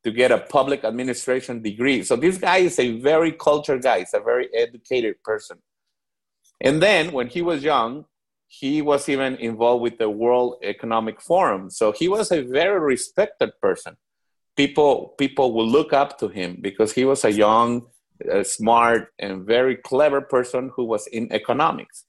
to 0.04 0.10
get 0.10 0.30
a 0.30 0.38
public 0.38 0.84
administration 0.84 1.62
degree. 1.62 2.02
So 2.02 2.16
this 2.16 2.36
guy 2.36 2.58
is 2.58 2.78
a 2.78 3.00
very 3.00 3.32
cultured 3.32 3.82
guy. 3.82 4.00
He's 4.00 4.14
a 4.14 4.20
very 4.20 4.48
educated 4.54 5.22
person. 5.22 5.58
And 6.60 6.82
then 6.82 7.12
when 7.12 7.28
he 7.28 7.42
was 7.42 7.64
young, 7.64 8.04
he 8.46 8.82
was 8.82 9.08
even 9.08 9.36
involved 9.36 9.82
with 9.82 9.98
the 9.98 10.10
World 10.10 10.56
Economic 10.62 11.20
Forum. 11.20 11.70
So 11.70 11.90
he 11.90 12.08
was 12.08 12.30
a 12.30 12.42
very 12.42 12.78
respected 12.80 13.50
person. 13.60 13.96
People 14.56 15.14
people 15.18 15.52
will 15.52 15.66
look 15.66 15.92
up 15.92 16.18
to 16.18 16.28
him 16.28 16.58
because 16.60 16.92
he 16.92 17.04
was 17.04 17.24
a 17.24 17.32
young, 17.32 17.86
uh, 18.32 18.44
smart, 18.44 19.12
and 19.18 19.44
very 19.44 19.76
clever 19.76 20.20
person 20.20 20.70
who 20.74 20.84
was 20.84 21.06
in 21.08 21.32
economics. 21.32 22.04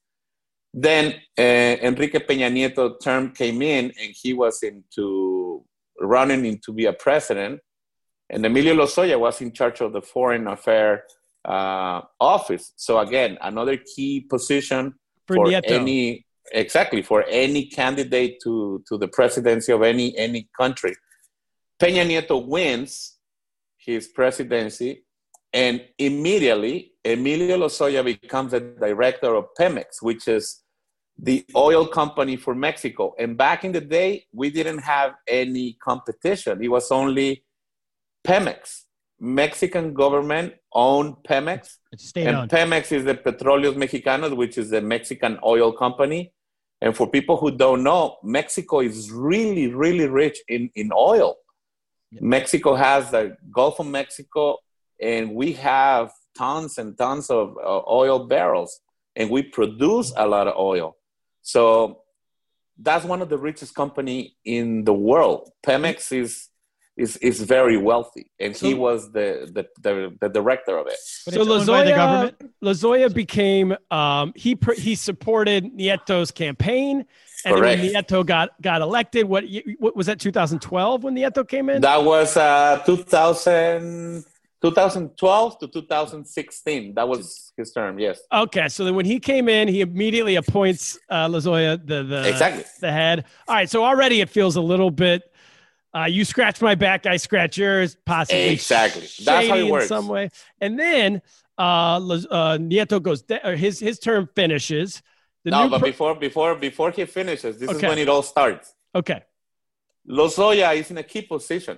Then 0.74 1.16
uh, 1.38 1.42
Enrique 1.42 2.20
Peña 2.20 2.52
Nieto 2.52 3.00
term 3.02 3.32
came 3.32 3.62
in, 3.62 3.86
and 4.00 4.14
he 4.14 4.34
was 4.34 4.62
into 4.62 5.64
running 6.00 6.46
in 6.46 6.60
to 6.66 6.74
be 6.74 6.86
a 6.86 6.94
president. 6.94 7.62
And 8.30 8.46
Emilio 8.46 8.74
Lozoya 8.76 9.20
was 9.20 9.42
in 9.42 9.52
charge 9.54 9.82
of 9.82 9.94
the 9.94 10.02
foreign 10.02 10.48
affair 10.48 11.04
uh, 11.46 12.02
office. 12.20 12.74
So 12.76 13.00
again, 13.00 13.38
another 13.42 13.78
key 13.78 14.22
position 14.22 14.96
For 15.28 15.36
for 15.38 15.62
any 15.64 16.26
exactly 16.52 17.02
for 17.02 17.26
any 17.28 17.66
candidate 17.66 18.40
to 18.44 18.84
to 18.88 18.98
the 18.98 19.08
presidency 19.08 19.72
of 19.72 19.82
any 19.82 20.18
any 20.18 20.48
country. 20.58 20.96
Peña 21.82 22.06
Nieto 22.06 22.46
wins 22.46 23.18
his 23.78 24.08
presidency, 24.08 25.06
and 25.54 25.82
immediately 25.98 26.94
Emilio 27.04 27.58
Lozoya 27.58 28.04
becomes 28.04 28.52
the 28.52 28.60
director 28.60 29.36
of 29.36 29.46
Pemex, 29.60 30.02
which 30.02 30.28
is 30.28 30.64
the 31.18 31.46
oil 31.56 31.86
company 31.88 32.36
for 32.36 32.56
Mexico. 32.56 33.14
And 33.18 33.38
back 33.38 33.64
in 33.64 33.72
the 33.72 33.82
day, 33.82 34.26
we 34.34 34.50
didn't 34.50 34.80
have 34.80 35.14
any 35.28 35.78
competition. 35.82 36.62
It 36.62 36.68
was 36.68 36.92
only 36.92 37.46
Pemex. 38.26 38.82
Mexican 39.20 39.94
government 39.94 40.54
owned 40.74 41.16
Pemex, 41.28 41.78
and 42.16 42.36
owned. 42.36 42.52
Pemex 42.52 42.92
is 42.92 43.06
the 43.06 43.16
Petróleos 43.16 43.76
Mexicanos, 43.76 44.36
which 44.36 44.58
is 44.58 44.70
the 44.72 44.82
Mexican 44.82 45.40
oil 45.46 45.72
company. 45.72 46.34
And 46.82 46.96
for 46.96 47.10
people 47.10 47.38
who 47.38 47.52
don't 47.52 47.84
know, 47.84 48.18
Mexico 48.24 48.82
is 48.82 49.10
really, 49.12 49.74
really 49.74 50.08
rich 50.08 50.38
in, 50.50 50.70
in 50.76 50.92
oil. 50.94 51.36
Mexico 52.12 52.76
has 52.76 53.12
the 53.12 53.36
Gulf 53.52 53.80
of 53.80 53.88
Mexico, 53.88 54.58
and 55.02 55.36
we 55.36 55.54
have 55.54 56.12
tons 56.38 56.78
and 56.78 56.98
tons 56.98 57.30
of 57.30 57.58
uh, 57.58 57.82
oil 57.90 58.28
barrels, 58.28 58.80
and 59.16 59.30
we 59.30 59.44
produce 59.44 60.14
a 60.16 60.28
lot 60.28 60.48
of 60.48 60.56
oil. 60.58 60.96
So 61.42 62.02
that's 62.78 63.06
one 63.06 63.22
of 63.22 63.30
the 63.30 63.38
richest 63.38 63.76
company 63.76 64.36
in 64.44 64.84
the 64.84 64.94
world. 64.94 65.52
Pemex 65.66 66.12
is 66.12 66.50
is 66.98 67.18
is 67.18 67.42
very 67.42 67.78
wealthy, 67.78 68.32
and 68.40 68.56
he 68.56 68.74
was 68.74 69.12
the, 69.12 69.50
the 69.54 69.68
the 69.82 70.18
the 70.22 70.30
director 70.30 70.78
of 70.78 70.88
it. 70.88 70.98
So 70.98 71.30
it's 71.30 71.38
owned 71.38 71.68
by 71.68 71.84
the 71.84 71.92
Lozoya. 71.92 72.34
Lozoya 72.64 73.14
became 73.14 73.76
um, 73.92 74.32
he 74.36 74.58
he 74.78 74.96
supported 74.96 75.66
Nieto's 75.78 76.32
campaign, 76.32 77.06
and 77.46 77.56
then 77.56 77.62
when 77.64 77.78
Correct. 77.92 78.10
Nieto 78.10 78.26
got 78.26 78.62
got 78.62 78.82
elected. 78.82 79.26
What, 79.28 79.46
what 79.80 79.96
was 79.96 80.08
that? 80.08 80.20
2012 80.20 81.04
when 81.04 81.16
Nieto 81.16 81.48
came 81.48 81.70
in. 81.70 81.82
That 81.82 82.04
was 82.04 82.36
uh, 82.36 82.82
2000, 82.86 84.26
2012 84.62 85.60
to 85.60 85.68
2016. 85.68 86.94
That 86.96 87.08
was 87.08 87.54
his 87.56 87.72
term. 87.72 88.00
Yes. 88.00 88.20
Okay, 88.34 88.68
so 88.68 88.84
then 88.84 88.96
when 88.96 89.06
he 89.06 89.20
came 89.20 89.48
in, 89.48 89.68
he 89.68 89.82
immediately 89.82 90.36
appoints 90.36 90.98
uh, 91.10 91.28
Lozoya 91.28 91.78
the 91.86 92.04
the 92.04 92.28
Exactly. 92.28 92.64
the 92.82 92.92
head. 92.92 93.26
All 93.48 93.56
right, 93.56 93.70
so 93.70 93.84
already 93.86 94.22
it 94.22 94.30
feels 94.30 94.56
a 94.56 94.62
little 94.62 94.92
bit. 94.92 95.32
Uh, 95.96 96.06
you 96.06 96.26
scratch 96.26 96.62
my 96.62 96.76
back, 96.76 97.06
I 97.06 97.16
scratch 97.16 97.58
yours. 97.58 97.96
Possibly 98.06 98.50
Exactly. 98.50 99.08
That's 99.24 99.48
how 99.48 99.56
it 99.56 99.62
in 99.66 99.70
works. 99.70 99.88
some 99.88 100.08
way. 100.10 100.30
And 100.60 100.78
then 100.78 101.22
uh, 101.58 101.62
uh, 101.62 102.58
Nieto 102.58 103.02
goes. 103.02 103.22
De- 103.22 103.48
or 103.48 103.56
his 103.56 103.80
his 103.80 104.00
term 104.00 104.28
finishes. 104.36 105.02
The 105.46 105.52
no, 105.52 105.70
but 105.70 105.80
per- 105.80 105.86
before 105.92 106.16
before 106.16 106.56
before 106.56 106.92
he 106.92 107.06
finishes, 107.06 107.58
this 107.60 107.70
Okay. 107.70 107.78
is 107.78 107.84
when 107.84 108.00
it 108.00 108.10
all 108.10 108.24
starts. 108.24 108.74
okay. 108.94 109.24
Lozoya 110.10 110.76
is 110.76 110.92
in 110.92 110.98
a 110.98 111.04
key 111.04 111.22
position. 111.22 111.78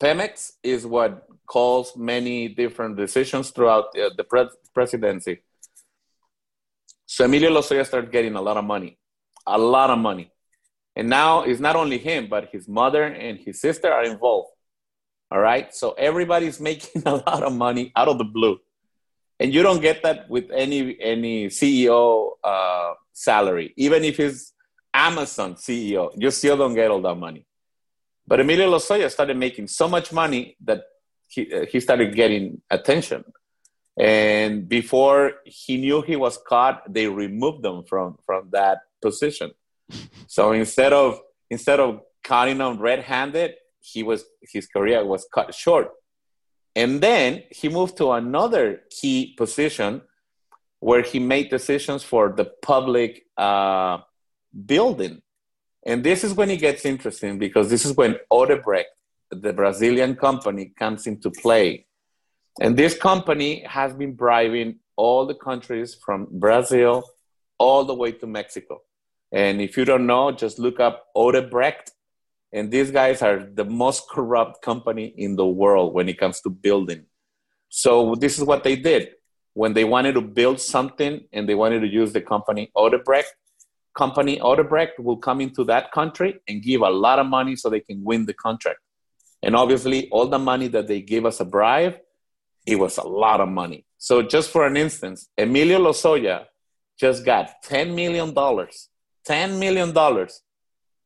Pemex 0.00 0.52
is 0.62 0.86
what 0.86 1.26
calls 1.46 1.96
many 1.96 2.48
different 2.48 2.96
decisions 2.96 3.50
throughout 3.50 3.86
uh, 3.98 4.10
the 4.16 4.24
pre- 4.24 4.48
presidency. 4.74 5.34
So 7.06 7.24
Emilio 7.24 7.50
Lozoya 7.50 7.84
started 7.86 8.10
getting 8.12 8.34
a 8.36 8.42
lot 8.42 8.56
of 8.56 8.64
money, 8.64 8.98
a 9.46 9.58
lot 9.58 9.90
of 9.90 9.98
money. 9.98 10.30
And 10.94 11.08
now 11.10 11.42
it's 11.42 11.60
not 11.60 11.76
only 11.76 11.98
him, 11.98 12.28
but 12.28 12.48
his 12.52 12.66
mother 12.68 13.04
and 13.04 13.38
his 13.38 13.60
sister 13.60 13.92
are 13.92 14.04
involved. 14.04 14.48
All 15.30 15.40
right. 15.40 15.74
So 15.74 15.92
everybody's 15.92 16.58
making 16.70 17.02
a 17.06 17.16
lot 17.16 17.42
of 17.42 17.52
money 17.52 17.92
out 17.96 18.08
of 18.08 18.16
the 18.18 18.24
blue. 18.24 18.58
And 19.38 19.52
you 19.52 19.62
don't 19.62 19.80
get 19.80 20.02
that 20.02 20.30
with 20.30 20.50
any 20.50 20.98
any 21.00 21.46
CEO 21.48 22.32
uh, 22.42 22.94
salary, 23.12 23.74
even 23.76 24.04
if 24.04 24.16
he's 24.16 24.52
Amazon 24.94 25.54
CEO. 25.54 26.10
You 26.16 26.30
still 26.30 26.56
don't 26.56 26.74
get 26.74 26.90
all 26.90 27.02
that 27.02 27.16
money. 27.16 27.46
But 28.26 28.40
Emilio 28.40 28.70
Lozoya 28.70 29.10
started 29.10 29.36
making 29.36 29.68
so 29.68 29.88
much 29.88 30.12
money 30.12 30.56
that 30.64 30.82
he, 31.28 31.52
uh, 31.52 31.66
he 31.66 31.80
started 31.80 32.14
getting 32.14 32.60
attention. 32.70 33.24
And 33.98 34.68
before 34.68 35.34
he 35.44 35.76
knew 35.78 36.02
he 36.02 36.16
was 36.16 36.38
caught, 36.48 36.92
they 36.92 37.06
removed 37.06 37.64
him 37.64 37.84
from, 37.84 38.18
from 38.26 38.48
that 38.52 38.78
position. 39.00 39.52
So 40.26 40.52
instead 40.52 40.92
of 40.92 41.20
instead 41.50 41.78
of 41.78 42.00
cutting 42.24 42.58
him 42.58 42.78
red-handed, 42.78 43.54
he 43.80 44.02
was 44.02 44.24
his 44.42 44.66
career 44.66 45.04
was 45.04 45.26
cut 45.32 45.54
short. 45.54 45.92
And 46.76 47.00
then 47.00 47.42
he 47.50 47.70
moved 47.70 47.96
to 47.96 48.12
another 48.12 48.82
key 48.90 49.34
position 49.36 50.02
where 50.78 51.02
he 51.02 51.18
made 51.18 51.48
decisions 51.48 52.02
for 52.04 52.34
the 52.36 52.44
public 52.62 53.24
uh, 53.36 53.98
building. 54.66 55.22
And 55.86 56.04
this 56.04 56.22
is 56.22 56.34
when 56.34 56.50
it 56.50 56.58
gets 56.58 56.84
interesting 56.84 57.38
because 57.38 57.70
this 57.70 57.86
is 57.86 57.96
when 57.96 58.16
Odebrecht, 58.30 58.84
the 59.30 59.54
Brazilian 59.54 60.16
company, 60.16 60.66
comes 60.78 61.06
into 61.06 61.30
play. 61.30 61.86
And 62.60 62.76
this 62.76 62.96
company 62.96 63.62
has 63.62 63.94
been 63.94 64.12
bribing 64.12 64.80
all 64.96 65.26
the 65.26 65.34
countries 65.34 65.94
from 65.94 66.26
Brazil 66.30 67.04
all 67.58 67.84
the 67.84 67.94
way 67.94 68.12
to 68.12 68.26
Mexico. 68.26 68.82
And 69.32 69.62
if 69.62 69.78
you 69.78 69.86
don't 69.86 70.06
know, 70.06 70.30
just 70.30 70.58
look 70.58 70.78
up 70.78 71.06
Odebrecht. 71.16 71.92
And 72.52 72.70
these 72.70 72.90
guys 72.90 73.22
are 73.22 73.40
the 73.54 73.64
most 73.64 74.08
corrupt 74.08 74.62
company 74.62 75.06
in 75.16 75.36
the 75.36 75.46
world 75.46 75.94
when 75.94 76.08
it 76.08 76.18
comes 76.18 76.40
to 76.42 76.50
building. 76.50 77.06
So 77.68 78.14
this 78.14 78.38
is 78.38 78.44
what 78.44 78.64
they 78.64 78.76
did. 78.76 79.10
When 79.54 79.72
they 79.72 79.84
wanted 79.84 80.14
to 80.14 80.20
build 80.20 80.60
something 80.60 81.26
and 81.32 81.48
they 81.48 81.54
wanted 81.54 81.80
to 81.80 81.88
use 81.88 82.12
the 82.12 82.20
company 82.20 82.70
Odebrecht, 82.76 83.24
company 83.96 84.38
Odebrecht 84.38 84.98
will 84.98 85.16
come 85.16 85.40
into 85.40 85.64
that 85.64 85.92
country 85.92 86.40
and 86.46 86.62
give 86.62 86.82
a 86.82 86.90
lot 86.90 87.18
of 87.18 87.26
money 87.26 87.56
so 87.56 87.68
they 87.68 87.80
can 87.80 88.04
win 88.04 88.26
the 88.26 88.34
contract. 88.34 88.80
And 89.42 89.56
obviously, 89.56 90.08
all 90.10 90.26
the 90.26 90.38
money 90.38 90.68
that 90.68 90.86
they 90.86 91.00
give 91.00 91.26
us 91.26 91.40
a 91.40 91.44
bribe, 91.44 91.96
it 92.66 92.76
was 92.76 92.98
a 92.98 93.06
lot 93.06 93.40
of 93.40 93.48
money. 93.48 93.86
So 93.98 94.22
just 94.22 94.50
for 94.50 94.66
an 94.66 94.76
instance, 94.76 95.28
Emilio 95.38 95.78
Lozoya 95.78 96.44
just 96.98 97.24
got 97.24 97.62
$10 97.64 97.94
million, 97.94 98.34
$10 98.34 99.58
million 99.58 100.28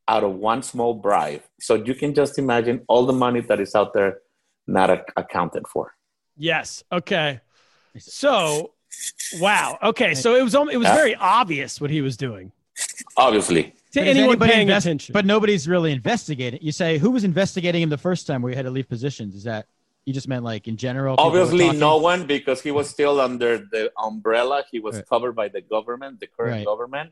out 0.09 0.25
of 0.25 0.35
one 0.35 0.63
small 0.63 0.95
bribe. 0.95 1.43
So 1.61 1.75
you 1.75 1.95
can 1.95 2.15
just 2.15 2.39
imagine 2.39 2.83
all 2.89 3.07
the 3.07 3.13
money 3.13 3.41
that 3.43 3.61
is 3.61 3.75
out 3.75 3.93
there 3.95 4.19
not 4.67 4.91
ac- 4.91 5.03
accounted 5.17 5.67
for. 5.69 5.95
Yes. 6.37 6.83
Okay. 6.91 7.41
So, 7.99 8.73
wow. 9.39 9.79
Okay. 9.83 10.15
So 10.15 10.35
it 10.37 10.43
was 10.43 10.55
al- 10.55 10.69
it 10.69 10.77
was 10.77 10.87
Yeah. 10.87 10.95
very 10.95 11.15
obvious 11.17 11.81
what 11.81 11.91
he 11.91 12.01
was 12.01 12.17
doing 12.17 12.53
Obviously. 13.17 13.75
to 13.93 14.01
But 14.01 14.07
anyone 14.09 14.39
paying 14.39 14.63
invest- 14.69 14.87
attention. 14.87 15.13
But 15.13 15.27
nobody's 15.27 15.69
really 15.69 15.93
investigating. 15.93 16.61
You 16.63 16.73
say 16.73 16.99
who 16.99 17.11
was 17.11 17.25
investigating 17.25 17.83
him 17.83 17.91
the 17.91 17.99
first 17.99 18.27
time 18.27 18.43
where 18.43 18.51
he 18.51 18.57
had 18.57 18.65
to 18.65 18.71
leave 18.71 18.89
positions? 18.89 19.35
Is 19.35 19.45
that 19.45 19.67
you 20.07 20.13
just 20.15 20.29
meant 20.29 20.45
like 20.45 20.67
in 20.67 20.77
general? 20.77 21.17
Obviously, 21.19 21.71
no 21.73 21.99
one 21.99 22.27
because 22.27 22.63
he 22.63 22.71
was 22.71 22.89
still 22.89 23.21
under 23.21 23.59
the 23.59 23.93
umbrella. 23.99 24.65
He 24.71 24.79
was 24.81 24.97
Right. 24.97 25.07
covered 25.09 25.33
by 25.33 25.49
the 25.49 25.61
government, 25.61 26.21
the 26.21 26.27
current 26.27 26.53
Right. 26.59 26.65
government. 26.67 27.11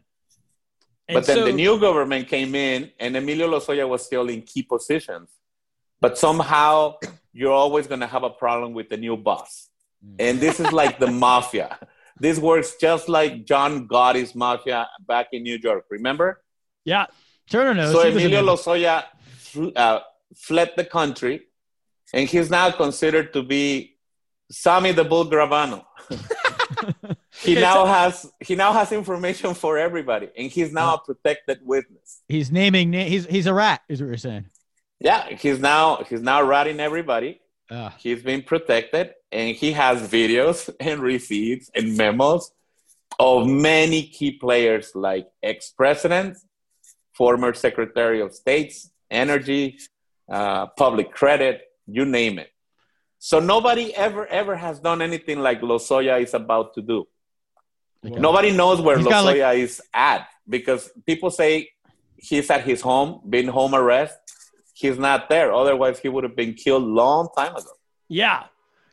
And 1.09 1.15
But 1.15 1.27
then 1.27 1.37
so- 1.39 1.45
the 1.47 1.53
new 1.53 1.81
government 1.81 2.29
came 2.29 2.55
in, 2.55 2.91
and 3.01 3.17
Emilio 3.17 3.49
Lozoya 3.49 3.89
was 3.89 4.05
still 4.05 4.29
in 4.29 4.43
key 4.43 4.63
positions. 4.63 5.31
But 6.01 6.19
somehow, 6.19 6.97
you're 7.33 7.53
always 7.53 7.87
going 7.87 8.01
to 8.01 8.07
have 8.07 8.23
a 8.23 8.31
problem 8.31 8.73
with 8.75 8.89
the 8.89 8.97
new 8.97 9.17
boss. 9.17 9.69
And 10.19 10.39
this 10.39 10.61
is 10.61 10.71
like 10.73 10.99
the 11.01 11.09
mafia. 11.11 11.77
This 12.21 12.39
works 12.39 12.77
just 12.81 13.09
like 13.09 13.45
John 13.47 13.89
Gotti's 13.89 14.35
mafia 14.35 14.89
back 15.07 15.29
in 15.33 15.43
New 15.43 15.59
York. 15.63 15.87
Remember? 15.91 16.43
yeah. 16.85 17.07
Turner 17.51 17.73
knows. 17.73 17.93
so 17.93 18.03
He 18.07 18.13
was 18.13 18.23
in 18.25 18.33
Emilio. 18.33 18.55
Lozoya 18.57 19.05
uh, 19.75 20.01
fled 20.37 20.73
the 20.77 20.85
country, 20.85 21.41
and 22.13 22.29
he's 22.29 22.51
now 22.51 22.71
considered 22.71 23.33
to 23.33 23.43
be 23.43 23.97
Sammy 24.51 24.93
the 24.93 25.03
Bull 25.05 25.25
Gravano. 25.25 25.85
he 27.43 27.53
Okay, 27.53 27.61
now 27.61 27.75
so- 27.85 27.87
has 27.87 28.33
he 28.41 28.55
now 28.55 28.73
has 28.73 28.93
information 28.93 29.55
for 29.55 29.79
everybody, 29.79 30.29
and 30.37 30.51
he's 30.51 30.73
now 30.73 30.95
a 30.95 30.99
protected 31.01 31.59
witness. 31.63 32.23
He's 32.29 32.51
naming. 32.51 32.91
Na- 32.91 33.05
he's 33.05 33.27
he's 33.27 33.47
a 33.47 33.55
rat. 33.55 33.83
Is 33.89 34.01
what 34.01 34.09
you're 34.09 34.17
saying. 34.17 34.47
Yeah, 35.01 35.29
he's 35.31 35.59
now 35.61 36.03
he's 36.09 36.21
now 36.23 36.43
ratting 36.43 36.81
everybody. 36.81 37.41
Uh, 37.71 37.91
He's 37.99 38.23
been 38.23 38.43
protected, 38.43 39.11
and 39.31 39.55
he 39.55 39.73
has 39.73 40.01
videos 40.09 40.71
and 40.81 41.01
receipts 41.01 41.71
and 41.75 41.97
memos 41.99 42.51
of 43.21 43.47
many 43.47 44.05
key 44.05 44.33
players 44.33 44.93
like 44.95 45.27
ex-presidents, 45.43 46.45
former 47.13 47.53
Secretary 47.53 48.21
of 48.23 48.33
States, 48.35 48.91
energy, 49.11 49.77
uh, 50.31 50.67
public 50.79 51.13
credit, 51.13 51.61
you 51.87 52.05
name 52.07 52.39
it. 52.39 52.51
So 53.19 53.39
nobody 53.41 53.95
ever 53.95 54.27
ever 54.27 54.57
has 54.57 54.81
done 54.81 55.03
anything 55.03 55.41
like 55.41 55.61
Lozoya 55.61 56.23
is 56.23 56.33
about 56.35 56.75
to 56.75 56.83
do. 56.83 57.07
Nobody 58.03 58.51
knows 58.53 58.81
where 58.81 58.97
He's 58.99 59.07
like- 59.07 59.37
Lozoya 59.37 59.59
is 59.59 59.81
at 59.93 60.29
because 60.49 60.91
people 61.07 61.31
say 61.31 61.71
he's 62.17 62.49
at 62.51 62.65
his 62.65 62.81
home, 62.81 63.21
been 63.29 63.49
home 63.49 63.75
arrest. 63.75 64.17
He's 64.75 64.99
not 64.99 65.29
there. 65.29 65.53
Otherwise, 65.53 65.99
he 65.99 66.09
would 66.09 66.23
have 66.25 66.37
been 66.37 66.55
killed 66.55 66.85
long 66.85 67.29
time 67.37 67.55
ago. 67.57 67.71
Yeah. 68.09 68.45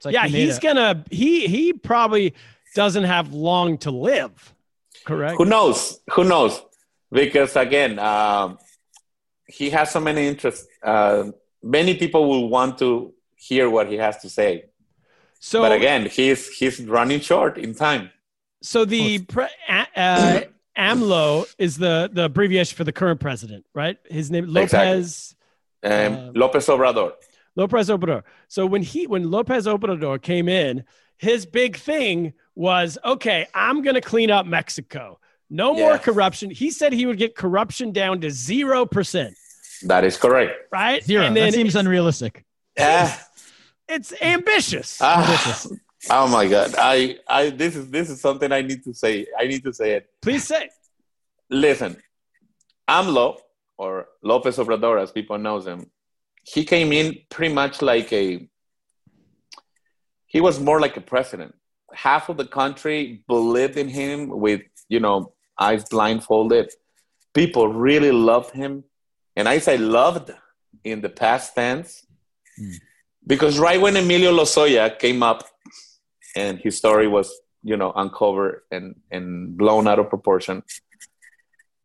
like 0.03 0.13
yeah. 0.13 0.27
he 0.27 0.45
He's 0.45 0.57
a- 0.57 0.61
gonna. 0.61 1.03
He 1.11 1.47
he 1.47 1.73
probably 1.73 2.33
doesn't 2.73 3.03
have 3.03 3.33
long 3.33 3.77
to 3.79 3.91
live. 3.91 4.53
Correct. 5.05 5.37
Who 5.37 5.45
knows? 5.45 5.99
Who 6.11 6.23
knows? 6.23 6.61
Because 7.11 7.55
again, 7.55 7.99
um, 7.99 8.57
he 9.47 9.69
has 9.69 9.91
so 9.91 9.99
many 9.99 10.27
interests. 10.27 10.67
Uh, 10.83 11.31
many 11.61 11.95
people 11.95 12.27
will 12.27 12.49
want 12.49 12.77
to 12.79 13.13
hear 13.35 13.69
what 13.69 13.87
he 13.87 13.95
has 13.97 14.17
to 14.23 14.29
say. 14.29 14.65
So 15.39 15.61
but 15.61 15.71
again, 15.71 16.07
he's 16.07 16.49
he's 16.49 16.81
running 16.81 17.19
short 17.19 17.57
in 17.59 17.75
time. 17.75 18.09
So 18.65 18.83
the 18.85 19.19
pre- 19.19 19.45
a- 19.69 19.87
uh, 19.95 20.41
AMLO 20.77 21.45
is 21.57 21.77
the 21.77 22.09
the 22.11 22.25
abbreviation 22.25 22.75
for 22.75 22.83
the 22.83 22.91
current 22.91 23.19
president, 23.19 23.65
right? 23.73 23.97
His 24.09 24.31
name 24.31 24.45
Lopez 24.47 25.35
Um, 25.83 25.91
Um, 25.91 26.31
Lopez 26.33 26.65
Obrador. 26.67 27.13
Lopez 27.55 27.89
Obrador. 27.89 28.23
So 28.47 28.65
when 28.65 28.81
he 28.81 29.07
when 29.07 29.29
Lopez 29.31 29.67
Obrador 29.67 30.21
came 30.21 30.49
in, 30.49 30.83
his 31.17 31.45
big 31.45 31.77
thing 31.77 32.33
was 32.55 32.97
okay. 33.05 33.47
I'm 33.53 33.81
going 33.83 33.93
to 33.95 34.01
clean 34.01 34.31
up 34.31 34.45
Mexico. 34.45 35.19
No 35.49 35.73
more 35.75 35.97
corruption. 35.99 36.49
He 36.49 36.71
said 36.71 36.91
he 36.91 37.05
would 37.05 37.17
get 37.19 37.35
corruption 37.35 37.91
down 37.91 38.19
to 38.21 38.31
zero 38.31 38.85
percent. 38.85 39.35
That 39.83 40.03
is 40.03 40.17
correct. 40.17 40.53
Right? 40.71 41.03
zero. 41.03 41.23
And 41.23 41.37
then 41.37 41.51
That 41.51 41.53
seems 41.55 41.75
unrealistic. 41.75 42.43
Ah, 42.79 43.27
it's 43.87 44.11
ambitious. 44.21 44.97
ah, 45.01 45.63
oh 46.09 46.27
my 46.27 46.47
God! 46.47 46.75
I, 46.77 47.17
I 47.27 47.49
this 47.49 47.75
is 47.75 47.89
this 47.89 48.09
is 48.09 48.21
something 48.21 48.51
I 48.51 48.61
need 48.61 48.83
to 48.83 48.93
say. 48.93 49.25
I 49.37 49.47
need 49.47 49.63
to 49.63 49.73
say 49.73 49.93
it. 49.93 50.09
Please 50.21 50.45
say. 50.45 50.69
Listen, 51.49 51.97
AMLO 52.87 53.37
or 53.77 54.07
Lopez 54.23 54.57
Obrador, 54.57 55.01
as 55.01 55.11
people 55.11 55.37
know 55.37 55.59
him, 55.59 55.91
he 56.43 56.65
came 56.65 56.91
in 56.91 57.17
pretty 57.29 57.53
much 57.53 57.81
like 57.81 58.11
a. 58.13 58.47
He 60.25 60.41
was 60.41 60.59
more 60.59 60.79
like 60.79 60.97
a 60.97 61.01
president. 61.01 61.55
Half 61.93 62.29
of 62.29 62.37
the 62.37 62.45
country 62.45 63.23
believed 63.27 63.77
in 63.77 63.87
him 63.87 64.29
with 64.29 64.61
you 64.89 64.99
know 64.99 65.33
eyes 65.59 65.85
blindfolded. 65.85 66.71
People 67.33 67.67
really 67.67 68.11
loved 68.11 68.51
him, 68.53 68.83
and 69.35 69.47
I 69.47 69.59
say 69.59 69.77
loved 69.77 70.31
in 70.83 71.01
the 71.01 71.09
past 71.09 71.55
tense 71.55 72.05
hmm. 72.57 72.71
because 73.25 73.57
right 73.57 73.79
when 73.79 73.95
Emilio 73.97 74.31
Lozoya 74.31 74.97
came 74.97 75.23
up 75.23 75.43
and 76.35 76.59
his 76.59 76.77
story 76.77 77.07
was, 77.07 77.33
you 77.63 77.77
know, 77.77 77.91
uncovered 77.95 78.61
and, 78.71 78.95
and 79.11 79.57
blown 79.57 79.87
out 79.87 79.99
of 79.99 80.09
proportion, 80.09 80.63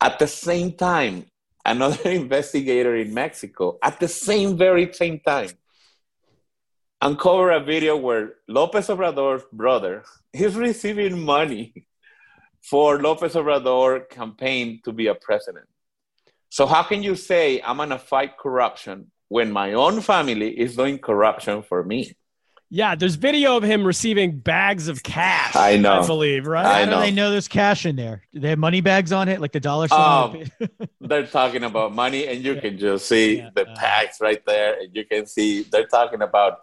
at 0.01 0.19
the 0.19 0.27
same 0.27 0.73
time, 0.73 1.27
another 1.65 2.11
investigator 2.23 2.97
in 2.97 3.13
Mexico, 3.15 3.79
at 3.83 4.01
the 4.01 4.09
same 4.09 4.57
very 4.57 4.93
same 4.93 5.21
time, 5.21 5.51
uncovered 7.01 7.53
a 7.53 7.65
video 7.65 7.97
where 7.97 8.35
Lopez 8.49 8.89
Obrador's 8.89 9.45
brother 9.53 10.05
is 10.33 10.57
receiving 10.57 11.23
money 11.23 11.87
for 12.63 13.01
Lopez 13.01 13.35
Obrador 13.35 14.09
campaign 14.09 14.81
to 14.85 14.93
be 14.93 15.07
a 15.07 15.15
president. 15.15 15.67
So 16.51 16.67
how 16.67 16.83
can 16.83 17.03
you 17.03 17.15
say 17.15 17.61
I'm 17.63 17.77
gonna 17.77 17.99
fight 17.99 18.37
corruption 18.37 19.11
when 19.29 19.53
my 19.53 19.73
own 19.75 20.01
family 20.01 20.59
is 20.59 20.77
doing 20.77 20.99
corruption 20.99 21.63
for 21.63 21.85
me? 21.85 22.13
Yeah, 22.73 22.95
there's 22.95 23.17
video 23.17 23.57
of 23.57 23.65
him 23.65 23.85
receiving 23.85 24.39
bags 24.39 24.87
of 24.87 25.03
cash. 25.03 25.57
I 25.57 25.77
know. 25.77 26.03
I 26.03 26.07
believe, 26.07 26.47
right? 26.47 26.65
I 26.65 26.79
How 26.81 26.85
do 26.85 26.91
know. 26.93 27.01
they 27.01 27.11
know 27.11 27.31
there's 27.33 27.49
cash 27.49 27.85
in 27.85 27.97
there? 27.97 28.23
Do 28.33 28.39
they 28.39 28.51
have 28.51 28.61
money 28.61 28.81
bags 28.81 29.11
on 29.11 29.29
it, 29.29 29.41
like 29.41 29.51
the 29.51 29.59
dollar 29.59 29.89
sign? 29.89 30.49
Um, 30.61 30.69
they're 31.01 31.27
talking 31.27 31.65
about 31.65 31.93
money, 31.95 32.29
and 32.29 32.45
you 32.45 32.55
can 32.61 32.79
just 32.79 33.07
see 33.07 33.39
Yeah. 33.39 33.51
the 33.57 33.65
packs 33.75 34.21
right 34.21 34.41
there, 34.47 34.79
and 34.81 34.95
you 34.95 35.05
can 35.05 35.27
see 35.27 35.63
they're 35.65 35.89
talking 35.89 36.23
about 36.23 36.59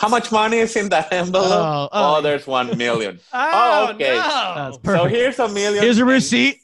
how 0.00 0.08
much 0.08 0.32
money 0.32 0.56
is 0.58 0.74
in 0.76 0.88
that 0.90 1.12
envelope. 1.12 1.50
Oh, 1.50 1.88
Oh, 1.92 2.16
oh. 2.16 2.22
there's 2.22 2.46
one 2.46 2.78
million. 2.78 3.20
Oh, 3.34 3.90
okay. 3.90 4.16
No. 4.16 4.78
so 4.82 5.04
here's 5.04 5.38
a 5.40 5.48
million. 5.48 5.82
Here's 5.84 5.98
a 5.98 6.06
receipt. 6.06 6.56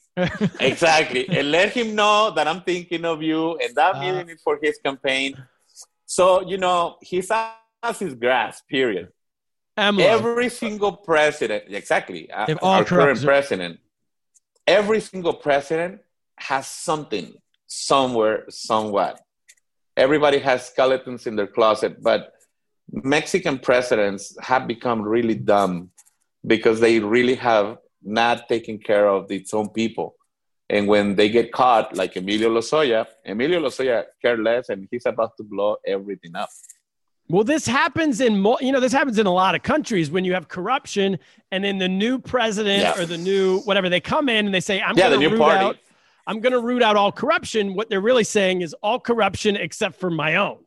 exactly, 0.60 1.28
and 1.28 1.50
let 1.50 1.72
him 1.72 1.94
know 1.94 2.30
that 2.30 2.48
I'm 2.48 2.62
thinking 2.62 3.04
of 3.04 3.22
you, 3.22 3.58
and 3.58 3.74
that 3.76 3.96
Uh. 3.96 4.00
million 4.00 4.30
is 4.30 4.40
for 4.40 4.58
his 4.62 4.78
campaign. 4.82 5.36
So 6.06 6.40
you 6.48 6.56
know 6.56 6.96
he's 7.02 7.30
has 7.86 7.98
his 7.98 8.14
grass. 8.14 8.62
Period. 8.68 9.08
Emma. 9.76 10.02
Every 10.02 10.48
single 10.48 10.92
president, 10.92 11.64
exactly, 11.68 12.30
uh, 12.30 12.46
They've 12.46 12.58
our 12.62 12.84
current 12.84 13.22
president, 13.22 13.78
every 14.66 15.00
single 15.00 15.34
president 15.34 16.00
has 16.38 16.66
something 16.66 17.34
somewhere, 17.66 18.44
somewhat. 18.48 19.20
Everybody 19.96 20.38
has 20.38 20.66
skeletons 20.66 21.26
in 21.26 21.36
their 21.36 21.46
closet, 21.46 22.02
but 22.02 22.32
Mexican 22.90 23.58
presidents 23.58 24.36
have 24.40 24.66
become 24.66 25.02
really 25.02 25.34
dumb 25.34 25.90
because 26.46 26.80
they 26.80 27.00
really 27.00 27.34
have 27.34 27.78
not 28.02 28.48
taken 28.48 28.78
care 28.78 29.08
of 29.08 29.30
its 29.30 29.52
own 29.52 29.68
people. 29.70 30.14
And 30.68 30.88
when 30.88 31.16
they 31.16 31.28
get 31.28 31.52
caught, 31.52 31.96
like 31.96 32.16
Emilio 32.16 32.50
Lozoya, 32.50 33.06
Emilio 33.24 33.60
Lozoya 33.60 34.04
cared 34.22 34.40
less, 34.40 34.68
and 34.68 34.88
he's 34.90 35.06
about 35.06 35.36
to 35.36 35.44
blow 35.44 35.76
everything 35.86 36.34
up. 36.34 36.48
Well, 37.28 37.42
this 37.44 37.66
happens 37.66 38.20
in 38.20 38.38
mo- 38.38 38.58
you 38.60 38.70
know 38.72 38.78
this 38.80 38.92
happens 38.92 39.18
in 39.18 39.26
a 39.26 39.32
lot 39.32 39.54
of 39.54 39.62
countries 39.62 40.10
when 40.10 40.24
you 40.24 40.34
have 40.34 40.46
corruption, 40.48 41.18
and 41.50 41.64
then 41.64 41.78
the 41.78 41.88
new 41.88 42.18
president 42.18 42.82
Yeah. 42.82 43.02
or 43.02 43.06
the 43.06 43.18
new 43.18 43.60
whatever 43.60 43.88
they 43.88 44.00
come 44.00 44.28
in 44.28 44.46
and 44.46 44.54
they 44.54 44.60
say, 44.60 44.80
"I'm 44.80 44.96
Yeah, 44.96 45.08
going 45.08 45.20
the 45.20 45.24
to 45.26 45.30
new 45.30 45.36
root 45.36 45.40
party. 45.40 45.64
out, 45.64 45.76
I'm 46.28 46.40
going 46.40 46.52
to 46.52 46.60
root 46.60 46.82
out 46.82 46.94
all 46.96 47.10
corruption." 47.10 47.74
What 47.74 47.90
they're 47.90 48.00
really 48.00 48.22
saying 48.24 48.60
is 48.62 48.74
all 48.74 49.00
corruption 49.00 49.56
except 49.56 49.96
for 49.96 50.08
my 50.10 50.36
own, 50.36 50.58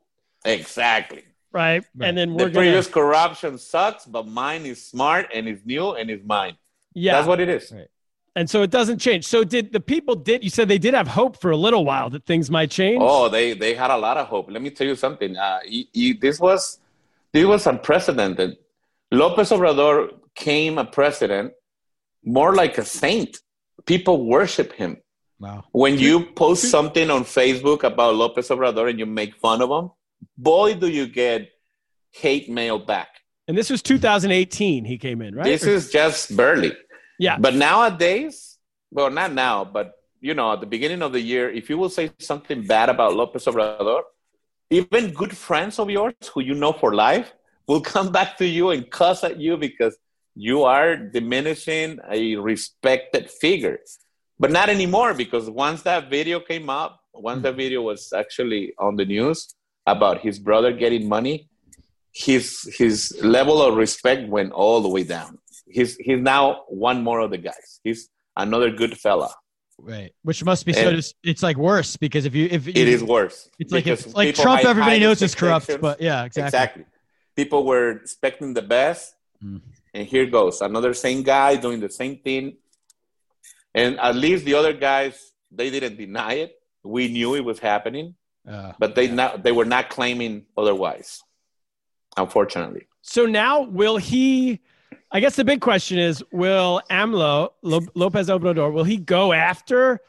Exactly. 0.43 1.23
right? 1.53 1.83
Right. 1.95 2.07
And 2.09 2.17
then 2.17 2.33
we're 2.33 2.39
going 2.49 2.51
to 2.53 2.59
previous 2.59 2.87
to 2.87 2.93
corruption 2.93 3.57
sucks, 3.57 4.05
but 4.05 4.27
mine 4.27 4.65
is 4.65 4.83
smart 4.85 5.29
and 5.33 5.47
is 5.47 5.61
new 5.65 5.91
and 5.91 6.09
is 6.09 6.21
mine. 6.25 6.57
yeah, 6.93 7.13
That's 7.13 7.27
what 7.27 7.39
it 7.39 7.47
is. 7.49 7.71
Right. 7.71 7.87
And 8.39 8.49
so 8.49 8.57
it 8.67 8.71
doesn't 8.79 8.99
change. 9.07 9.23
So 9.33 9.39
did 9.55 9.65
the 9.77 9.83
people 9.93 10.15
did 10.29 10.39
you 10.45 10.51
said 10.55 10.65
they 10.75 10.83
did 10.87 10.93
have 10.99 11.09
hope 11.21 11.33
for 11.43 11.51
a 11.51 11.59
little 11.65 11.83
while 11.91 12.07
that 12.13 12.23
things 12.31 12.45
might 12.57 12.71
change? 12.81 13.01
Oh, 13.13 13.25
they 13.35 13.47
they 13.63 13.73
had 13.83 13.91
a 13.97 13.97
lot 14.07 14.15
of 14.21 14.25
hope. 14.33 14.45
Let 14.55 14.61
me 14.65 14.71
tell 14.77 14.87
you 14.91 14.95
something. 15.05 15.31
Uh, 15.47 15.59
y- 15.75 15.89
y- 16.01 16.17
this 16.25 16.37
was 16.47 16.61
this 17.33 17.45
was 17.53 17.61
unprecedented. 17.73 18.51
Lopez 19.11 19.49
Obrador 19.55 19.95
came 20.47 20.73
a 20.77 20.85
president 20.99 21.47
more 22.37 22.51
like 22.61 22.77
a 22.77 22.85
saint. 22.85 23.31
People 23.85 24.15
worship 24.37 24.69
him. 24.81 24.91
Wow. 25.39 25.63
When 25.83 25.97
you 26.05 26.15
post 26.43 26.61
something 26.75 27.07
on 27.15 27.21
Facebook 27.23 27.81
about 27.83 28.11
Lopez 28.21 28.49
Obrador 28.49 28.89
and 28.89 28.99
you 29.01 29.05
make 29.21 29.33
fun 29.45 29.61
of 29.65 29.69
him, 29.77 29.85
boy, 30.37 30.75
do 30.75 30.87
you 30.99 31.05
get 31.07 31.49
hate 32.11 32.49
mail 32.49 32.77
back. 32.93 33.09
And 33.47 33.57
this 33.57 33.69
was 33.69 33.81
2018. 33.81 34.85
He 34.85 34.97
came 34.97 35.21
in, 35.21 35.31
right? 35.35 35.45
This 35.45 35.63
Or- 35.65 35.69
is 35.77 35.91
just 35.91 36.35
barely. 36.35 36.71
Yeah. 37.19 37.37
But 37.37 37.53
nowadays, 37.53 38.57
well, 38.89 39.11
not 39.11 39.33
now, 39.33 39.65
but 39.65 39.93
you 40.21 40.33
know, 40.33 40.53
at 40.53 40.61
the 40.61 40.65
beginning 40.65 41.01
of 41.01 41.11
the 41.11 41.21
year, 41.21 41.49
if 41.49 41.69
you 41.69 41.77
will 41.77 41.89
say 41.89 42.11
something 42.19 42.65
bad 42.65 42.89
about 42.89 43.15
Lopez 43.15 43.45
Obrador, 43.45 44.01
even 44.69 45.11
good 45.13 45.35
friends 45.35 45.79
of 45.79 45.89
yours 45.89 46.13
who 46.33 46.41
you 46.41 46.55
know 46.55 46.73
for 46.73 46.95
life 46.95 47.33
will 47.67 47.81
come 47.93 48.11
back 48.11 48.37
to 48.37 48.45
you 48.45 48.71
and 48.71 48.89
cuss 48.89 49.23
at 49.23 49.39
you 49.39 49.57
because 49.57 49.97
you 50.35 50.63
are 50.63 50.95
diminishing 50.95 51.99
a 52.09 52.35
respected 52.37 53.29
figure. 53.29 53.79
But 54.39 54.51
not 54.51 54.69
anymore 54.69 55.13
because 55.13 55.49
once 55.49 55.81
that 55.81 56.09
video 56.09 56.39
came 56.39 56.69
up, 56.69 57.01
once 57.13 57.43
that 57.43 57.53
hmm. 57.53 57.57
video 57.57 57.81
was 57.81 58.13
actually 58.13 58.73
on 58.79 58.95
the 58.95 59.05
news 59.05 59.53
about 59.85 60.21
his 60.21 60.39
brother 60.39 60.71
getting 60.71 61.09
money, 61.09 61.49
his 62.13 62.63
his 62.77 63.17
level 63.21 63.61
of 63.61 63.75
respect 63.75 64.27
went 64.29 64.51
all 64.51 64.81
the 64.81 64.89
way 64.89 65.03
down. 65.03 65.38
He's 65.69 65.95
he's 65.97 66.19
now 66.19 66.63
one 66.67 67.03
more 67.03 67.19
of 67.19 67.31
the 67.31 67.37
guys. 67.37 67.79
He's 67.83 68.09
another 68.35 68.71
good 68.71 68.97
fella. 68.97 69.29
Right. 69.77 70.11
Which 70.23 70.43
must 70.43 70.65
be 70.65 70.73
so. 70.73 70.87
And- 70.87 70.95
Dis- 70.97 71.13
it's 71.23 71.43
like 71.43 71.57
worse 71.57 71.95
because 71.95 72.25
if 72.25 72.35
you 72.35 72.47
if 72.51 72.67
you, 72.67 72.73
It 72.75 72.87
is 72.89 73.03
worse. 73.03 73.49
It's 73.59 73.71
like 73.71 73.87
if 73.87 73.99
because 73.99 74.15
like 74.15 74.35
Trump, 74.35 74.65
everybody 74.65 74.99
knows 74.99 75.21
is 75.21 75.35
corrupt, 75.35 75.69
but 75.79 76.01
yeah, 76.01 76.23
exactly. 76.25 76.47
exactly. 76.47 76.85
People 77.35 77.63
were 77.65 77.91
expecting 77.91 78.53
the 78.53 78.61
best, 78.61 79.15
Mm. 79.43 79.61
and 79.93 80.05
here 80.05 80.25
goes 80.25 80.59
another 80.59 80.93
same 80.93 81.23
guy 81.23 81.55
doing 81.55 81.79
the 81.79 81.89
same 81.89 82.17
thing. 82.17 82.57
And 83.73 83.97
at 83.99 84.15
least 84.15 84.43
the 84.43 84.55
other 84.55 84.73
guys, 84.73 85.31
they 85.49 85.69
didn't 85.69 85.95
deny 85.95 86.33
it. 86.33 86.51
We 86.83 87.07
knew 87.07 87.35
it 87.35 87.45
was 87.45 87.59
happening, 87.59 88.15
Uh, 88.45 88.73
but 88.79 88.95
they 88.95 89.07
not 89.07 89.43
they 89.43 89.53
were 89.53 89.69
not 89.75 89.89
claiming 89.89 90.45
otherwise. 90.57 91.21
Unfortunately, 92.17 92.87
So 93.01 93.25
now, 93.25 93.61
will 93.61 93.97
he? 93.97 94.59
I 95.11 95.19
guess 95.19 95.35
the 95.35 95.43
big 95.43 95.61
question 95.61 95.97
is: 95.97 96.23
Will 96.31 96.81
AMLO 96.89 97.49
Lo- 97.63 97.87
Lopez 97.95 98.27
Obrador 98.27 98.71
will 98.71 98.83
he 98.83 98.97
go 98.97 99.33
after 99.33 99.99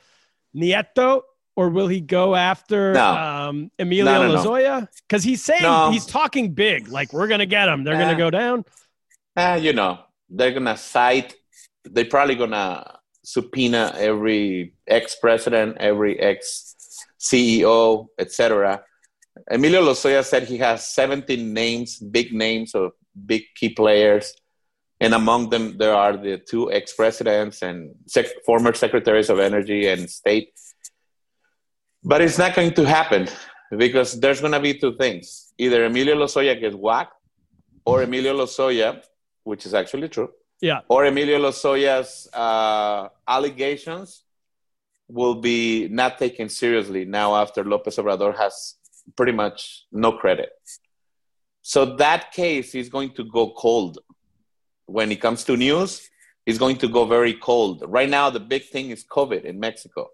Nieto 0.54 1.22
or 1.56 1.68
will 1.70 1.88
he 1.88 2.00
go 2.00 2.34
after 2.34 2.92
No. 2.92 3.06
um, 3.06 3.70
Emilio 3.78 4.04
No, 4.04 4.28
no. 4.28 4.42
Lozoya? 4.42 4.88
Because 5.08 5.22
he's 5.22 5.42
saying 5.42 5.92
he's 5.92 6.06
talking 6.06 6.52
big, 6.52 6.88
like 6.88 7.12
we're 7.12 7.28
gonna 7.28 7.46
get 7.46 7.68
him. 7.68 7.84
They're 7.84 7.98
gonna 7.98 8.16
go 8.18 8.30
down. 8.30 8.64
uh, 9.36 9.58
you 9.60 9.72
know, 9.72 10.00
they're 10.28 10.52
gonna 10.52 10.76
cite. 10.76 11.34
They're 11.84 12.04
probably 12.04 12.34
gonna 12.34 12.98
subpoena 13.24 13.94
every 13.96 14.74
ex 14.86 15.16
president, 15.16 15.76
every 15.78 16.18
ex 16.20 16.74
CEO, 17.18 18.06
etc. 18.18 18.82
Emilio 19.50 19.82
Lozoya 19.82 20.24
said 20.24 20.44
he 20.44 20.58
has 20.58 20.86
17 20.88 21.52
names, 21.54 21.98
big 21.98 22.32
names 22.32 22.74
of 22.74 22.92
big 23.26 23.42
key 23.54 23.70
players, 23.70 24.34
and 25.00 25.14
among 25.14 25.50
them 25.50 25.78
there 25.78 25.94
are 25.94 26.16
the 26.16 26.38
two 26.38 26.70
ex 26.72 26.92
presidents 26.94 27.62
and 27.62 27.94
sec- 28.06 28.44
former 28.44 28.72
secretaries 28.74 29.30
of 29.30 29.38
energy 29.38 29.86
and 29.88 30.08
state. 30.10 30.52
But 32.02 32.20
it's 32.20 32.38
not 32.38 32.54
going 32.54 32.72
to 32.74 32.84
happen 32.84 33.28
because 33.76 34.18
there's 34.20 34.40
going 34.40 34.52
to 34.52 34.60
be 34.60 34.74
two 34.74 34.96
things: 34.96 35.52
either 35.58 35.84
Emilio 35.84 36.16
Lozoya 36.16 36.58
gets 36.60 36.74
whacked, 36.74 37.14
or 37.84 38.02
Emilio 38.02 38.34
Lozoya, 38.36 39.02
which 39.44 39.66
is 39.66 39.74
actually 39.74 40.08
true, 40.08 40.30
Yeah. 40.60 40.80
or 40.88 41.04
Emilio 41.06 41.38
Lozoya's 41.38 42.28
uh, 42.32 43.08
allegations 43.26 44.24
will 45.08 45.34
be 45.34 45.88
not 45.88 46.18
taken 46.18 46.48
seriously 46.48 47.04
now 47.04 47.34
after 47.34 47.64
Lopez 47.64 47.96
Obrador 47.96 48.36
has 48.36 48.76
pretty 49.16 49.32
much 49.32 49.86
no 49.90 50.12
credit. 50.12 50.50
So 51.62 51.84
that 51.96 52.32
case 52.32 52.74
is 52.74 52.88
going 52.88 53.10
to 53.14 53.24
go 53.24 53.50
cold. 53.50 53.98
When 54.90 55.12
it 55.12 55.20
comes 55.20 55.44
to 55.44 55.57
news, 55.57 55.90
it's 56.46 56.59
going 56.59 56.79
to 56.79 56.88
go 56.88 57.05
very 57.05 57.35
cold. 57.35 57.85
Right 57.87 58.09
now, 58.18 58.29
the 58.31 58.40
big 58.40 58.64
thing 58.74 58.90
is 58.90 59.05
COVID 59.05 59.44
in 59.44 59.61
Mexico, 59.61 60.09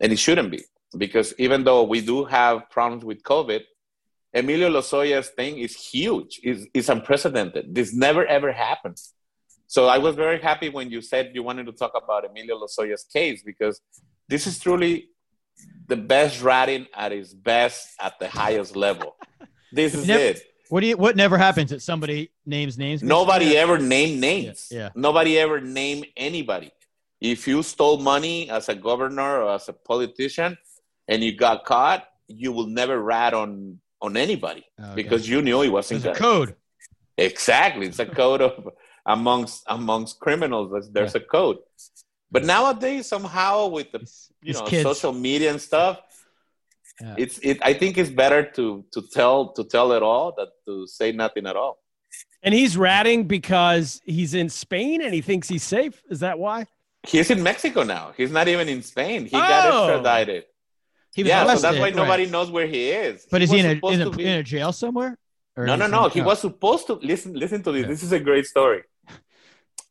and 0.00 0.12
it 0.12 0.18
shouldn't 0.18 0.50
be 0.50 0.62
because 0.96 1.34
even 1.38 1.64
though 1.64 1.82
we 1.82 2.00
do 2.00 2.24
have 2.24 2.70
problems 2.70 3.04
with 3.04 3.22
COVID, 3.22 3.60
Emilio 4.32 4.68
Lozoya's 4.70 5.28
thing 5.28 5.58
is 5.58 5.72
huge. 5.76 6.40
is 6.42 6.66
is 6.72 6.88
unprecedented. 6.88 7.64
This 7.78 7.92
never 8.06 8.24
ever 8.36 8.50
happens. 8.52 9.12
So 9.66 9.80
I 9.86 9.98
was 9.98 10.14
very 10.24 10.40
happy 10.40 10.68
when 10.68 10.90
you 10.90 11.00
said 11.02 11.22
you 11.34 11.42
wanted 11.42 11.66
to 11.66 11.72
talk 11.72 11.92
about 12.02 12.24
Emilio 12.28 12.56
Lozoya's 12.62 13.04
case 13.16 13.42
because 13.50 13.80
this 14.28 14.46
is 14.46 14.58
truly 14.58 14.94
the 15.86 15.96
best 15.96 16.42
ratting 16.42 16.86
at 16.94 17.12
its 17.12 17.32
best 17.34 17.88
at 18.00 18.14
the 18.18 18.28
highest 18.28 18.74
level. 18.86 19.10
This 19.72 19.94
is 19.94 20.06
Never- 20.06 20.22
it. 20.32 20.42
What 20.68 20.80
do 20.80 20.86
you? 20.86 20.96
What 20.96 21.16
never 21.16 21.36
happens 21.38 21.70
that 21.70 21.82
somebody 21.82 22.30
names 22.46 22.78
names? 22.78 23.02
Nobody 23.02 23.56
ever 23.56 23.78
named 23.78 24.20
names. 24.20 24.68
Yeah, 24.70 24.78
yeah. 24.78 24.88
Nobody 24.94 25.38
ever 25.38 25.60
named 25.60 26.06
anybody. 26.16 26.70
If 27.20 27.46
you 27.48 27.62
stole 27.62 27.98
money 27.98 28.50
as 28.50 28.68
a 28.68 28.74
governor 28.74 29.42
or 29.42 29.54
as 29.54 29.68
a 29.68 29.72
politician 29.72 30.58
and 31.08 31.22
you 31.22 31.34
got 31.36 31.64
caught, 31.64 32.06
you 32.28 32.52
will 32.52 32.66
never 32.66 33.00
rat 33.00 33.34
on 33.34 33.78
on 34.00 34.16
anybody 34.16 34.64
Okay. 34.78 34.94
because 34.94 35.28
you 35.28 35.40
knew 35.40 35.62
it 35.62 35.68
wasn't 35.68 36.02
There's 36.02 36.16
a 36.16 36.20
code. 36.20 36.54
Exactly, 37.16 37.86
it's 37.86 37.98
a 38.00 38.06
code 38.06 38.42
of 38.42 38.68
amongst 39.06 39.62
amongst 39.66 40.18
criminals. 40.20 40.70
There's, 40.72 40.90
there's 40.90 41.14
a 41.14 41.20
code. 41.20 41.58
But 42.30 42.44
nowadays, 42.44 43.06
somehow 43.06 43.68
with 43.68 43.92
the 43.92 44.00
you 44.00 44.06
these 44.52 44.60
know 44.60 44.66
kids. 44.66 44.82
social 44.82 45.12
media 45.12 45.50
and 45.52 45.60
stuff, 45.60 46.00
Yeah. 47.00 47.14
it's 47.18 47.38
it. 47.38 47.58
I 47.62 47.74
think 47.74 47.98
it's 47.98 48.10
better 48.10 48.42
to 48.56 48.84
to 48.92 49.02
tell 49.12 49.52
to 49.54 49.64
tell 49.64 49.92
it 49.92 50.02
all 50.02 50.32
than 50.36 50.46
to 50.66 50.86
say 50.86 51.12
nothing 51.12 51.46
at 51.46 51.56
all. 51.56 51.78
And 52.42 52.54
he's 52.54 52.76
ratting 52.76 53.24
because 53.24 54.00
he's 54.04 54.34
in 54.34 54.48
Spain 54.48 55.02
and 55.02 55.12
he 55.14 55.20
thinks 55.20 55.48
he's 55.48 55.64
safe. 55.64 56.02
Is 56.10 56.20
that 56.20 56.38
why? 56.38 56.66
He's 57.06 57.30
in 57.30 57.42
Mexico 57.42 57.82
now. 57.82 58.12
He's 58.16 58.30
not 58.30 58.46
even 58.48 58.68
in 58.68 58.82
Spain. 58.82 59.24
He 59.24 59.30
got 59.32 59.72
Oh. 59.72 59.88
extradited. 59.88 60.44
He 61.14 61.22
was 61.22 61.28
Yeah, 61.30 61.44
so 61.54 61.60
that's 61.60 61.78
why 61.78 61.84
right. 61.84 61.94
nobody 61.94 62.26
knows 62.26 62.50
where 62.50 62.66
he 62.66 62.90
is. 62.90 63.26
But 63.30 63.40
is 63.42 63.50
he 63.50 63.58
in 63.60 63.66
a, 63.66 63.86
in 63.88 64.00
a, 64.02 64.10
be- 64.10 64.24
in 64.24 64.38
a 64.38 64.42
jail 64.42 64.72
somewhere? 64.72 65.16
Or 65.56 65.64
No, 65.66 65.74
no, 65.76 65.86
no. 65.86 66.08
He 66.08 66.20
was 66.22 66.40
supposed 66.40 66.86
to 66.88 66.94
listen. 66.94 67.32
Listen 67.34 67.62
to 67.62 67.72
this. 67.72 67.82
Yeah. 67.82 67.88
This 67.88 68.02
is 68.02 68.12
a 68.12 68.20
great 68.20 68.46
story. 68.46 68.82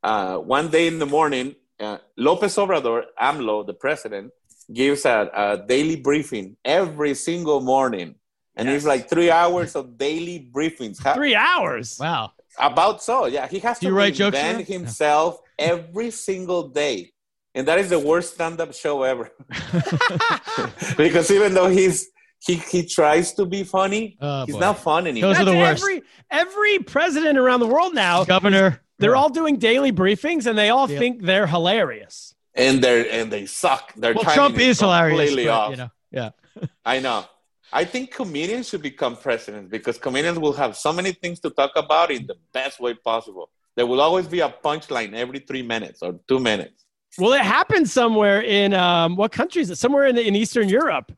Uh, 0.04 0.38
one 0.38 0.70
day 0.70 0.88
in 0.88 1.00
the 1.00 1.06
morning, 1.06 1.56
uh, 1.80 1.98
Lopez 2.18 2.56
Obrador, 2.58 3.04
AMLO, 3.20 3.66
the 3.66 3.74
president, 3.74 4.32
gives 4.71 5.06
a, 5.06 5.30
a 5.34 5.65
daily 5.67 5.95
briefing 5.95 6.56
every 6.63 7.15
single 7.15 7.60
morning, 7.62 8.15
and 8.56 8.69
it's 8.69 8.86
like 8.86 9.10
three 9.10 9.32
hours 9.32 9.76
of 9.76 9.97
daily 9.97 10.49
briefings. 10.54 10.97
Three 11.15 11.36
hours. 11.36 11.97
Wow. 11.99 12.32
About 12.60 13.02
so, 13.02 13.26
yeah. 13.26 13.47
He 13.47 13.60
has 13.60 13.80
Do 13.80 13.88
to 13.88 13.91
you 13.91 13.97
write 13.97 14.13
jokes, 14.13 14.38
reinvent 14.38 14.43
Aaron? 14.54 14.65
himself 14.65 15.39
every 15.58 16.12
single 16.12 16.67
day. 16.69 17.12
And 17.56 17.67
that 17.67 17.80
is 17.80 17.89
the 17.89 17.99
worst 17.99 18.36
stand-up 18.36 18.73
show 18.73 19.04
ever. 19.04 19.32
because 20.97 21.32
even 21.32 21.54
though 21.54 21.67
he's 21.67 22.10
he 22.45 22.56
he 22.56 22.86
tries 22.86 23.34
to 23.34 23.45
be 23.45 23.63
funny, 23.63 24.17
Oh, 24.21 24.45
he's 24.45 24.56
boy. 24.56 24.60
not 24.62 24.80
fun 24.80 25.08
anymore. 25.08 25.34
Those 25.34 25.41
are 25.41 25.45
the 25.45 25.58
worst. 25.58 25.82
Every 25.84 26.02
every 26.30 26.80
president 26.80 27.38
around 27.38 27.60
the 27.62 27.67
world 27.67 27.93
now, 27.93 28.23
Governor. 28.26 28.82
they're 28.99 29.15
all 29.15 29.30
doing 29.30 29.58
daily 29.58 29.91
briefings 29.91 30.45
and 30.45 30.58
they 30.58 30.69
all 30.69 30.89
Yeah. 30.89 30.99
think 30.99 31.21
they're 31.23 31.47
hilarious. 31.47 32.36
And 32.56 32.82
they're 32.84 33.06
and 33.12 33.32
they 33.32 33.46
suck. 33.46 33.94
Their 33.96 34.13
Well, 34.13 34.24
Trump 34.24 34.58
is 34.60 34.80
hilarious. 34.80 35.18
completely 35.20 35.46
But, 35.46 35.52
off. 35.52 35.72
you 35.72 35.78
know, 35.78 35.89
yeah. 36.12 36.30
I 36.86 37.00
know. 37.00 37.26
I 37.72 37.86
think 37.86 38.12
comedians 38.12 38.70
should 38.70 38.84
become 38.84 39.16
presidents 39.18 39.70
because 39.72 39.98
comedians 39.98 40.38
will 40.38 40.54
have 40.54 40.78
so 40.78 40.94
many 40.94 41.12
things 41.12 41.39
to 41.39 41.50
talk 41.50 41.72
about 41.76 42.12
in 42.12 42.28
the 42.28 42.36
best 42.54 42.80
way 42.80 42.94
possible. 42.94 43.50
There 43.76 43.88
will 43.88 44.00
always 44.02 44.28
be 44.28 44.42
a 44.42 44.50
punchline 44.50 45.13
every 45.16 45.39
three 45.39 45.63
minutes 45.63 46.04
or 46.04 46.20
two 46.28 46.39
minutes. 46.39 46.86
Well, 47.18 47.34
it 47.34 47.42
happened 47.42 47.89
somewhere 47.89 48.42
in 48.42 48.74
um, 48.74 49.16
what 49.16 49.32
country 49.32 49.62
is 49.63 49.70
it? 49.72 49.78
Somewhere 49.78 50.06
in, 50.06 50.18
in 50.18 50.36
Eastern 50.36 50.70
Europe. 50.70 51.12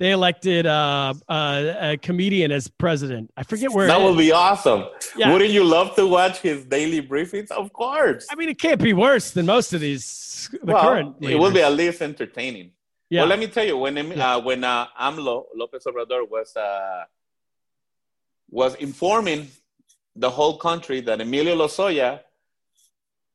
They 0.00 0.12
elected 0.12 0.64
uh, 0.64 1.12
uh, 1.28 1.74
a 1.78 1.96
comedian 1.98 2.50
as 2.52 2.68
president. 2.68 3.30
I 3.36 3.42
forget 3.42 3.70
where. 3.70 3.86
that 3.86 4.00
would 4.00 4.16
be 4.16 4.32
awesome. 4.32 4.86
Yeah. 5.14 5.30
Wouldn't 5.30 5.50
you 5.50 5.62
love 5.62 5.94
to 5.96 6.06
watch 6.06 6.38
his 6.38 6.64
daily 6.64 7.02
briefings? 7.02 7.50
Of 7.50 7.70
course. 7.74 8.26
I 8.30 8.34
mean, 8.34 8.48
it 8.48 8.58
can't 8.58 8.82
be 8.82 8.94
worse 8.94 9.30
than 9.32 9.44
most 9.44 9.74
of 9.74 9.82
these. 9.82 10.48
The 10.64 10.72
well, 10.72 10.82
current. 10.82 11.16
it 11.20 11.38
will 11.38 11.52
be 11.52 11.60
at 11.60 11.74
least 11.74 12.00
entertaining. 12.00 12.70
Yeah. 13.10 13.20
Well, 13.20 13.28
let 13.28 13.38
me 13.40 13.48
tell 13.48 13.66
you 13.66 13.76
when 13.76 13.98
uh, 14.18 14.40
when 14.40 14.64
uh, 14.64 14.86
AMLO 14.98 15.44
Lopez 15.54 15.84
Obrador 15.84 16.26
was 16.30 16.56
uh, 16.56 17.04
was 18.48 18.76
informing 18.76 19.48
the 20.16 20.30
whole 20.30 20.56
country 20.56 21.02
that 21.02 21.20
Emilio 21.20 21.54
Lozoya 21.56 22.20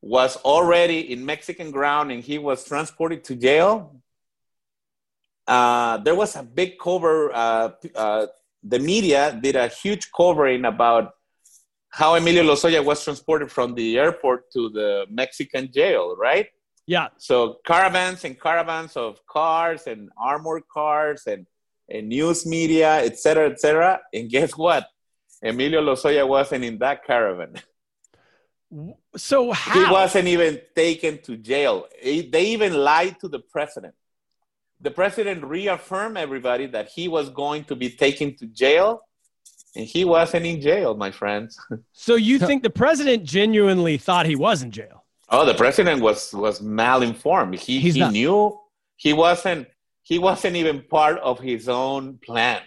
was 0.01 0.36
already 0.38 1.12
in 1.13 1.23
Mexican 1.23 1.69
ground 1.69 2.12
and 2.12 2.23
he 2.23 2.39
was 2.39 2.65
transported 2.65 3.23
to 3.25 3.36
jail. 3.36 4.01
Uh, 5.47 5.97
there 5.97 6.15
was 6.15 6.36
a 6.36 6.43
big 6.43 6.79
cover. 6.79 7.31
Uh, 7.34 7.71
uh, 7.95 8.27
the 8.63 8.79
media 8.79 9.38
did 9.41 9.55
a 9.55 9.67
huge 9.67 10.12
covering 10.12 10.65
about 10.65 11.13
how 11.89 12.15
Emilio 12.15 12.43
Lozoya 12.43 12.84
was 12.84 13.03
transported 13.03 13.51
from 13.51 13.75
the 13.75 13.97
airport 13.97 14.51
to 14.51 14.69
the 14.69 15.05
Mexican 15.10 15.71
jail, 15.71 16.15
right? 16.17 16.47
yeah. 16.88 17.08
So 17.17 17.58
caravans 17.65 18.23
and 18.25 18.39
caravans 18.39 18.95
of 18.95 19.25
cars 19.25 19.88
and 19.88 20.10
armored 20.17 20.63
cars 20.71 21.23
and, 21.27 21.45
and 21.89 22.10
news 22.10 22.45
media, 22.45 23.03
et 23.03 23.17
cetera, 23.19 23.49
et 23.49 23.60
cetera. 23.60 24.01
And 24.13 24.29
guess 24.29 24.55
what? 24.58 24.88
Emilio 25.43 25.81
Lozoya 25.81 26.27
wasn't 26.27 26.63
in 26.63 26.77
that 26.79 27.05
caravan. 27.05 27.55
So 29.15 29.51
how? 29.51 29.73
He 29.73 29.91
wasn't 29.91 30.27
even 30.27 30.60
taken 30.75 31.21
to 31.23 31.38
jail. 31.38 31.88
They 32.03 32.45
even 32.47 32.73
lied 32.73 33.19
to 33.21 33.27
the 33.27 33.39
president. 33.39 33.93
The 34.86 34.91
president 34.91 35.43
reaffirmed 35.43 36.15
everybody 36.28 36.65
that 36.76 36.88
he 36.95 37.06
was 37.08 37.26
going 37.43 37.63
to 37.69 37.76
be 37.84 37.89
taken 37.89 38.28
to 38.39 38.45
jail, 38.63 38.89
and 39.76 39.84
he 39.95 40.02
wasn't 40.06 40.45
in 40.45 40.58
jail, 40.69 40.89
my 41.06 41.12
friends. 41.21 41.52
So 42.08 42.13
you 42.30 42.36
think 42.48 42.60
the 42.69 42.76
president 42.86 43.19
genuinely 43.38 43.95
thought 43.98 44.26
he 44.34 44.38
was 44.48 44.58
in 44.65 44.69
jail? 44.80 44.98
Oh, 45.36 45.43
the 45.52 45.56
president 45.63 45.98
was 46.08 46.19
was 46.45 46.56
malinformed. 46.62 47.58
He 47.67 47.74
He's 47.86 47.95
he 47.95 48.02
not. 48.06 48.12
knew 48.17 48.38
he 49.06 49.12
wasn't 49.26 49.63
he 50.12 50.17
wasn't 50.28 50.56
even 50.62 50.78
part 50.98 51.17
of 51.30 51.36
his 51.50 51.63
own 51.84 52.04
plan. 52.28 52.62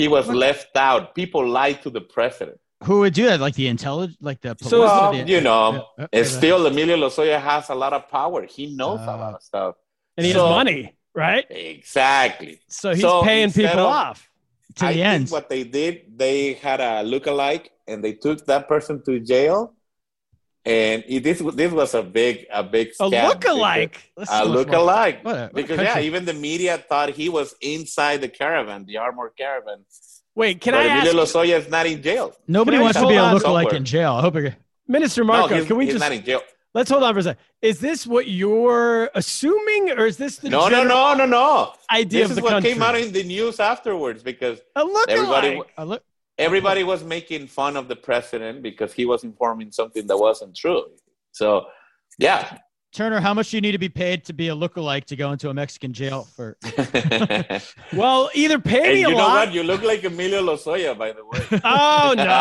He 0.00 0.06
was 0.16 0.26
left 0.44 0.74
out. 0.88 1.14
People 1.20 1.42
lied 1.60 1.78
to 1.84 1.90
the 1.90 2.00
president. 2.16 2.58
Who 2.88 2.94
would 3.00 3.14
do 3.20 3.24
that? 3.30 3.40
Like 3.46 3.56
the 3.62 3.68
intelligence, 3.76 4.16
like 4.30 4.40
the 4.46 4.52
police? 4.54 4.70
So, 4.70 4.78
or 4.82 4.86
Well, 4.86 5.12
the- 5.12 5.30
you 5.34 5.40
know, 5.50 5.66
Yeah, 5.98 6.06
it's 6.18 6.30
still 6.40 6.60
Emilio 6.70 6.96
Lozoya 7.04 7.38
has 7.50 7.64
a 7.76 7.76
lot 7.84 7.92
of 7.98 8.02
power. 8.18 8.40
He 8.56 8.64
knows 8.80 9.00
a 9.00 9.12
Uh, 9.14 9.24
lot 9.24 9.34
of 9.38 9.42
stuff. 9.50 9.74
And 10.16 10.26
he 10.26 10.32
So- 10.32 10.46
has 10.46 10.50
money, 10.54 10.94
right? 11.14 11.46
Exactly. 11.50 12.60
So 12.68 12.90
he's 12.92 13.00
So 13.02 13.22
paying 13.22 13.50
people 13.52 13.80
of- 13.80 13.86
off. 13.86 14.28
to 14.76 14.86
I 14.86 14.92
the 14.92 14.94
think 14.98 15.06
end. 15.06 15.30
what 15.30 15.48
they 15.48 15.62
did, 15.64 16.02
they 16.16 16.54
had 16.54 16.80
a 16.80 17.02
look-alike, 17.02 17.70
and 17.86 18.02
they 18.02 18.12
took 18.14 18.44
that 18.46 18.68
person 18.68 19.02
to 19.06 19.20
jail. 19.20 19.74
And 20.66 21.04
it, 21.06 21.22
this 21.22 21.40
this 21.54 21.70
was 21.72 21.92
a 21.94 22.02
big 22.02 22.46
a 22.50 22.62
big 22.64 22.88
A 22.98 23.04
scam 23.04 23.28
look-alike. 23.28 23.96
That's 24.16 24.30
a 24.32 24.38
so 24.38 24.44
look-alike. 24.46 25.22
What 25.22 25.36
a- 25.36 25.38
what 25.40 25.50
a 25.50 25.54
because 25.54 25.78
yeah, 25.78 26.00
even 26.00 26.24
the 26.24 26.32
media 26.32 26.78
thought 26.78 27.10
he 27.10 27.28
was 27.28 27.54
inside 27.60 28.22
the 28.22 28.28
caravan, 28.28 28.86
the 28.86 28.96
armored 28.96 29.32
caravan. 29.36 29.84
Wait, 30.34 30.60
can 30.62 30.72
but 30.72 30.80
I 30.80 30.86
ask 30.86 31.02
Emilio 31.06 31.22
Lozoya 31.22 31.58
is 31.60 31.68
not 31.68 31.86
in 31.86 32.02
jail. 32.02 32.32
Nobody 32.48 32.78
Can 32.78 32.84
wants 32.84 32.98
to 32.98 33.06
be 33.06 33.14
a 33.14 33.20
on 33.20 33.36
lookalike 33.36 33.42
somewhere? 33.42 33.74
in 33.76 33.84
jail. 33.84 34.12
I 34.14 34.20
hope 34.22 34.34
you're. 34.36 34.56
Minister 34.88 35.22
No, 35.22 35.26
Marco? 35.32 35.54
he's, 35.54 35.66
can 35.66 35.76
we 35.76 35.84
he's 35.84 35.94
just 35.94 36.02
not 36.04 36.12
in 36.12 36.24
jail. 36.24 36.40
Let's 36.74 36.90
hold 36.90 37.02
on 37.02 37.14
for 37.14 37.20
a 37.20 37.22
second? 37.22 37.42
Is 37.62 37.78
this 37.80 38.06
what 38.06 38.28
you're 38.28 39.10
assuming, 39.14 39.90
or 39.92 40.06
is 40.06 40.16
this 40.16 40.36
the 40.38 40.50
No, 40.50 40.68
no, 40.68 40.84
no, 40.84 41.14
no, 41.14 41.26
no. 41.26 41.72
idea 41.90 42.20
This 42.20 42.24
of 42.26 42.30
is 42.32 42.36
the 42.36 42.42
what 42.42 42.50
country? 42.50 42.72
came 42.72 42.82
out 42.82 42.96
in 42.96 43.12
the 43.12 43.22
news 43.22 43.60
afterwards 43.60 44.22
because 44.22 44.60
uh, 44.76 44.84
a 44.86 45.04
everybody 45.08 45.48
look-alike. 45.56 45.72
Uh, 45.78 45.84
look. 45.84 46.02
everybody 46.38 46.82
was 46.84 47.04
making 47.04 47.46
fun 47.46 47.76
of 47.76 47.88
the 47.88 47.96
president 47.96 48.62
because 48.62 48.92
he 48.92 49.04
was 49.06 49.24
informing 49.24 49.70
something 49.72 50.06
that 50.06 50.16
wasn't 50.16 50.54
true. 50.54 50.84
So, 51.32 51.66
yeah. 52.18 52.58
Turner, 52.94 53.20
how 53.20 53.34
much 53.34 53.50
do 53.50 53.56
you 53.56 53.60
need 53.60 53.72
to 53.72 53.78
be 53.78 53.88
paid 53.88 54.24
to 54.26 54.32
be 54.32 54.48
a 54.48 54.54
lookalike 54.54 55.04
to 55.06 55.16
go 55.16 55.32
into 55.32 55.50
a 55.50 55.54
Mexican 55.54 55.92
jail 55.92 56.28
for? 56.36 56.56
Well, 57.92 58.30
either 58.34 58.58
pay 58.58 58.94
me 58.94 59.02
a 59.02 59.08
lot. 59.08 59.10
you 59.10 59.16
know 59.16 59.28
what? 59.28 59.52
You 59.52 59.62
look 59.64 59.82
like 59.82 60.04
Emilio 60.04 60.42
Lozoya, 60.42 60.96
by 60.96 61.12
the 61.12 61.24
way. 61.24 61.40
Oh 61.64 62.14
no! 62.16 62.24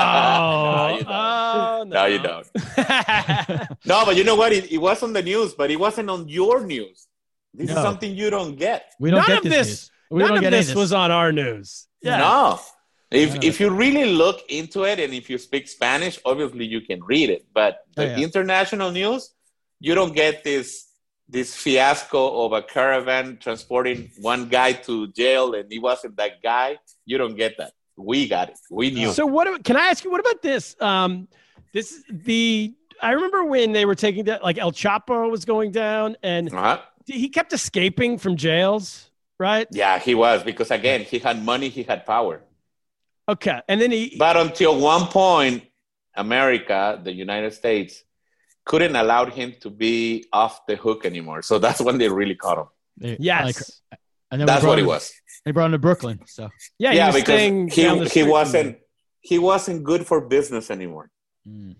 No, 0.93 0.97
you 0.97 1.03
don't. 1.03 1.09
Oh, 1.09 1.83
No, 1.87 2.05
you 2.05 2.19
don't. 2.19 3.85
No, 3.85 4.05
but 4.05 4.15
you 4.15 4.23
know 4.23 4.35
what? 4.35 4.51
It, 4.53 4.71
it 4.71 4.77
was 4.77 5.01
on 5.03 5.13
the 5.13 5.21
news, 5.21 5.53
but 5.53 5.69
it 5.71 5.79
wasn't 5.79 6.09
on 6.09 6.27
your 6.29 6.63
news. 6.65 7.07
This 7.53 7.69
is 7.69 7.75
something 7.75 8.15
you 8.15 8.29
don't 8.29 8.55
get. 8.55 8.91
We 8.99 9.11
don't 9.11 9.19
None 9.19 9.27
get 9.27 9.37
of 9.45 9.51
this. 9.51 9.67
this- 9.67 9.89
We 10.09 10.19
None 10.19 10.27
don't 10.29 10.37
of 10.37 10.41
get 10.43 10.53
any 10.53 10.63
this 10.63 10.75
was 10.75 10.93
on 10.93 11.09
our 11.11 11.31
news. 11.31 11.87
Yeah. 12.01 12.17
No. 12.17 12.59
If, 13.09 13.33
None 13.33 13.43
if 13.43 13.59
you 13.59 13.69
really 13.69 14.05
look 14.13 14.39
into 14.49 14.83
it 14.83 14.99
and 14.99 15.13
if 15.13 15.29
you 15.29 15.37
speak 15.37 15.67
Spanish, 15.67 16.19
obviously 16.25 16.65
you 16.65 16.81
can 16.81 16.99
read 17.03 17.29
it. 17.29 17.45
But 17.53 17.77
the 17.95 18.03
Oh, 18.03 18.05
yeah. 18.17 18.23
international 18.25 18.91
news, 18.91 19.31
you 19.83 19.93
don't 19.93 20.15
get 20.15 20.45
this 20.45 20.87
this 21.27 21.55
fiasco 21.55 22.45
of 22.45 22.53
a 22.53 22.61
caravan 22.61 23.37
transporting 23.37 24.09
one 24.21 24.47
guy 24.47 24.71
to 24.71 25.07
jail 25.07 25.53
and 25.55 25.69
he 25.69 25.77
wasn't 25.77 26.15
that 26.15 26.41
guy. 26.41 26.77
You 27.05 27.17
don't 27.17 27.35
get 27.35 27.57
that. 27.57 27.73
We 27.97 28.27
got 28.29 28.49
it. 28.49 28.59
We 28.71 28.91
knew. 28.91 29.11
So 29.11 29.25
what? 29.25 29.63
Can 29.65 29.75
I 29.75 29.87
ask 29.87 30.03
you? 30.05 30.09
What 30.09 30.21
about 30.21 30.41
this? 30.41 30.75
Um, 30.79 31.27
this 31.73 31.91
is 31.91 32.03
the. 32.09 32.73
I 33.01 33.11
remember 33.11 33.43
when 33.43 33.73
they 33.73 33.85
were 33.85 33.95
taking 33.95 34.23
that, 34.25 34.41
like 34.41 34.57
El 34.57 34.71
Chapo 34.71 35.29
was 35.29 35.43
going 35.43 35.71
down, 35.71 36.15
and 36.23 36.53
uh-huh. 36.53 36.79
he 37.05 37.27
kept 37.27 37.51
escaping 37.51 38.17
from 38.17 38.37
jails, 38.37 39.11
right? 39.37 39.67
Yeah, 39.69 39.99
he 39.99 40.15
was 40.15 40.43
because 40.43 40.71
again, 40.71 41.01
he 41.01 41.19
had 41.19 41.43
money, 41.43 41.67
he 41.67 41.83
had 41.83 42.05
power. 42.05 42.41
Okay, 43.27 43.59
and 43.67 43.81
then 43.81 43.91
he. 43.91 44.15
But 44.17 44.37
until 44.37 44.79
one 44.79 45.07
point, 45.07 45.63
America, 46.15 46.99
the 47.03 47.11
United 47.11 47.53
States, 47.53 48.03
couldn't 48.65 48.95
allow 48.95 49.25
him 49.25 49.53
to 49.61 49.69
be 49.69 50.25
off 50.31 50.65
the 50.67 50.75
hook 50.75 51.05
anymore. 51.05 51.41
So 51.41 51.59
that's 51.59 51.81
when 51.81 51.97
they 51.97 52.09
really 52.09 52.35
caught 52.35 52.57
him. 52.59 52.67
They- 52.97 53.17
yes. 53.19 53.45
like- 53.45 53.99
and 54.31 54.39
then 54.41 54.45
we 54.47 54.51
That's 54.51 54.65
what 54.65 54.77
he 54.77 54.83
him- 54.83 54.87
was. 54.87 55.11
They 55.45 55.51
brought 55.51 55.65
him 55.67 55.73
to 55.73 55.77
Brooklyn. 55.79 56.19
So 56.25 56.49
yeah, 56.79 56.91
he 56.91 56.97
yeah, 56.97 57.07
was 57.07 57.15
because 57.15 57.25
staying 57.35 57.67
down 57.67 57.97
the 57.99 58.09
he, 58.09 58.21
he 58.23 58.27
wasn't 58.37 58.77
he 59.19 59.37
wasn't 59.39 59.83
good 59.83 60.05
for 60.07 60.21
business 60.21 60.71
anymore. 60.71 61.09
mm. 61.47 61.75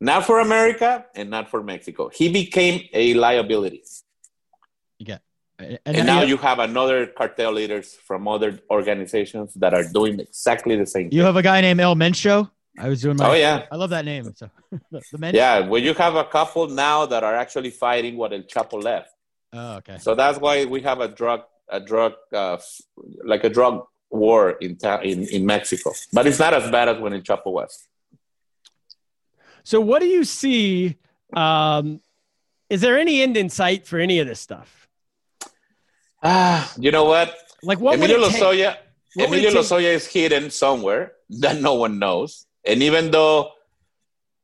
Not 0.00 0.24
for 0.24 0.38
America 0.38 1.04
and 1.16 1.28
not 1.28 1.50
for 1.50 1.60
Mexico. 1.62 2.08
He 2.08 2.26
became 2.32 2.82
a 2.92 3.14
liability. 3.14 3.82
you 4.98 5.06
get 5.06 5.20
And, 5.58 5.78
And 5.84 6.06
now 6.06 6.22
you 6.22 6.36
have 6.36 6.60
another 6.60 7.06
cartel 7.18 7.52
leaders 7.52 7.86
from 8.06 8.28
other 8.28 8.60
organizations 8.70 9.54
that 9.54 9.74
are 9.74 9.84
doing 9.98 10.20
exactly 10.20 10.76
the 10.76 10.86
same. 10.86 11.06
you 11.06 11.10
thing. 11.10 11.26
have 11.26 11.36
a 11.36 11.42
guy 11.42 11.60
named 11.60 11.80
El 11.80 11.96
Mencho. 11.96 12.48
I 12.78 12.88
was 12.88 13.02
doing 13.02 13.16
my. 13.16 13.30
oh 13.30 13.34
yeah, 13.34 13.66
I 13.72 13.76
love 13.76 13.90
that 13.90 14.04
name. 14.04 14.32
So 14.34 14.50
the, 14.90 15.02
the 15.12 15.18
Mencho. 15.18 15.34
yeah. 15.34 15.60
Well, 15.60 15.80
you 15.82 15.94
have 15.94 16.14
a 16.14 16.24
couple 16.24 16.68
now 16.68 17.06
that 17.06 17.22
are 17.24 17.34
actually 17.34 17.70
fighting 17.70 18.16
what 18.16 18.32
El 18.32 18.42
Chapo 18.42 18.82
left. 18.82 19.10
Oh, 19.52 19.76
okay. 19.76 19.98
So 19.98 20.14
that's 20.14 20.38
why 20.38 20.64
we 20.64 20.80
have 20.82 21.00
a 21.00 21.08
drug, 21.08 21.42
a 21.68 21.80
drug, 21.80 22.14
uh, 22.32 22.58
like 23.24 23.44
a 23.44 23.48
drug 23.48 23.86
war 24.10 24.50
in, 24.52 24.76
ta- 24.76 25.00
in 25.00 25.24
in 25.28 25.44
Mexico. 25.46 25.92
But 26.12 26.26
it's 26.26 26.38
not 26.38 26.54
as 26.54 26.70
bad 26.70 26.88
as 26.88 26.98
when 27.00 27.12
El 27.14 27.20
Chapo 27.20 27.46
was. 27.52 27.86
So, 29.64 29.80
what 29.80 30.00
do 30.00 30.06
you 30.06 30.24
see? 30.24 30.96
Um, 31.34 32.00
is 32.70 32.80
there 32.80 32.98
any 32.98 33.22
end 33.22 33.36
in 33.36 33.48
sight 33.50 33.86
for 33.86 33.98
any 33.98 34.18
of 34.18 34.26
this 34.26 34.40
stuff? 34.40 34.88
Ah, 36.22 36.72
you 36.78 36.90
know 36.90 37.04
what? 37.04 37.34
Like, 37.62 37.80
what 37.80 37.94
Emilio 37.96 38.20
would 38.20 38.34
it? 38.34 38.40
Lozoya, 38.40 38.76
What 39.14 39.28
Emilio 39.28 39.50
take- 39.50 39.58
Lozoya 39.60 39.92
is 39.94 40.06
hidden 40.06 40.50
somewhere 40.50 41.12
that 41.30 41.60
no 41.60 41.74
one 41.74 41.98
knows. 41.98 42.46
And 42.68 42.82
even 42.82 43.10
though, 43.10 43.50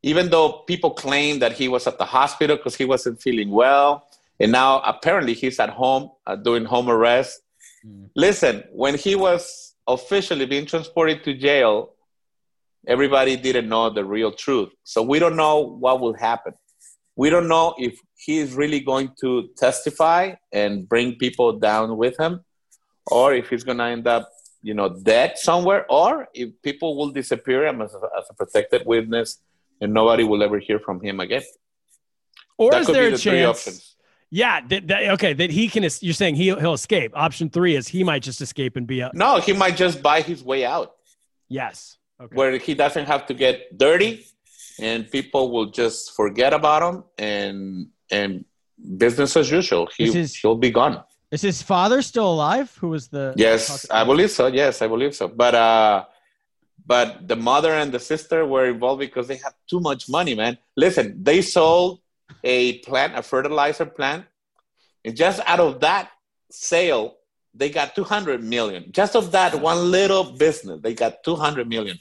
even 0.03 0.31
though 0.31 0.65
people 0.67 0.91
claim 0.91 1.39
that 1.39 1.53
he 1.53 1.69
was 1.69 1.87
at 1.87 1.99
the 1.99 2.05
hospital 2.05 2.57
because 2.57 2.75
he 2.75 2.85
wasn't 2.85 3.21
feeling 3.21 3.51
well, 3.51 4.07
and 4.41 4.51
now 4.51 4.81
apparently 4.81 5.35
he's 5.35 5.61
at 5.61 5.71
home 5.71 6.11
uh, 6.27 6.37
doing 6.37 6.65
home 6.65 6.89
arrest. 6.91 7.41
Hmm. 7.83 8.07
Listen, 8.17 8.65
when 8.73 8.97
he 8.97 9.15
was 9.15 9.75
officially 9.87 10.47
being 10.47 10.67
transported 10.67 11.23
to 11.25 11.35
jail, 11.35 11.95
everybody 12.87 13.37
didn't 13.37 13.69
know 13.69 13.91
the 13.91 14.05
real 14.05 14.33
truth. 14.33 14.71
So 14.83 15.03
we 15.03 15.19
don't 15.19 15.37
know 15.37 15.61
what 15.61 16.01
will 16.01 16.15
happen. 16.15 16.55
We 17.17 17.31
don't 17.31 17.49
know 17.49 17.75
if 17.79 17.99
he 18.17 18.39
is 18.39 18.55
really 18.55 18.81
going 18.81 19.11
to 19.21 19.49
testify 19.57 20.35
and 20.53 20.89
bring 20.89 21.17
people 21.17 21.59
down 21.59 21.97
with 21.97 22.19
him, 22.19 22.45
or 23.07 23.35
if 23.35 23.51
he's 23.51 23.65
going 23.65 23.79
to 23.79 23.85
end 23.85 24.07
up, 24.07 24.29
you 24.65 24.75
know, 24.75 24.89
dead 24.89 25.37
somewhere, 25.37 25.85
or 25.91 26.27
if 26.35 26.49
people 26.63 26.97
will 26.97 27.11
disappear 27.11 27.67
him 27.67 27.83
as 27.83 27.93
a, 27.95 28.01
as 28.19 28.25
a 28.31 28.35
protected 28.35 28.83
witness 28.87 29.39
and 29.81 29.93
nobody 29.93 30.25
will 30.25 30.43
ever 30.43 30.59
hear 30.59 30.79
from 30.79 31.01
him 31.07 31.21
again. 31.21 31.43
Or 32.57 32.71
that 32.71 32.81
is 32.83 32.87
there 32.87 33.09
a 33.09 33.11
the 33.11 33.19
three 33.19 33.33
chance? 33.43 33.59
options. 33.59 33.97
Yeah, 34.31 34.61
that, 34.69 34.89
that, 34.89 35.03
okay. 35.17 35.33
That 35.35 35.51
he 35.51 35.69
can. 35.69 35.83
You're 36.01 36.15
saying 36.23 36.35
he'll 36.37 36.59
he'll 36.59 36.73
escape. 36.73 37.13
Option 37.15 37.51
three 37.51 37.77
is 37.77 37.87
he 37.87 38.03
might 38.03 38.23
just 38.23 38.41
escape 38.41 38.75
and 38.77 38.87
be 38.87 39.01
a 39.01 39.11
No, 39.15 39.39
he 39.39 39.53
might 39.53 39.77
just 39.77 40.03
buy 40.03 40.23
his 40.23 40.43
way 40.43 40.65
out, 40.65 40.95
yes. 41.49 41.99
Okay. 42.21 42.35
where 42.35 42.57
he 42.59 42.75
doesn't 42.75 43.07
have 43.07 43.27
to 43.27 43.35
get 43.35 43.77
dirty, 43.77 44.25
and 44.81 45.11
people 45.11 45.51
will 45.55 45.67
just 45.67 46.15
forget 46.17 46.53
about 46.53 46.81
him, 46.89 47.05
and 47.19 47.89
and 48.11 48.45
business 49.05 49.37
as 49.37 49.51
usual. 49.51 49.89
He 49.97 50.05
is- 50.05 50.35
he'll 50.37 50.57
be 50.57 50.71
gone. 50.71 51.03
Is 51.35 51.43
his 51.43 51.61
father 51.63 52.01
still 52.01 52.31
alive? 52.33 52.69
Who 52.81 52.91
was 52.91 53.09
the? 53.09 53.35
Yes, 53.37 53.91
I 53.91 54.05
believe 54.05 54.31
so. 54.31 54.47
Yes, 54.47 54.81
I 54.83 54.87
believe 54.87 55.17
so. 55.17 55.27
But 55.27 55.57
uh, 55.57 56.05
but 56.87 57.27
the 57.27 57.35
mother 57.35 57.73
and 57.73 57.91
the 57.91 57.99
sister 57.99 58.47
were 58.47 58.67
involved 58.67 59.01
because 59.01 59.27
they 59.27 59.39
had 59.39 59.53
too 59.69 59.81
much 59.81 60.09
money, 60.09 60.37
man. 60.37 60.59
Listen, 60.77 61.25
they 61.25 61.43
sold 61.43 61.99
a 62.45 62.79
plant, 62.87 63.19
a 63.19 63.23
fertilizer 63.23 63.85
plant, 63.85 64.27
and 65.05 65.17
just 65.17 65.41
out 65.45 65.59
of 65.59 65.81
that 65.81 66.09
sale, 66.53 67.17
they 67.53 67.69
got 67.69 67.97
200 67.97 68.45
million. 68.45 68.93
Just 68.93 69.17
of 69.17 69.33
that 69.33 69.61
one 69.61 69.91
little 69.91 70.23
business, 70.39 70.79
they 70.83 70.95
got 70.95 71.25
200 71.25 71.69
million. 71.69 71.99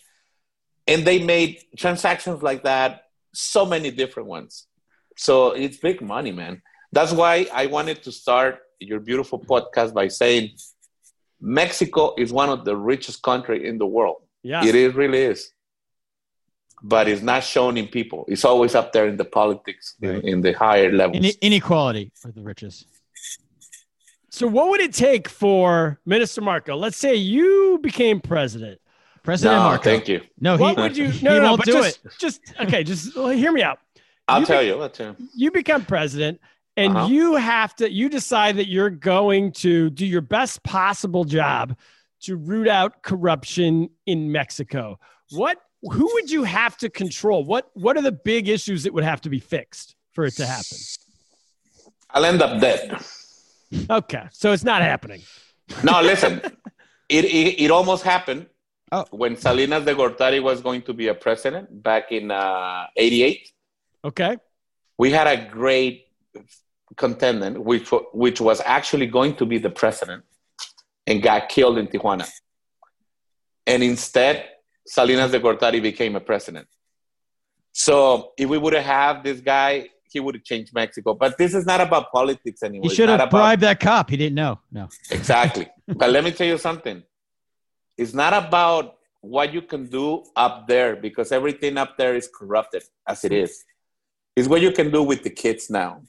And 0.86 1.06
they 1.06 1.24
made 1.24 1.64
transactions 1.76 2.44
like 2.44 2.62
that, 2.66 3.06
so 3.34 3.66
many 3.66 3.90
different 3.90 4.30
ones. 4.30 4.68
So 5.18 5.54
it's 5.54 5.78
big 5.78 6.02
money, 6.02 6.32
man. 6.32 6.62
That's 6.92 7.12
why 7.12 7.48
I 7.52 7.66
wanted 7.66 8.04
to 8.04 8.12
start 8.12 8.60
your 8.80 9.00
beautiful 9.00 9.40
podcast 9.40 9.94
by 9.94 10.08
saying 10.08 10.52
Mexico 11.40 12.14
is 12.18 12.32
one 12.32 12.50
of 12.50 12.66
the 12.66 12.76
richest 12.76 13.22
country 13.22 13.68
in 13.68 13.78
the 13.78 13.86
world. 13.86 14.18
Yeah. 14.44 14.66
It 14.66 14.76
is, 14.76 14.94
really 14.94 15.20
is. 15.22 15.52
But 16.82 17.08
it's 17.08 17.22
not 17.22 17.44
shown 17.44 17.78
in 17.78 17.88
people. 17.88 18.26
It's 18.28 18.44
always 18.44 18.76
up 18.76 18.92
there 18.92 19.08
in 19.08 19.16
the 19.18 19.26
politics, 19.26 19.96
in- 20.02 20.10
Right. 20.10 20.24
in, 20.24 20.42
the 20.42 20.52
higher 20.54 20.92
levels. 20.92 21.24
Ine- 21.24 21.38
inequality 21.42 22.12
for 22.16 22.32
the 22.32 22.42
richest. 22.42 22.88
So, 24.30 24.48
what 24.48 24.70
would 24.70 24.82
it 24.82 24.94
take 24.94 25.30
for 25.30 26.00
Minister 26.06 26.42
Marco? 26.42 26.76
Let's 26.76 26.98
say 26.98 27.16
you 27.16 27.80
became 27.82 28.20
president. 28.20 28.82
President 29.22 29.58
no, 29.60 29.64
Marco. 29.64 29.84
thank 29.84 30.08
you. 30.10 30.22
No, 30.40 30.58
he, 30.58 30.62
What 30.64 30.76
would 30.78 30.98
you? 30.98 31.08
No, 31.22 31.38
no, 31.38 31.40
no, 31.42 31.48
won't 31.52 31.58
but 31.60 31.66
do 31.68 31.74
just, 31.74 32.00
it. 32.06 32.12
just 32.20 32.42
okay. 32.60 32.84
Just 32.84 33.16
well, 33.16 33.30
hear 33.30 33.52
me 33.54 33.62
out. 33.62 33.80
I'll 34.28 34.42
You 34.42 34.46
tell 34.46 34.60
be- 34.62 34.66
you. 34.68 34.82
I'll 34.82 34.90
tell 34.90 35.16
you. 35.20 35.28
You 35.36 35.52
become 35.52 35.86
president, 35.86 36.42
and 36.78 36.96
Uh-huh. 36.98 37.08
you 37.08 37.36
have 37.36 37.76
to. 37.78 37.92
You 37.92 38.10
decide 38.10 38.58
that 38.58 38.68
you're 38.68 38.90
going 38.90 39.52
to 39.54 39.90
do 39.90 40.06
your 40.06 40.22
best 40.22 40.64
possible 40.64 41.24
job 41.24 41.76
to 42.22 42.36
root 42.36 42.68
out 42.68 43.04
corruption 43.04 43.90
in 44.06 44.32
Mexico. 44.32 45.00
What? 45.32 45.58
Who 45.84 46.10
would 46.14 46.32
you 46.32 46.44
have 46.44 46.78
to 46.78 46.90
control? 46.90 47.44
What? 47.44 47.70
What 47.74 47.98
are 47.98 48.02
the 48.02 48.12
big 48.14 48.48
issues 48.48 48.84
that 48.84 48.94
would 48.94 49.04
have 49.04 49.22
to 49.22 49.30
be 49.30 49.40
fixed 49.40 49.96
for 50.14 50.26
it 50.26 50.32
to 50.38 50.46
happen? 50.46 50.78
I'll 52.12 52.26
end 52.26 52.42
up 52.42 52.60
dead. 52.62 52.98
Okay, 53.90 54.28
so 54.32 54.52
it's 54.52 54.64
not 54.64 54.82
happening. 54.82 55.22
No, 55.84 56.00
listen. 56.02 56.40
it, 57.10 57.26
it 57.26 57.62
it 57.66 57.72
almost 57.72 58.04
happened 58.04 58.46
Oh. 58.92 59.06
when 59.10 59.36
Salinas 59.36 59.84
de 59.86 59.96
Gortari 59.96 60.40
was 60.42 60.62
going 60.62 60.84
to 60.84 60.94
be 60.94 61.08
a 61.08 61.16
president 61.16 61.82
back 61.82 62.12
in 62.12 62.30
uh, 62.30 62.86
'88. 62.96 63.52
Okay. 64.06 64.38
we 65.00 65.10
had 65.12 65.26
a 65.28 65.50
great 65.50 66.06
contendant, 66.98 67.60
which 67.64 67.90
which 68.14 68.40
was 68.42 68.62
actually 68.66 69.08
going 69.08 69.36
to 69.36 69.46
be 69.46 69.58
the 69.58 69.70
president, 69.70 70.24
and 71.08 71.22
got 71.22 71.50
killed 71.50 71.78
in 71.78 71.88
Tijuana. 71.88 72.30
And 73.66 73.82
instead, 73.84 74.46
Salinas 74.86 75.32
de 75.32 75.40
Gortari 75.40 75.82
became 75.82 76.16
a 76.16 76.20
president. 76.20 76.68
So 77.72 78.32
if 78.38 78.48
we 78.50 78.58
would 78.58 78.74
have 78.74 78.84
had 78.86 79.24
this 79.24 79.40
guy, 79.40 79.90
he 80.12 80.20
would 80.20 80.36
have 80.36 80.44
changed 80.44 80.74
Mexico. 80.74 81.14
But 81.16 81.38
this 81.38 81.54
is 81.56 81.66
not 81.66 81.82
about 81.82 82.12
politics 82.12 82.62
anymore. 82.62 82.84
He 82.84 82.88
It's 82.88 82.96
should 82.96 83.08
not 83.08 83.20
have 83.20 83.30
about- 83.30 83.38
bribed 83.38 83.62
that 83.64 83.80
cop. 83.80 84.10
He 84.10 84.18
didn't 84.18 84.36
know. 84.36 84.60
No. 84.72 84.90
Exactly. 85.10 85.68
but 85.88 86.12
let 86.12 86.24
me 86.24 86.32
tell 86.32 86.46
you 86.48 86.58
something. 86.58 87.02
It's 87.98 88.14
not 88.14 88.34
about 88.34 88.98
what 89.22 89.54
you 89.54 89.62
can 89.62 89.88
do 89.88 90.24
up 90.36 90.68
there 90.68 90.96
because 90.98 91.32
everything 91.32 91.78
up 91.78 91.98
there 91.98 92.16
is 92.16 92.28
corrupted 92.28 92.84
as 93.08 93.24
it 93.24 93.32
is. 93.32 93.64
It's 94.36 94.48
what 94.48 94.62
you 94.62 94.72
can 94.72 94.92
do 94.92 95.02
with 95.02 95.24
the 95.24 95.30
kids 95.30 95.70
now. 95.70 96.02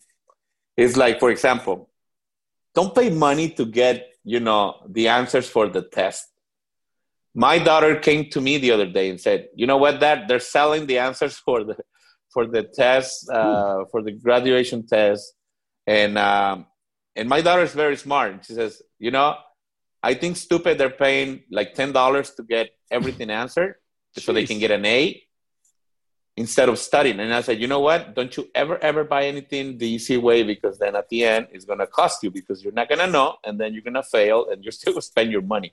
It's 0.77 0.97
like, 0.97 1.21
for 1.21 1.31
example, 1.31 1.91
don't 2.75 2.95
pay 2.95 3.11
money 3.11 3.51
to 3.51 3.65
get, 3.65 4.09
you 4.25 4.41
know, 4.41 4.83
the 4.89 5.09
answers 5.09 5.49
for 5.49 5.69
the 5.69 5.83
test. 5.83 6.27
My 7.35 7.59
daughter 7.59 7.97
came 7.99 8.31
to 8.31 8.41
me 8.41 8.59
the 8.59 8.71
other 8.71 8.87
day 8.87 9.11
and 9.11 9.21
said, 9.21 9.49
"You 9.55 9.67
know 9.67 9.77
what? 9.77 10.01
That 10.01 10.29
they're 10.29 10.39
selling 10.41 10.87
the 10.87 10.99
answers 10.99 11.37
for 11.37 11.65
the 11.65 11.77
for 12.33 12.47
the 12.47 12.63
test 12.63 13.29
uh, 13.31 13.85
for 13.91 14.03
the 14.03 14.13
graduation 14.13 14.87
test, 14.87 15.35
and 15.87 16.17
um, 16.17 16.67
and 17.17 17.29
my 17.29 17.41
daughter 17.41 17.63
is 17.63 17.73
very 17.73 17.97
smart. 17.97 18.45
She 18.45 18.55
says, 18.55 18.83
you 18.99 19.11
know, 19.11 19.37
I 20.03 20.15
think 20.15 20.37
stupid 20.37 20.79
they're 20.79 20.91
paying 20.91 21.45
like 21.51 21.75
ten 21.75 21.93
dollars 21.93 22.31
to 22.37 22.43
get 22.43 22.71
everything 22.91 23.31
answered 23.31 23.77
so 24.13 24.33
they 24.33 24.47
can 24.47 24.59
get 24.59 24.71
an 24.71 24.85
A 24.85 25.23
instead 26.37 26.69
of 26.69 26.79
studying. 26.79 27.21
And 27.21 27.33
I 27.33 27.41
said, 27.43 27.61
you 27.61 27.67
know 27.69 27.81
what? 27.81 28.15
Don't 28.15 28.37
you 28.37 28.49
ever 28.55 28.77
ever 28.83 29.05
buy 29.05 29.25
anything 29.27 29.79
the 29.79 29.89
easy 29.89 30.17
way 30.17 30.43
because 30.43 30.79
then 30.79 30.97
at 30.97 31.09
the 31.09 31.25
end 31.25 31.49
it's 31.53 31.65
gonna 31.65 31.87
cost 31.87 32.23
you 32.25 32.31
because 32.31 32.63
you're 32.65 32.73
not 32.73 32.89
gonna 32.89 33.07
know 33.07 33.37
and 33.45 33.59
then 33.61 33.73
you're 33.73 33.83
gonna 33.83 34.03
fail 34.03 34.49
and 34.51 34.65
you're 34.65 34.73
still 34.81 34.93
gonna 34.95 35.03
spend 35.03 35.31
your 35.31 35.43
money. 35.43 35.73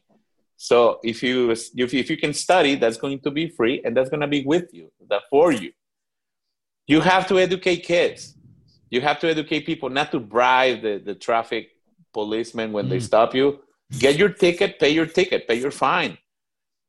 So 0.57 0.99
if 1.03 1.24
you 1.24 1.51
if, 1.51 1.70
if 1.76 2.09
you 2.09 2.18
can 2.18 2.34
study, 2.34 2.76
that's 2.76 2.97
going 2.97 3.20
to 3.22 3.32
be 3.32 3.49
free 3.49 3.82
and 3.84 3.97
that's 3.97 4.09
gonna 4.09 4.28
be 4.28 4.43
with 4.43 4.74
you, 4.74 4.91
that 5.09 5.24
for 5.30 5.51
you. 5.51 5.72
You 6.88 7.01
have 7.01 7.28
to 7.30 7.39
educate 7.39 7.78
kids. 7.84 8.36
You 8.89 9.01
have 9.01 9.20
to 9.22 9.30
educate 9.30 9.66
people 9.66 9.89
not 9.89 10.12
to 10.12 10.20
bribe 10.20 10.82
the, 10.82 11.01
the 11.03 11.16
traffic 11.16 11.70
policemen 12.14 12.72
when 12.74 12.89
they 12.89 12.97
Mm. 12.97 13.03
stop 13.12 13.34
you. 13.34 13.62
Get 13.97 14.18
your 14.18 14.30
ticket, 14.30 14.80
pay 14.80 14.89
your 14.89 15.05
ticket, 15.05 15.47
pay 15.47 15.55
your 15.59 15.72
fine. 15.72 16.18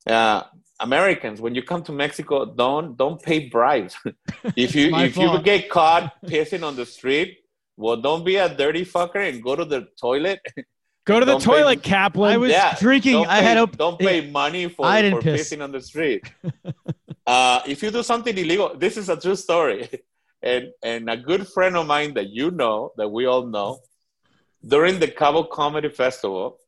Uh, 0.07 0.43
Americans, 0.83 1.41
when 1.41 1.55
you 1.55 1.63
come 1.63 1.83
to 1.85 1.93
Mexico, 1.93 2.45
don't 2.45 2.97
don't 2.97 3.21
pay 3.23 3.49
bribes. 3.49 3.97
if 4.57 4.75
you 4.75 4.91
my 4.91 5.05
if 5.05 5.17
you 5.17 5.31
get 5.43 5.71
caught 5.71 6.13
pissing 6.27 6.63
on 6.69 6.75
the 6.77 6.87
street, 6.87 7.39
well, 7.77 7.97
don't 7.97 8.25
be 8.25 8.37
a 8.37 8.49
dirty 8.63 8.85
fucker 8.85 9.23
and 9.29 9.43
go 9.43 9.57
to 9.57 9.65
the 9.65 9.87
toilet. 10.01 10.41
Go 11.05 11.19
to 11.19 11.27
the 11.27 11.33
Don't 11.33 11.41
pay- 11.41 11.51
toilet, 11.51 11.83
Kaplan. 11.83 12.33
I 12.33 12.37
was 12.37 12.53
Yeah, 12.53 12.77
drinking. 12.79 13.15
Don't 13.15 13.27
I 13.27 13.39
had 13.43 13.59
a. 13.59 13.67
don't 13.67 13.99
pay 13.99 14.31
money 14.31 14.69
for, 14.69 14.87
I 14.87 15.03
didn't 15.03 15.17
for 15.19 15.23
piss. 15.23 15.51
pissing 15.51 15.61
on 15.61 15.73
the 15.73 15.81
street. 15.81 16.23
uh, 17.27 17.59
if 17.67 17.83
you 17.83 17.91
do 17.91 18.05
something 18.05 18.39
illegal, 18.39 18.77
this 18.79 18.97
is 18.97 19.09
a 19.09 19.17
true 19.25 19.35
story. 19.35 19.89
And 20.45 20.65
and 20.91 21.11
a 21.11 21.17
good 21.17 21.43
friend 21.49 21.77
of 21.77 21.89
mine 21.89 22.15
that 22.15 22.29
you 22.31 22.53
know, 22.53 22.93
that 22.99 23.09
we 23.17 23.27
all 23.27 23.47
know, 23.57 23.81
during 24.75 25.01
the 25.01 25.09
Cabo 25.09 25.43
Comedy 25.43 25.89
Festival, 25.89 26.59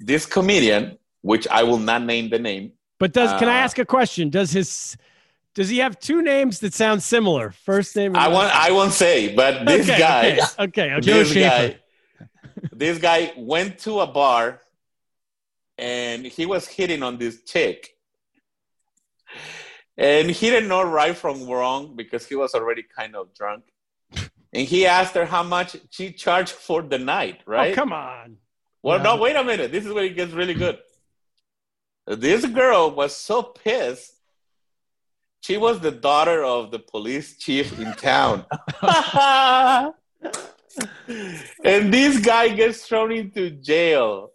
this 0.00 0.26
comedian, 0.26 0.98
which 1.22 1.46
I 1.48 1.62
will 1.62 1.78
not 1.90 2.02
name 2.02 2.28
the 2.30 2.40
name, 2.40 2.72
But 2.98 3.12
does 3.12 3.30
can 3.38 3.48
I 3.48 3.58
Uh, 3.60 3.64
ask 3.64 3.78
a 3.78 3.84
question? 3.84 4.30
Does 4.30 4.52
his 4.52 4.96
does 5.54 5.68
he 5.68 5.78
have 5.78 5.98
two 5.98 6.20
names 6.22 6.60
that 6.60 6.74
sound 6.74 7.02
similar? 7.02 7.50
First 7.50 7.96
name. 7.96 8.14
I 8.16 8.28
won't 8.28 8.52
I 8.54 8.70
won't 8.72 8.92
say, 8.92 9.34
but 9.34 9.66
this 9.66 9.88
Okay, 9.88 9.98
guy, 9.98 10.22
Okay. 10.58 10.92
Okay. 10.92 10.92
okay. 10.94 11.00
This 11.00 11.34
guy, 11.34 11.76
this 12.72 12.98
guy 12.98 13.32
went 13.36 13.78
to 13.80 14.00
a 14.00 14.06
bar 14.06 14.60
and 15.78 16.24
he 16.26 16.46
was 16.46 16.66
hitting 16.66 17.02
on 17.02 17.18
this 17.18 17.42
chick. 17.42 17.92
And 19.98 20.30
he 20.30 20.50
didn't 20.50 20.68
know 20.68 20.82
right 20.82 21.16
from 21.16 21.48
wrong 21.48 21.96
because 21.96 22.26
he 22.26 22.34
was 22.34 22.54
already 22.54 22.82
kind 22.82 23.16
of 23.16 23.32
drunk. 23.34 23.64
And 24.52 24.66
he 24.68 24.86
asked 24.86 25.14
her 25.14 25.24
how 25.24 25.42
much 25.42 25.76
she 25.90 26.12
charged 26.12 26.52
for 26.52 26.82
the 26.82 26.98
night, 26.98 27.40
right? 27.46 27.72
Oh, 27.72 27.74
come 27.74 27.92
on. 27.92 28.36
Well, 28.82 28.98
Yeah. 28.98 29.04
no, 29.04 29.16
wait 29.16 29.36
a 29.36 29.44
minute. 29.44 29.72
This 29.72 29.84
is 29.86 29.92
where 29.92 30.04
it 30.04 30.14
gets 30.14 30.32
really 30.32 30.54
good. 30.54 30.78
This 32.06 32.46
girl 32.46 32.92
was 32.92 33.16
so 33.16 33.42
pissed. 33.42 34.12
She 35.40 35.56
was 35.56 35.80
the 35.80 35.90
daughter 35.90 36.44
of 36.44 36.70
the 36.70 36.78
police 36.78 37.36
chief 37.38 37.78
in 37.78 37.92
town. 37.94 38.46
and 41.64 41.92
this 41.92 42.18
guy 42.20 42.48
gets 42.48 42.86
thrown 42.86 43.12
into 43.12 43.50
jail, 43.50 44.30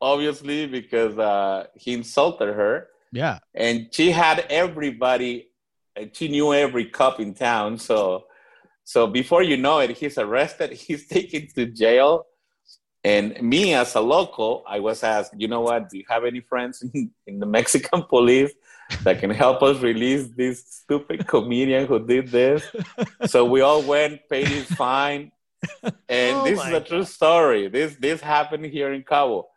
obviously, 0.00 0.66
because 0.66 1.18
uh, 1.18 1.66
he 1.74 1.94
insulted 1.94 2.54
her. 2.54 2.88
Yeah. 3.12 3.38
And 3.54 3.88
she 3.92 4.10
had 4.10 4.46
everybody, 4.50 5.48
and 5.96 6.14
she 6.14 6.28
knew 6.28 6.54
every 6.54 6.86
cop 6.86 7.20
in 7.20 7.34
town. 7.34 7.78
So, 7.78 8.24
so 8.84 9.06
before 9.06 9.42
you 9.42 9.56
know 9.56 9.80
it, 9.80 9.96
he's 9.96 10.18
arrested. 10.18 10.72
He's 10.86 11.06
taken 11.06 11.48
to 11.54 11.66
jail. 11.66 12.26
And 13.04 13.40
me, 13.42 13.74
as 13.74 13.94
a 13.96 14.00
local, 14.00 14.62
I 14.66 14.78
was 14.78 15.02
asked, 15.02 15.32
you 15.36 15.48
know 15.48 15.62
what? 15.62 15.88
Do 15.88 15.98
you 15.98 16.04
have 16.08 16.24
any 16.24 16.40
friends 16.40 16.82
in, 16.82 17.10
in 17.26 17.40
the 17.40 17.46
Mexican 17.46 18.02
police 18.04 18.52
that 19.02 19.18
can 19.18 19.30
help 19.30 19.62
us 19.62 19.80
release 19.80 20.28
this 20.36 20.64
stupid 20.68 21.26
comedian 21.26 21.86
who 21.86 22.04
did 22.06 22.28
this? 22.28 22.64
so 23.26 23.44
we 23.44 23.60
all 23.60 23.82
went, 23.82 24.28
paid 24.28 24.48
his 24.48 24.66
fine, 24.66 25.32
and 26.08 26.36
Oh 26.36 26.44
this 26.44 26.58
is 26.64 26.72
a 26.72 26.80
true 26.80 27.04
story. 27.04 27.68
This 27.68 27.96
this 27.96 28.20
happened 28.20 28.66
here 28.66 28.92
in 28.92 29.02
Cabo. 29.02 29.48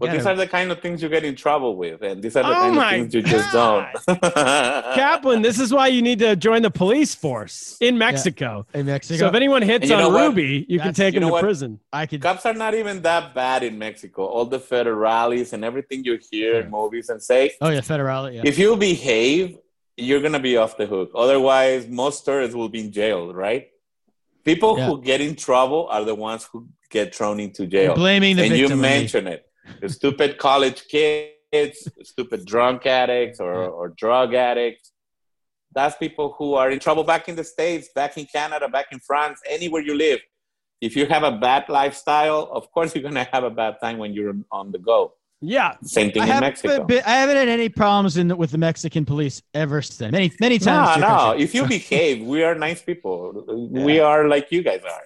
But 0.00 0.06
Yeah. 0.06 0.12
these 0.18 0.26
are 0.26 0.36
the 0.36 0.46
kind 0.46 0.70
of 0.70 0.80
things 0.80 1.02
you 1.02 1.08
get 1.08 1.24
in 1.24 1.34
trouble 1.34 1.74
with, 1.76 2.02
and 2.02 2.22
these 2.22 2.36
are 2.36 2.44
the 2.44 2.50
Oh 2.50 2.52
kind 2.52 2.68
of 2.70 2.74
my 2.76 2.90
things 2.92 3.14
you 3.14 3.22
just 3.22 3.52
don't. 3.52 3.86
Kaplan, 4.94 5.42
this 5.42 5.58
is 5.58 5.72
why 5.72 5.88
you 5.88 6.02
need 6.02 6.18
to 6.20 6.36
join 6.36 6.62
the 6.62 6.70
police 6.70 7.14
force 7.14 7.76
in 7.80 7.98
Mexico. 7.98 8.64
In 8.74 8.86
Mexico. 8.86 9.18
So 9.18 9.26
if 9.28 9.34
anyone 9.34 9.62
hits 9.62 9.90
on 9.90 9.98
know 9.98 10.08
what? 10.10 10.28
Ruby, 10.28 10.66
you 10.68 10.78
can 10.78 10.94
take 10.94 11.14
you 11.14 11.20
him 11.20 11.26
to 11.26 11.32
what? 11.32 11.42
prison. 11.42 11.80
I 11.92 12.06
could. 12.06 12.22
Cops 12.22 12.46
are 12.46 12.54
not 12.54 12.74
even 12.74 13.02
that 13.02 13.34
bad 13.34 13.62
in 13.62 13.78
Mexico. 13.78 14.24
All 14.26 14.44
the 14.44 14.60
federales 14.60 15.52
and 15.52 15.64
everything 15.64 16.04
you 16.04 16.18
hear 16.30 16.60
in 16.60 16.70
movies 16.70 17.08
and 17.08 17.22
say, 17.22 17.52
Oh 17.60 17.70
yeah, 17.70 17.80
federal. 17.80 18.30
Yeah. 18.30 18.42
if 18.44 18.58
you 18.58 18.76
behave, 18.76 19.58
you're 19.96 20.20
gonna 20.20 20.38
be 20.38 20.56
off 20.56 20.76
the 20.76 20.86
hook. 20.86 21.10
Otherwise, 21.14 21.88
most 21.88 22.24
tourists 22.24 22.54
will 22.54 22.68
be 22.68 22.80
in 22.80 22.92
jail, 22.92 23.34
right? 23.34 23.68
People 24.44 24.78
Yeah. 24.78 24.86
who 24.86 25.02
get 25.02 25.20
in 25.20 25.34
trouble 25.34 25.88
are 25.90 26.04
the 26.04 26.14
ones 26.14 26.48
who 26.52 26.68
get 26.88 27.14
thrown 27.14 27.40
into 27.40 27.66
jail. 27.66 27.86
You're 27.86 27.94
blaming 27.96 28.36
the 28.36 28.44
and 28.44 28.52
you 28.56 28.68
victim. 28.68 28.78
Lee. 28.80 28.88
mention 28.88 29.26
it. 29.26 29.44
The 29.80 29.88
stupid 29.88 30.38
college 30.38 30.86
kids, 30.88 31.88
stupid 32.02 32.44
drunk 32.44 32.86
addicts 32.86 33.40
or, 33.40 33.54
or 33.54 33.88
drug 33.90 34.34
addicts. 34.34 34.92
That's 35.72 35.96
people 35.96 36.34
who 36.38 36.54
are 36.54 36.70
in 36.70 36.78
trouble 36.78 37.04
back 37.04 37.28
in 37.28 37.36
the 37.36 37.44
States, 37.44 37.88
back 37.94 38.16
in 38.16 38.26
Canada, 38.26 38.68
back 38.68 38.86
in 38.90 39.00
France, 39.00 39.40
anywhere 39.46 39.82
you 39.82 39.94
live. 39.94 40.20
If 40.80 40.96
you 40.96 41.06
have 41.06 41.24
a 41.24 41.32
bad 41.32 41.68
lifestyle, 41.68 42.48
of 42.52 42.70
course 42.70 42.94
you're 42.94 43.02
gonna 43.02 43.28
have 43.32 43.44
a 43.44 43.50
bad 43.50 43.76
time 43.80 43.98
when 43.98 44.12
you're 44.12 44.34
on 44.50 44.72
the 44.72 44.78
go. 44.78 45.14
Yeah. 45.40 45.76
Same 45.82 46.10
thing 46.10 46.22
I 46.22 46.24
in 46.24 46.30
haven't, 46.30 46.48
Mexico. 46.48 46.84
been- 46.84 47.02
I 47.04 47.16
haven't 47.16 47.36
had 47.36 47.48
any 47.48 47.68
problems 47.68 48.16
in 48.16 48.36
with 48.36 48.50
the 48.50 48.58
Mexican 48.58 49.04
police 49.04 49.42
ever 49.54 49.82
since. 49.82 50.10
Many 50.10 50.32
many 50.40 50.58
times. 50.58 50.94
to 50.94 51.00
your 51.00 51.08
no. 51.08 51.16
country. 51.16 51.44
If 51.44 51.54
you 51.54 51.66
behave, 51.66 52.26
we 52.26 52.42
are 52.42 52.54
nice 52.54 52.82
people. 52.82 53.44
We 53.70 54.00
are 54.00 54.26
like 54.26 54.50
you 54.50 54.62
guys 54.62 54.82
are. 54.82 55.02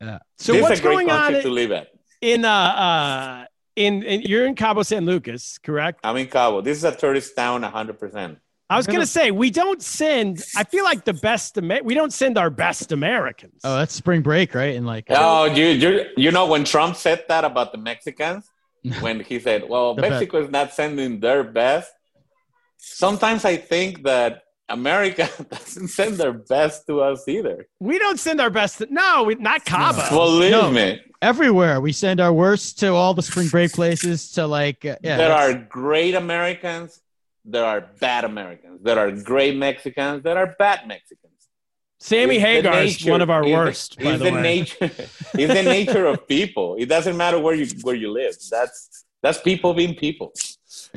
Yeah. 0.00 0.18
So 0.38 0.52
this 0.52 0.62
what's 0.62 0.74
is 0.74 0.80
a 0.80 0.82
great 0.82 0.94
going 0.94 1.10
on 1.10 1.32
country 1.32 1.42
to 1.42 1.50
live 1.50 1.72
at. 1.72 1.91
In 2.22 2.44
uh, 2.46 2.48
uh 2.50 3.44
in, 3.76 4.02
in 4.02 4.22
you're 4.22 4.46
in 4.46 4.54
Cabo 4.54 4.82
San 4.82 5.04
Lucas, 5.04 5.58
correct? 5.58 6.00
I'm 6.04 6.16
in 6.16 6.28
Cabo. 6.28 6.62
This 6.62 6.78
is 6.78 6.84
a 6.84 6.94
tourist 6.94 7.36
town, 7.36 7.62
100%. 7.62 8.36
I 8.70 8.76
was 8.76 8.86
Gonna- 8.86 8.98
gonna 8.98 9.06
say 9.06 9.30
we 9.30 9.50
don't 9.50 9.82
send. 9.82 10.42
I 10.56 10.64
feel 10.64 10.84
like 10.84 11.04
the 11.04 11.12
best. 11.12 11.58
We 11.60 11.92
don't 11.94 12.12
send 12.12 12.38
our 12.38 12.48
best 12.48 12.90
Americans. 12.92 13.60
Oh, 13.64 13.76
that's 13.76 13.94
spring 13.94 14.22
break, 14.22 14.54
right? 14.54 14.76
And 14.76 14.86
like, 14.86 15.04
Oh, 15.10 15.44
you, 15.44 15.66
you, 15.66 16.06
you 16.16 16.30
know, 16.30 16.46
when 16.46 16.64
Trump 16.64 16.96
said 16.96 17.24
that 17.28 17.44
about 17.44 17.72
the 17.72 17.78
Mexicans, 17.78 18.48
when 19.00 19.20
he 19.20 19.38
said, 19.40 19.68
well, 19.68 19.94
The 19.94 20.02
best. 20.02 20.12
Mexico 20.12 20.42
is 20.42 20.50
not 20.50 20.72
sending 20.72 21.20
their 21.20 21.44
best, 21.44 21.92
sometimes 22.78 23.44
I 23.44 23.56
think 23.58 24.04
that 24.04 24.42
America 24.68 25.28
doesn't 25.50 25.88
send 25.88 26.16
their 26.16 26.32
best 26.32 26.86
to 26.86 27.00
us 27.00 27.26
either. 27.28 27.66
we 27.80 27.98
don't 27.98 28.18
send 28.18 28.40
our 28.40 28.50
best. 28.50 28.82
no, 28.90 29.24
we, 29.24 29.34
not 29.34 29.64
Cabo. 29.64 30.08
Believe 30.10 30.50
No. 30.52 30.70
me, 30.70 31.00
everywhere 31.20 31.80
we 31.80 31.92
send 31.92 32.20
our 32.20 32.32
worst 32.32 32.78
to 32.80 32.88
all 32.88 33.12
the 33.14 33.22
spring 33.22 33.48
break 33.48 33.72
places. 33.72 34.30
To 34.32 34.46
like, 34.46 34.84
uh, 34.84 34.96
yeah, 35.02 35.16
there 35.16 35.32
are 35.32 35.54
great 35.54 36.14
Americans, 36.14 37.00
there 37.44 37.64
are 37.64 37.80
bad 38.00 38.24
Americans, 38.24 38.80
there 38.82 38.98
are 38.98 39.10
great 39.10 39.56
Mexicans, 39.56 40.22
there 40.22 40.38
are 40.38 40.54
bad 40.58 40.86
Mexicans. 40.86 41.18
Sammy 41.98 42.36
It's 42.36 42.42
the 42.42 42.48
Hagar 42.48 42.82
is 42.82 43.04
one 43.06 43.20
of 43.20 43.30
our 43.30 43.42
it's 43.42 43.48
the- 43.48 43.54
worst. 43.56 43.98
by 43.98 44.10
It's 44.10 44.18
the, 44.22 44.30
the, 44.30 44.32
way. 44.36 44.42
nature. 44.42 44.90
It's 45.34 45.54
the 45.54 45.62
nature 45.62 46.06
of 46.06 46.26
people. 46.26 46.74
It 46.78 46.86
doesn't 46.86 47.16
matter 47.16 47.38
where 47.38 47.54
you 47.54 47.66
where 47.82 47.94
you 47.94 48.10
live. 48.10 48.34
That's 48.50 49.04
that's 49.22 49.38
people 49.40 49.72
being 49.74 49.94
people. 49.94 50.32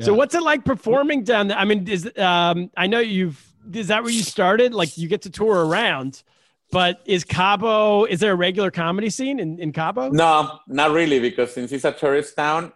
So 0.00 0.12
what's 0.14 0.34
it 0.34 0.42
like 0.42 0.64
performing 0.64 1.22
down 1.22 1.46
there? 1.48 1.58
I 1.58 1.64
mean, 1.64 1.86
is 1.88 2.10
um, 2.18 2.70
I 2.76 2.86
know 2.88 2.98
you've 2.98 3.38
is 3.72 3.88
that 3.88 4.02
where 4.02 4.12
you 4.12 4.22
started? 4.22 4.74
Like 4.74 4.96
you 4.98 5.08
get 5.08 5.22
to 5.22 5.30
tour 5.30 5.66
around, 5.66 6.22
but 6.70 7.00
is 7.04 7.24
Cabo? 7.24 8.04
Is 8.04 8.20
there 8.20 8.32
a 8.32 8.36
regular 8.36 8.70
comedy 8.70 9.10
scene 9.10 9.38
in, 9.38 9.58
in 9.58 9.72
Cabo? 9.72 10.10
No, 10.10 10.60
not 10.68 10.90
really, 10.92 11.20
because 11.20 11.52
since 11.52 11.72
it's 11.72 11.84
a 11.84 11.92
tourist 11.92 12.36
town, 12.36 12.72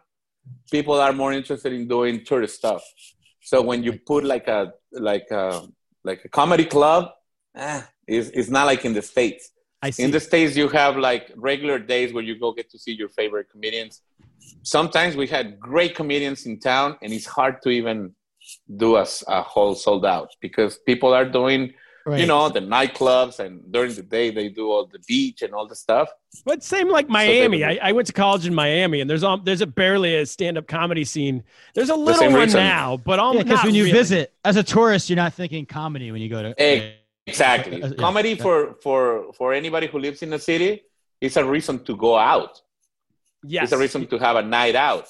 people 0.70 0.94
are 1.00 1.12
more 1.12 1.32
interested 1.32 1.72
in 1.72 1.88
doing 1.88 2.24
tourist 2.24 2.56
stuff. 2.56 2.82
So 3.40 3.62
when 3.62 3.82
you 3.82 3.98
put 3.98 4.24
like 4.24 4.48
a 4.48 4.72
like 4.92 5.30
a 5.30 5.62
like 6.04 6.24
a 6.24 6.28
comedy 6.28 6.64
club, 6.64 7.10
eh, 7.54 7.82
it's, 8.06 8.28
it's 8.30 8.48
not 8.48 8.66
like 8.66 8.84
in 8.84 8.92
the 8.92 9.02
states. 9.02 9.50
I 9.82 9.90
see. 9.90 10.02
In 10.02 10.10
the 10.10 10.20
states, 10.20 10.56
you 10.56 10.68
have 10.68 10.96
like 10.96 11.32
regular 11.36 11.78
days 11.78 12.12
where 12.12 12.22
you 12.22 12.38
go 12.38 12.52
get 12.52 12.70
to 12.70 12.78
see 12.78 12.92
your 12.92 13.08
favorite 13.08 13.48
comedians. 13.50 14.02
Sometimes 14.62 15.16
we 15.16 15.26
had 15.26 15.58
great 15.58 15.94
comedians 15.94 16.46
in 16.46 16.60
town, 16.60 16.96
and 17.02 17.12
it's 17.12 17.26
hard 17.26 17.62
to 17.62 17.70
even 17.70 18.14
do 18.76 18.96
a, 18.96 19.02
s- 19.02 19.24
a 19.28 19.42
whole 19.42 19.74
sold 19.74 20.04
out 20.06 20.30
because 20.40 20.78
people 20.78 21.12
are 21.12 21.24
doing, 21.24 21.74
right. 22.06 22.20
you 22.20 22.26
know, 22.26 22.48
the 22.48 22.60
nightclubs, 22.60 23.38
and 23.38 23.70
during 23.72 23.92
the 23.94 24.02
day 24.02 24.30
they 24.30 24.48
do 24.48 24.70
all 24.70 24.86
the 24.86 24.98
beach 25.06 25.42
and 25.42 25.52
all 25.54 25.66
the 25.66 25.74
stuff. 25.76 26.08
But 26.44 26.62
same 26.62 26.88
like 26.88 27.06
they 27.08 27.12
Miami. 27.12 27.58
would 27.58 27.78
I, 27.78 27.88
I 27.88 27.92
went 27.92 28.06
to 28.08 28.12
college 28.12 28.46
in 28.46 28.54
Miami, 28.54 29.00
and 29.00 29.08
there's 29.10 29.24
um, 29.24 29.42
there's 29.44 29.60
a 29.60 29.66
barely 29.66 30.16
a 30.16 30.26
stand 30.26 30.56
up 30.58 30.66
comedy 30.66 31.04
scene. 31.04 31.42
There's 31.74 31.90
a 31.90 31.94
little 31.96 32.24
one 32.30 32.34
reason. 32.42 32.60
now, 32.60 32.96
but 32.96 33.18
all 33.18 33.34
Yeah, 33.34 33.42
because 33.42 33.58
not 33.58 33.64
when 33.66 33.74
you 33.74 33.84
really. 33.84 33.98
visit 33.98 34.32
as 34.44 34.56
a 34.56 34.62
tourist, 34.62 35.08
you're 35.10 35.16
not 35.16 35.34
thinking 35.34 35.66
comedy 35.66 36.10
when 36.12 36.20
you 36.22 36.28
go 36.28 36.42
to. 36.42 36.54
Hey, 36.56 36.96
Exactly. 37.26 37.82
Uh, 37.82 37.88
yeah. 37.88 37.94
Comedy 37.96 38.34
for 38.34 38.74
for 38.82 39.32
for 39.34 39.52
anybody 39.52 39.86
who 39.86 39.98
lives 39.98 40.22
in 40.22 40.30
the 40.30 40.38
city 40.38 40.82
is 41.20 41.36
a 41.36 41.44
reason 41.44 41.84
to 41.84 41.94
go 41.96 42.16
out. 42.16 42.60
yes, 43.44 43.64
It's 43.64 43.72
a 43.72 43.78
reason 43.78 44.06
to 44.06 44.18
have 44.18 44.36
a 44.36 44.42
night 44.42 44.74
out. 44.74 45.06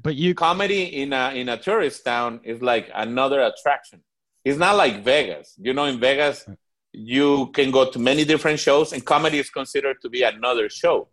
But 0.00 0.14
you, 0.14 0.34
Comedy 0.34 1.02
in 1.02 1.12
a 1.12 1.32
in 1.34 1.48
a 1.48 1.56
tourist 1.56 2.04
town 2.04 2.40
is 2.44 2.62
like 2.62 2.90
another 2.94 3.40
attraction. 3.42 4.02
It's 4.44 4.58
not 4.58 4.76
like 4.76 5.02
Vegas. 5.02 5.54
You 5.58 5.74
know, 5.74 5.84
in 5.84 5.98
Vegas, 5.98 6.46
you 6.92 7.48
can 7.52 7.70
go 7.70 7.90
to 7.90 7.98
many 7.98 8.24
different 8.24 8.60
shows, 8.60 8.92
and 8.92 9.04
comedy 9.04 9.38
is 9.38 9.50
considered 9.50 9.96
to 10.02 10.08
be 10.08 10.22
another 10.22 10.68
show. 10.68 11.08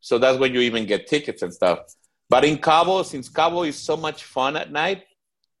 So 0.00 0.18
that's 0.18 0.38
when 0.38 0.52
you 0.54 0.60
even 0.60 0.86
get 0.86 1.06
tickets 1.06 1.42
and 1.42 1.52
stuff. 1.52 1.80
But 2.28 2.44
in 2.44 2.58
Cabo, 2.58 3.02
since 3.02 3.28
Cabo 3.28 3.62
is 3.62 3.76
so 3.76 3.96
much 3.96 4.24
fun 4.24 4.56
at 4.56 4.72
night, 4.72 5.04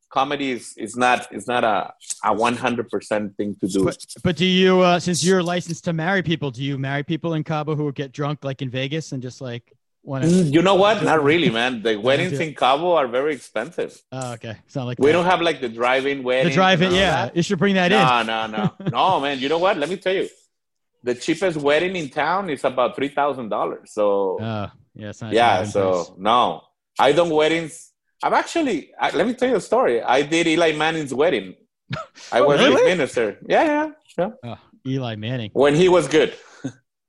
comedy 0.08 0.52
is, 0.52 0.74
is 0.76 0.96
not 0.96 1.32
is 1.32 1.46
not 1.46 1.64
a 1.64 1.92
a 2.24 2.32
one 2.32 2.56
hundred 2.56 2.88
percent 2.88 3.36
thing 3.36 3.54
to 3.60 3.68
do. 3.68 3.84
but, 3.84 4.04
but 4.22 4.36
do 4.36 4.46
you, 4.46 4.80
uh, 4.80 4.98
since 4.98 5.22
you're 5.22 5.42
licensed 5.42 5.84
to 5.84 5.92
marry 5.92 6.22
people, 6.22 6.50
do 6.50 6.62
you 6.62 6.78
marry 6.78 7.02
people 7.02 7.34
in 7.34 7.44
Cabo 7.44 7.76
who 7.76 7.92
get 7.92 8.12
drunk 8.12 8.44
like 8.44 8.62
in 8.62 8.70
Vegas 8.70 9.12
and 9.12 9.22
just 9.22 9.40
like 9.40 9.72
to? 10.04 10.10
Mm, 10.28 10.52
You 10.52 10.62
know 10.62 10.74
what? 10.74 11.02
Not 11.02 11.22
really, 11.22 11.50
man. 11.60 11.82
The 11.82 11.96
weddings 11.96 12.38
in 12.40 12.54
Cabo 12.54 12.92
are 12.94 13.06
very 13.08 13.34
expensive. 13.34 14.00
Oh, 14.10 14.32
okay. 14.34 14.56
It's 14.66 14.74
not 14.76 14.86
like 14.86 14.98
We 14.98 15.06
that. 15.06 15.12
don't 15.12 15.24
have 15.26 15.40
like 15.40 15.60
the 15.60 15.68
drive-in 15.68 16.22
wedding. 16.22 16.48
the 16.50 16.54
drive-in. 16.54 16.92
Yeah, 16.92 17.26
that. 17.26 17.36
you 17.36 17.42
should 17.42 17.58
bring 17.58 17.74
that 17.76 17.92
in. 17.92 17.98
No, 17.98 18.22
no, 18.22 18.46
no, 18.56 18.88
no, 18.90 19.20
man. 19.20 19.38
You 19.38 19.48
know 19.48 19.58
what? 19.58 19.76
Let 19.78 19.88
me 19.88 19.96
tell 19.96 20.14
you, 20.14 20.28
the 21.02 21.14
cheapest 21.14 21.56
wedding 21.58 21.94
in 21.96 22.08
town 22.10 22.50
is 22.50 22.64
about 22.64 22.96
three 22.96 23.08
thousand 23.08 23.48
dollars. 23.48 23.90
So. 23.92 24.38
Oh, 24.40 24.44
yeah, 24.44 24.70
yeah, 24.94 25.08
it's 25.10 25.22
not 25.22 25.32
in 25.64 25.66
so 25.70 26.14
no, 26.18 26.62
I 26.98 27.12
don't 27.12 27.30
weddings. 27.30 27.90
I'm 28.22 28.34
actually. 28.34 28.90
I, 29.00 29.10
let 29.10 29.26
me 29.26 29.34
tell 29.34 29.48
you 29.48 29.56
a 29.56 29.60
story. 29.60 30.02
I 30.02 30.22
did 30.22 30.46
Eli 30.46 30.72
Manning's 30.72 31.14
wedding. 31.14 31.54
I 32.32 32.40
Oh, 32.40 32.46
was 32.48 32.60
really? 32.60 32.72
his 32.76 32.82
minister. 32.84 33.38
Yeah, 33.48 33.64
yeah, 33.64 33.90
yeah. 34.18 34.30
Oh, 34.44 34.58
Eli 34.86 35.16
Manning. 35.16 35.50
When 35.54 35.74
he 35.74 35.88
was 35.88 36.08
good. 36.08 36.34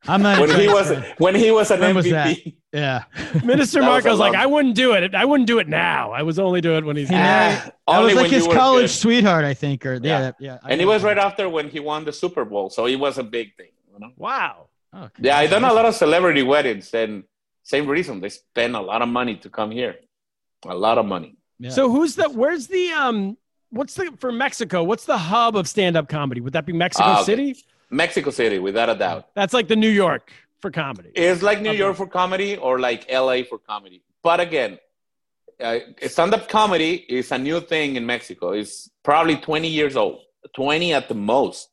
I'm 0.07 0.21
not. 0.21 0.39
When 0.39 0.49
he 0.49 0.65
impressed, 0.65 0.89
was 0.91 0.99
man. 0.99 1.15
when 1.17 1.35
he 1.35 1.51
was 1.51 1.71
an 1.71 1.79
When 1.79 1.95
was 1.95 2.05
MVP. 2.05 2.55
Yeah. 2.73 3.03
Minister 3.43 3.79
That 3.81 3.87
was 3.89 4.03
Marco's 4.03 4.19
like, 4.19 4.35
I 4.35 4.45
wouldn't 4.45 4.75
do 4.75 4.93
it. 4.93 5.15
I 5.15 5.25
wouldn't 5.25 5.47
do 5.47 5.59
it 5.59 5.67
now. 5.69 6.11
I 6.11 6.23
was 6.23 6.39
only 6.39 6.59
do 6.59 6.75
it 6.77 6.83
when 6.85 6.95
he's. 6.97 7.09
He 7.09 7.15
Ah, 7.15 7.19
married- 7.19 7.71
That 7.87 7.99
was 7.99 8.15
like 8.15 8.31
his 8.31 8.47
college 8.47 8.83
good. 8.91 8.97
sweetheart, 9.03 9.45
I 9.45 9.53
think, 9.53 9.85
or 9.85 9.93
yeah, 9.95 9.99
Yeah. 10.03 10.19
that- 10.21 10.35
yeah. 10.39 10.57
And 10.67 10.81
it 10.81 10.85
was 10.85 11.01
that. 11.01 11.07
right 11.09 11.17
after 11.17 11.47
when 11.49 11.69
he 11.69 11.79
won 11.79 12.03
the 12.05 12.11
Super 12.13 12.43
Bowl, 12.45 12.69
so 12.69 12.85
it 12.87 12.95
was 12.97 13.17
a 13.17 13.23
big 13.23 13.55
thing. 13.55 13.69
You 13.93 13.99
know? 13.99 14.11
wow. 14.17 14.67
Oh, 14.95 15.09
Yeah, 15.19 15.37
I 15.37 15.47
done 15.47 15.63
a 15.63 15.73
lot 15.73 15.85
of 15.85 15.95
celebrity 15.95 16.43
weddings, 16.43 16.93
and 16.93 17.23
Same 17.63 17.87
reason. 17.87 18.19
They 18.19 18.29
spend 18.29 18.75
a 18.75 18.81
lot 18.81 19.01
of 19.01 19.07
money 19.07 19.37
to 19.37 19.49
come 19.49 19.71
here. 19.71 19.95
A 20.67 20.75
lot 20.75 20.97
of 20.97 21.05
money. 21.05 21.37
Yeah. 21.59 21.69
So 21.69 21.89
who's 21.89 22.15
the? 22.15 22.27
Where's 22.29 22.67
the? 22.67 22.91
Um, 22.91 23.37
what's 23.69 23.93
the 23.95 24.11
for 24.19 24.31
Mexico? 24.33 24.83
What's 24.83 25.05
the 25.05 25.17
hub 25.17 25.55
of 25.55 25.65
stand-up 25.67 26.09
comedy? 26.09 26.41
Would 26.41 26.53
that 26.53 26.65
be 26.65 26.73
Mexico 26.73 27.07
Uh, 27.07 27.23
City? 27.23 27.55
Mexico 27.93 28.29
City, 28.31 28.59
without 28.59 28.89
a 28.89 28.95
doubt. 28.95 29.29
That's 29.35 29.53
like 29.53 29.67
the 29.67 29.75
New 29.75 29.89
York 29.89 30.31
for 30.59 30.71
comedy. 30.71 31.11
It's 31.15 31.41
like 31.41 31.61
New 31.61 31.69
Okay. 31.69 31.77
York 31.77 31.95
for 31.97 32.07
comedy 32.07 32.57
or 32.57 32.79
like 32.79 33.01
LA 33.11 33.43
for 33.43 33.57
comedy. 33.59 34.01
But 34.21 34.39
again, 34.39 34.79
uh, 35.59 35.79
stand-up 36.07 36.49
comedy 36.49 37.05
is 37.07 37.31
a 37.31 37.37
new 37.37 37.59
thing 37.61 37.95
in 37.95 38.05
Mexico. 38.05 38.51
It's 38.51 38.89
probably 39.03 39.35
20 39.37 39.67
years 39.67 39.95
old, 39.95 40.19
20 40.55 40.93
at 40.93 41.07
the 41.07 41.15
most, 41.15 41.69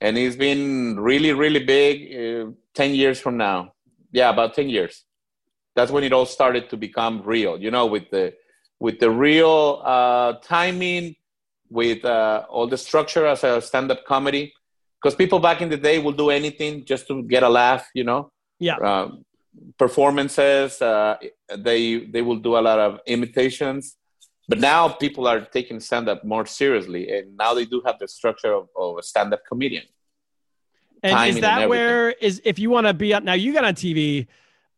and 0.00 0.18
it's 0.18 0.36
been 0.36 0.98
really, 1.00 1.32
really 1.32 1.64
big. 1.64 1.94
Uh, 2.14 2.50
10 2.74 2.94
years 2.94 3.18
from 3.20 3.36
now, 3.36 3.72
yeah, 4.12 4.30
about 4.30 4.54
10 4.54 4.68
years. 4.68 5.04
That's 5.74 5.90
when 5.90 6.04
it 6.04 6.12
all 6.12 6.26
started 6.26 6.70
to 6.70 6.76
become 6.76 7.22
real. 7.24 7.58
You 7.60 7.70
know, 7.70 7.86
with 7.86 8.10
the 8.10 8.34
with 8.78 8.98
the 9.00 9.10
real 9.10 9.82
uh, 9.84 10.34
timing, 10.42 11.16
with 11.68 12.04
uh, 12.04 12.44
all 12.48 12.66
the 12.66 12.76
structure 12.78 13.26
as 13.26 13.44
a 13.44 13.60
stand-up 13.60 14.04
comedy. 14.04 14.52
Because 15.00 15.14
people 15.14 15.38
back 15.38 15.62
in 15.62 15.68
the 15.70 15.76
day 15.76 15.98
will 15.98 16.12
do 16.12 16.30
anything 16.30 16.84
just 16.84 17.06
to 17.08 17.22
get 17.22 17.42
a 17.42 17.48
laugh. 17.48 17.88
You 17.94 18.04
know 18.04 18.32
Yeah. 18.58 18.76
um, 18.76 19.24
performances. 19.78 20.80
Uh, 20.82 21.16
they 21.56 22.04
they 22.06 22.22
will 22.22 22.36
do 22.36 22.56
a 22.56 22.62
lot 22.68 22.78
of 22.78 23.00
imitations, 23.06 23.96
but 24.48 24.58
now 24.58 24.88
people 24.88 25.26
are 25.26 25.40
taking 25.40 25.80
stand 25.80 26.08
up 26.08 26.24
more 26.24 26.46
seriously, 26.46 27.10
and 27.10 27.36
now 27.36 27.54
they 27.54 27.64
do 27.64 27.82
have 27.86 27.98
the 27.98 28.08
structure 28.08 28.52
of, 28.52 28.68
of 28.76 28.98
a 28.98 29.02
stand 29.02 29.32
up 29.32 29.40
comedian. 29.48 29.84
And 31.02 31.12
timing 31.12 31.36
is 31.36 31.40
that 31.40 31.62
everything. 31.62 31.68
where 31.70 32.10
is 32.10 32.42
if 32.44 32.58
you 32.58 32.68
want 32.70 32.86
to 32.86 32.94
be 32.94 33.14
up 33.14 33.22
now? 33.24 33.32
You 33.32 33.52
got 33.52 33.64
on 33.64 33.74
TV 33.74 34.26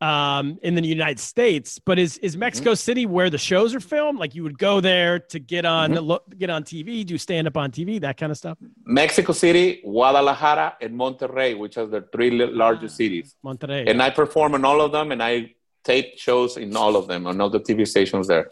um, 0.03 0.59
in 0.63 0.75
the 0.75 0.85
United 0.99 1.21
States, 1.21 1.69
but 1.89 1.97
is 2.05 2.13
is 2.27 2.37
Mexico 2.37 2.71
Mm-hmm. 2.73 2.89
City 2.89 3.05
where 3.17 3.31
the 3.37 3.39
shows 3.51 3.71
are 3.77 3.85
filmed? 3.95 4.19
Like 4.23 4.35
you 4.37 4.43
would 4.47 4.59
go 4.59 4.75
there 4.81 5.15
to 5.33 5.39
get 5.39 5.65
on 5.65 5.91
Mm-hmm. 5.93 6.39
get 6.43 6.51
on 6.57 6.63
TV, 6.65 6.89
do 7.07 7.17
stand 7.19 7.47
up 7.51 7.57
on 7.57 7.71
TV, 7.71 8.01
that 8.01 8.17
kind 8.21 8.33
of 8.33 8.39
stuff. 8.39 8.57
Mexico 8.85 9.33
City, 9.33 9.67
Guadalajara, 9.85 10.69
and 10.81 10.93
Monterrey, 11.03 11.51
which 11.63 11.77
are 11.81 11.87
the 11.87 12.03
three 12.13 12.31
largest 12.65 12.97
cities, 12.97 13.37
Monterrey. 13.45 13.89
and 13.91 14.03
I 14.03 14.11
perform 14.11 14.55
in 14.59 14.65
all 14.65 14.81
of 14.87 14.91
them, 14.97 15.13
and 15.13 15.23
I 15.23 15.55
tape 15.85 16.09
shows 16.27 16.57
in 16.57 16.77
all 16.77 16.95
of 16.97 17.05
them 17.11 17.27
on 17.27 17.41
all 17.41 17.51
the 17.51 17.61
TV 17.61 17.87
stations 17.87 18.27
there. 18.33 18.47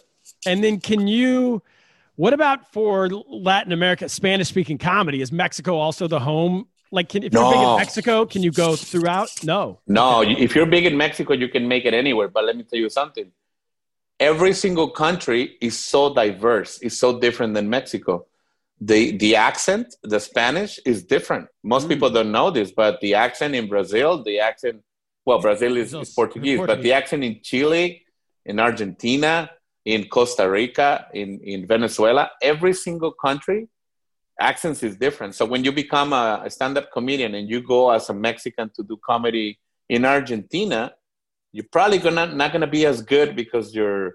And 0.46 0.62
then 0.64 0.78
can 0.80 1.06
you 1.08 1.62
what 2.16 2.32
about 2.34 2.70
for 2.72 3.08
Latin 3.28 3.72
America 3.72 4.08
Spanish 4.08 4.48
speaking 4.48 4.78
comedy? 4.78 5.20
Is 5.26 5.32
Mexico 5.32 5.72
also 5.76 6.06
the 6.06 6.20
home? 6.20 6.66
Like 6.90 7.08
can 7.08 7.22
if 7.22 7.32
you're 7.32 7.50
big 7.50 7.60
in 7.60 7.76
Mexico, 7.76 8.26
can 8.26 8.42
you 8.42 8.50
go 8.50 8.76
throughout? 8.76 9.30
No. 9.44 9.80
No, 9.86 10.22
you- 10.22 10.36
if 10.38 10.54
you're 10.54 10.66
big 10.66 10.86
in 10.86 10.96
Mexico, 10.96 11.34
you 11.34 11.48
can 11.48 11.68
make 11.68 11.84
it 11.84 11.94
anywhere. 11.94 12.28
But 12.28 12.44
let 12.44 12.56
me 12.56 12.64
tell 12.64 12.78
you 12.78 12.90
something. 12.90 13.30
Every 14.18 14.52
single 14.52 14.90
country 14.90 15.56
is 15.60 15.78
so 15.78 16.12
diverse, 16.12 16.78
is 16.78 16.98
so 16.98 17.18
different 17.18 17.54
than 17.54 17.70
Mexico. 17.70 18.26
The 18.80 19.16
the 19.16 19.36
accent, 19.36 19.94
the 20.02 20.20
Spanish 20.20 20.78
is 20.84 21.04
different. 21.04 21.48
Most 21.62 21.86
mm. 21.86 21.90
people 21.90 22.10
don't 22.10 22.32
know 22.32 22.50
this, 22.50 22.70
but 22.72 23.00
the 23.00 23.14
accent 23.14 23.54
in 23.54 23.68
Brazil, 23.68 24.22
the 24.22 24.40
accent 24.40 24.82
well, 25.24 25.40
Brazil 25.40 25.76
is, 25.76 25.94
is 25.94 26.10
Portuguese, 26.10 26.60
but 26.66 26.82
the 26.82 26.92
accent 26.92 27.22
in 27.24 27.40
Chile, 27.42 28.04
in 28.44 28.58
Argentina, 28.58 29.50
in 29.84 30.08
Costa 30.08 30.48
Rica, 30.50 31.06
in, 31.12 31.40
in 31.40 31.66
Venezuela, 31.66 32.30
every 32.42 32.72
single 32.72 33.12
country 33.12 33.68
accents 34.40 34.82
is 34.82 34.96
different. 34.96 35.34
So 35.34 35.44
when 35.44 35.64
you 35.64 35.72
become 35.72 36.12
a, 36.12 36.42
a 36.44 36.50
stand-up 36.50 36.90
comedian 36.92 37.34
and 37.34 37.48
you 37.48 37.62
go 37.62 37.90
as 37.90 38.08
a 38.08 38.14
Mexican 38.14 38.70
to 38.76 38.82
do 38.82 38.98
comedy 39.04 39.58
in 39.88 40.04
Argentina, 40.04 40.92
you're 41.52 41.66
probably 41.70 41.98
gonna 41.98 42.26
not 42.26 42.52
gonna 42.52 42.66
be 42.66 42.86
as 42.86 43.02
good 43.02 43.34
because 43.36 43.74
you're 43.74 44.14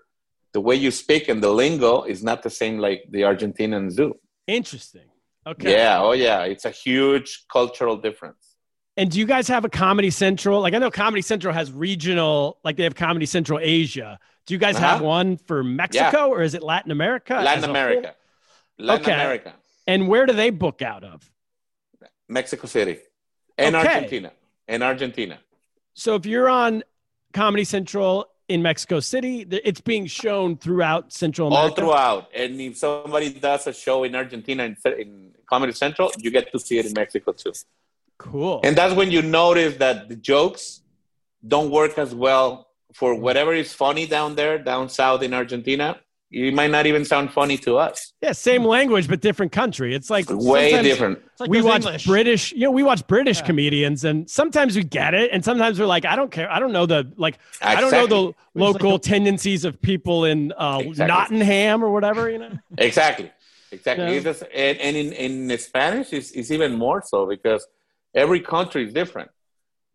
the 0.54 0.62
way 0.62 0.76
you 0.76 0.90
speak 0.90 1.28
and 1.28 1.44
the 1.44 1.50
lingo 1.52 2.04
is 2.04 2.24
not 2.24 2.42
the 2.44 2.50
same 2.50 2.78
like 2.80 3.04
the 3.12 3.22
Argentinians 3.22 3.96
do. 3.96 4.14
Interesting. 4.48 5.08
Okay. 5.46 5.74
Yeah, 5.74 6.02
oh 6.02 6.14
yeah, 6.14 6.44
it's 6.44 6.66
a 6.66 6.72
huge 6.72 7.46
cultural 7.52 7.98
difference. 7.98 8.56
And 8.98 9.12
do 9.12 9.20
you 9.20 9.26
guys 9.26 9.48
have 9.50 9.66
a 9.66 9.70
Comedy 9.70 10.10
Central? 10.10 10.62
Like 10.62 10.74
I 10.74 10.78
know 10.80 10.90
Comedy 10.90 11.22
Central 11.22 11.54
has 11.54 11.72
regional, 11.72 12.58
like 12.64 12.78
they 12.78 12.84
have 12.84 12.96
Comedy 12.96 13.26
Central 13.26 13.60
Asia. 13.62 14.18
Do 14.48 14.54
you 14.54 14.58
guys 14.58 14.78
have 14.78 14.98
Uh-huh. 14.98 15.06
one 15.06 15.38
for 15.38 15.64
Mexico 15.64 16.30
or 16.30 16.42
is 16.42 16.54
it 16.54 16.64
Latin 16.64 16.92
America? 16.92 17.34
Latin? 17.34 17.70
America, 17.70 18.16
Latin 18.80 19.04
Okay. 19.04 19.14
America, 19.14 19.54
And 19.88 20.08
where 20.08 20.26
do 20.26 20.34
they 20.34 20.50
book 20.50 20.82
out 20.82 21.04
of? 21.04 21.30
Mexico 22.28 22.68
City, 22.68 22.98
and 23.58 23.76
Okay. 23.76 23.88
Argentina, 23.88 24.32
and 24.68 24.82
Argentina. 24.84 25.40
So 25.94 26.16
if 26.16 26.26
you're 26.26 26.50
on 26.50 26.84
Comedy 27.34 27.64
Central 27.64 28.28
in 28.48 28.62
Mexico 28.64 29.00
City, 29.00 29.42
it's 29.52 29.82
being 29.82 30.08
shown 30.08 30.58
throughout 30.58 31.14
Central 31.14 31.54
all 31.54 31.70
throughout. 31.70 32.30
And 32.36 32.60
if 32.60 32.78
somebody 32.78 33.32
does 33.32 33.68
a 33.68 33.74
show 33.74 34.04
in 34.04 34.16
Argentina 34.16 34.64
in, 34.64 34.78
in 34.98 35.32
Comedy 35.48 35.74
Central, 35.74 36.12
you 36.18 36.32
get 36.32 36.52
to 36.52 36.60
see 36.60 36.80
it 36.80 36.88
in 36.88 36.94
Mexico 36.94 37.32
too. 37.32 37.54
Cool. 38.18 38.62
And 38.64 38.76
that's 38.76 38.94
when 38.96 39.12
you 39.12 39.22
notice 39.22 39.78
that 39.78 40.10
the 40.10 40.16
jokes 40.16 40.82
don't 41.48 41.70
work 41.70 41.98
as 42.00 42.16
well 42.16 42.70
for 42.94 43.14
whatever 43.14 43.54
is 43.54 43.74
funny 43.74 44.08
down 44.08 44.36
there, 44.36 44.58
down 44.58 44.90
south 44.90 45.22
in 45.22 45.34
Argentina. 45.34 46.00
It 46.38 46.54
might 46.54 46.70
not 46.70 46.86
even 46.86 47.06
sound 47.06 47.32
funny 47.32 47.58
to 47.60 47.78
us. 47.78 48.12
yeah, 48.22 48.34
same 48.34 48.66
language 48.66 49.08
but 49.08 49.22
different 49.22 49.54
country. 49.54 49.96
It's 49.96 50.10
like 50.10 50.26
Way 50.30 50.82
different. 50.82 51.20
It's 51.32 51.40
like 51.40 51.50
we 51.50 51.62
watch 51.62 51.86
English. 51.86 52.06
British, 52.06 52.52
you 52.52 52.62
know, 52.66 52.72
we 52.72 52.84
watch 52.84 53.08
British 53.08 53.40
Yeah. 53.40 53.46
comedians, 53.46 54.04
and 54.04 54.30
sometimes 54.30 54.76
we 54.76 54.84
get 54.84 55.14
it, 55.14 55.30
and 55.32 55.46
sometimes 55.46 55.80
we're 55.80 55.86
like, 55.86 56.04
I 56.04 56.16
don't 56.18 56.32
care, 56.32 56.52
I 56.52 56.60
don't 56.60 56.74
know 56.74 56.86
the 56.86 57.10
like, 57.16 57.38
I 57.62 57.76
don't 57.80 57.90
know 57.92 58.04
Exactly. 58.04 58.10
the 58.10 58.22
like 58.26 58.36
local 58.74 58.92
the- 58.98 59.08
tendencies 59.14 59.64
of 59.64 59.82
people 59.82 60.26
in 60.26 60.52
uh, 60.58 60.80
Exactly. 60.84 61.08
Nottingham 61.16 61.84
or 61.86 61.90
whatever, 61.90 62.30
you 62.30 62.40
know. 62.40 62.52
Exactly. 62.78 63.32
Exactly. 63.72 64.14
Yeah. 64.16 64.20
Just- 64.20 64.44
and 64.54 64.78
and 64.80 64.98
in, 64.98 65.14
in 65.52 65.58
Spanish, 65.58 66.12
it's, 66.12 66.32
it's 66.32 66.52
even 66.52 66.74
more 66.76 67.02
so 67.12 67.26
because 67.26 67.66
every 68.14 68.42
country 68.42 68.86
is 68.88 68.94
different. 68.94 69.32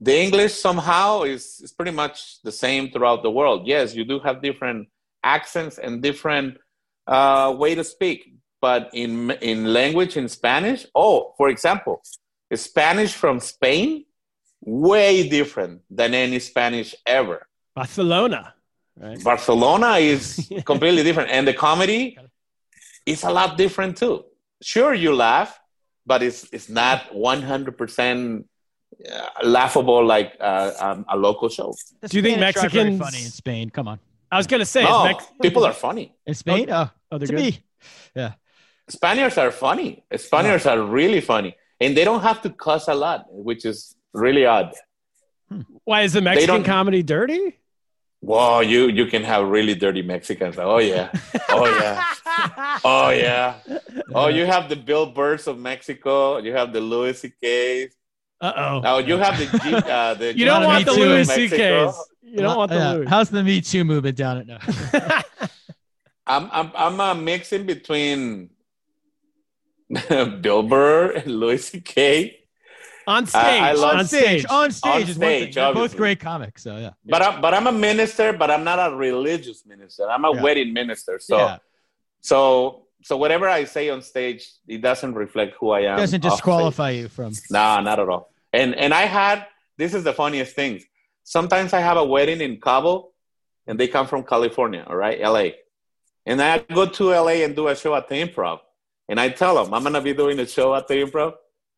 The 0.00 0.16
English 0.18 0.54
somehow 0.54 1.24
is, 1.24 1.60
is 1.64 1.72
pretty 1.72 1.90
much 2.02 2.40
the 2.42 2.52
same 2.64 2.90
throughout 2.90 3.22
the 3.22 3.30
world. 3.30 3.66
Yes, 3.66 3.94
you 3.94 4.04
do 4.06 4.18
have 4.20 4.40
different 4.40 4.88
accents 5.22 5.78
and 5.78 6.02
different 6.02 6.58
uh, 7.06 7.54
way 7.58 7.74
to 7.74 7.84
speak. 7.84 8.34
But 8.60 8.90
in, 8.92 9.30
in 9.40 9.72
language, 9.72 10.16
in 10.16 10.28
Spanish, 10.28 10.86
oh, 10.94 11.32
for 11.38 11.48
example, 11.48 12.02
Spanish 12.54 13.14
from 13.14 13.40
Spain, 13.40 14.04
way 14.62 15.28
different 15.28 15.80
than 15.90 16.12
any 16.14 16.38
Spanish 16.38 16.94
ever. 17.06 17.46
Barcelona, 17.74 18.54
right? 18.96 19.22
Barcelona 19.24 19.92
is 19.94 20.50
completely 20.66 21.02
different, 21.02 21.30
and 21.30 21.48
the 21.48 21.54
comedy 21.54 22.18
is 23.06 23.24
a 23.24 23.30
lot 23.30 23.56
different 23.56 23.96
too. 23.96 24.24
Sure, 24.60 24.92
you 24.92 25.14
laugh, 25.14 25.58
but 26.04 26.22
it's 26.22 26.46
it's 26.52 26.68
not 26.68 27.14
one 27.14 27.40
hundred 27.40 27.78
percent 27.78 28.46
uh, 29.10 29.26
laughable 29.42 30.04
like 30.04 30.36
uh, 30.40 30.72
um, 30.80 31.06
a 31.08 31.16
local 31.16 31.48
show. 31.48 31.74
Do 32.06 32.16
you 32.16 32.22
think 32.22 32.36
Spanish 32.36 32.56
are 32.56 32.62
Mexicans- 32.62 32.98
funny 32.98 33.22
in 33.24 33.30
Spain? 33.30 33.70
Come 33.70 33.88
on, 33.88 33.98
I 34.30 34.36
was 34.36 34.46
gonna 34.46 34.64
say, 34.64 34.82
is 34.82 34.88
No, 34.88 35.04
Mex- 35.04 35.26
people 35.42 35.64
are 35.64 35.72
funny. 35.72 36.14
in 36.26 36.34
Spain? 36.34 36.70
Oh, 36.70 36.88
oh, 37.10 37.18
they're 37.18 37.26
to 37.26 37.32
good. 37.34 37.42
me, 37.42 37.58
yeah. 38.14 38.32
Spaniards 38.88 39.38
are 39.38 39.50
funny. 39.50 40.04
Spaniards 40.16 40.66
are 40.66 40.80
really 40.82 41.20
funny, 41.20 41.56
and 41.80 41.96
they 41.96 42.04
don't 42.04 42.22
have 42.22 42.42
to 42.42 42.50
cuss 42.50 42.88
a 42.88 42.94
lot, 42.94 43.26
which 43.30 43.64
is 43.64 43.94
really 44.12 44.44
odd. 44.46 44.74
Hmm. 45.48 45.62
Why 45.84 46.02
is 46.02 46.12
the 46.12 46.20
Mexican 46.20 46.62
comedy 46.64 47.02
dirty? 47.02 47.56
Whoa, 48.20 48.60
you 48.60 48.88
you 48.88 49.06
can 49.06 49.22
have 49.24 49.48
really 49.48 49.74
dirty 49.74 50.02
Mexicans. 50.02 50.56
Oh 50.58 50.78
yeah, 50.78 51.10
oh 51.48 51.66
yeah, 51.66 52.04
oh 52.84 53.10
yeah. 53.10 53.54
Oh, 54.12 54.26
you 54.26 54.44
have 54.44 54.68
the 54.68 54.74
Bill 54.74 55.06
Burrs 55.06 55.46
of 55.46 55.56
Mexico. 55.58 56.38
You 56.38 56.52
have 56.52 56.72
the 56.72 56.80
Louis 56.80 57.16
C.K.'s. 57.16 57.94
Uh 58.40 58.52
oh. 58.56 58.80
Oh, 58.84 58.98
you 58.98 59.16
have 59.18 59.38
the 59.38 59.58
G, 59.58 59.74
uh, 59.74 60.14
the 60.20 60.36
You 60.36 60.44
don't 60.46 60.64
want 60.64 60.84
the 60.86 60.92
Louis 60.92 61.26
Mexico. 61.28 61.56
C.K.'s. 61.56 62.04
You 62.22 62.36
don't 62.38 62.56
want 62.56 62.70
the 62.70 62.76
Yeah. 62.76 62.92
Louis. 62.92 63.06
How's 63.08 63.28
the 63.30 63.42
Me 63.42 63.60
Too 63.60 63.84
movement 63.84 64.16
down 64.16 64.38
at 64.38 64.46
now? 64.46 64.58
I'm 66.26 66.48
I'm 66.52 66.70
I'm 66.74 67.00
a 67.00 67.14
mixing 67.20 67.66
between 67.66 68.50
Bill 70.40 70.62
Burr 70.62 71.10
and 71.12 71.26
Louis 71.26 71.58
C.K. 71.64 72.38
on 73.06 73.26
stage. 73.26 73.42
I 73.42 73.72
love- 73.72 73.96
on 73.98 74.04
stage. 74.06 74.46
on 74.48 74.70
stage, 74.70 74.92
On 74.94 75.00
is 75.02 75.08
one 75.18 75.28
thing. 75.28 75.42
stage, 75.42 75.54
They're 75.56 75.74
both 75.74 75.96
great 75.96 76.20
comics, 76.20 76.62
so 76.62 76.76
yeah. 76.76 76.90
But 77.04 77.22
I'm 77.22 77.40
but 77.40 77.52
I'm 77.54 77.66
a 77.66 77.72
minister, 77.72 78.32
but 78.32 78.50
I'm 78.50 78.62
not 78.64 78.78
a 78.92 78.94
religious 78.96 79.66
minister. 79.66 80.08
I'm 80.08 80.24
a 80.24 80.32
Yeah. 80.34 80.42
wedding 80.42 80.72
minister. 80.72 81.18
So 81.18 81.36
yeah. 81.36 81.58
so 82.20 82.86
so 83.02 83.16
whatever 83.16 83.48
I 83.48 83.64
say 83.64 83.88
on 83.90 84.02
stage, 84.02 84.48
it 84.68 84.82
doesn't 84.82 85.14
reflect 85.14 85.56
who 85.58 85.70
I 85.70 85.80
am. 85.80 85.94
It 85.98 86.02
doesn't 86.02 86.20
disqualify 86.20 86.90
you 86.90 87.08
from. 87.08 87.32
stage. 87.34 87.50
Nah, 87.50 87.80
not 87.80 87.98
at 87.98 88.08
all. 88.08 88.29
And 88.52 88.74
and 88.74 88.92
I 88.92 89.02
had 89.02 89.46
this 89.78 89.94
is 89.94 90.04
the 90.04 90.12
funniest 90.12 90.54
thing. 90.54 90.80
Sometimes 91.24 91.72
I 91.72 91.80
have 91.80 91.96
a 91.96 92.04
wedding 92.04 92.40
in 92.40 92.60
Cabo, 92.60 93.10
and 93.66 93.78
they 93.78 93.88
come 93.88 94.06
from 94.06 94.24
California, 94.24 94.84
all 94.86 94.96
right, 94.96 95.20
LA. 95.20 95.50
And 96.26 96.40
I 96.42 96.58
go 96.58 96.86
to 96.86 97.04
LA 97.10 97.44
and 97.44 97.54
do 97.54 97.68
a 97.68 97.76
show 97.76 97.94
at 97.94 98.08
the 98.08 98.16
Improv, 98.16 98.58
and 99.08 99.18
I 99.20 99.28
tell 99.30 99.62
them 99.62 99.72
I'm 99.72 99.82
gonna 99.82 100.00
be 100.00 100.12
doing 100.14 100.38
a 100.40 100.46
show 100.46 100.74
at 100.74 100.88
the 100.88 100.94
Improv, 100.94 101.34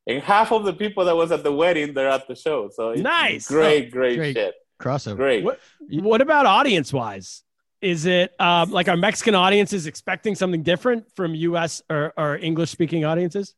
and 0.07 0.23
half 0.23 0.53
of 0.53 0.65
the 0.65 0.73
people 0.73 1.05
that 1.05 1.17
was 1.17 1.31
at 1.33 1.43
the 1.45 1.53
wedding 1.53 1.93
they're 1.95 2.09
at 2.09 2.27
the 2.27 2.35
show. 2.35 2.71
So 2.73 2.91
it's 2.91 3.03
Nice. 3.03 3.47
great, 3.49 3.91
great, 3.91 4.17
Great. 4.17 4.35
shit. 4.37 4.55
crossover. 4.81 5.17
Great. 5.17 5.45
What, 5.45 5.61
what 5.91 6.21
about 6.21 6.47
audience 6.47 6.93
wise? 6.93 7.43
Is 7.81 8.07
it 8.07 8.33
um, 8.41 8.71
like 8.71 8.89
our 8.89 8.97
Mexican 8.97 9.35
audiences 9.35 9.87
expecting 9.87 10.35
something 10.37 10.63
different 10.63 11.11
from 11.17 11.35
U.S. 11.35 11.83
or, 11.91 12.13
or 12.17 12.37
English 12.37 12.71
speaking 12.71 13.05
audiences? 13.05 13.55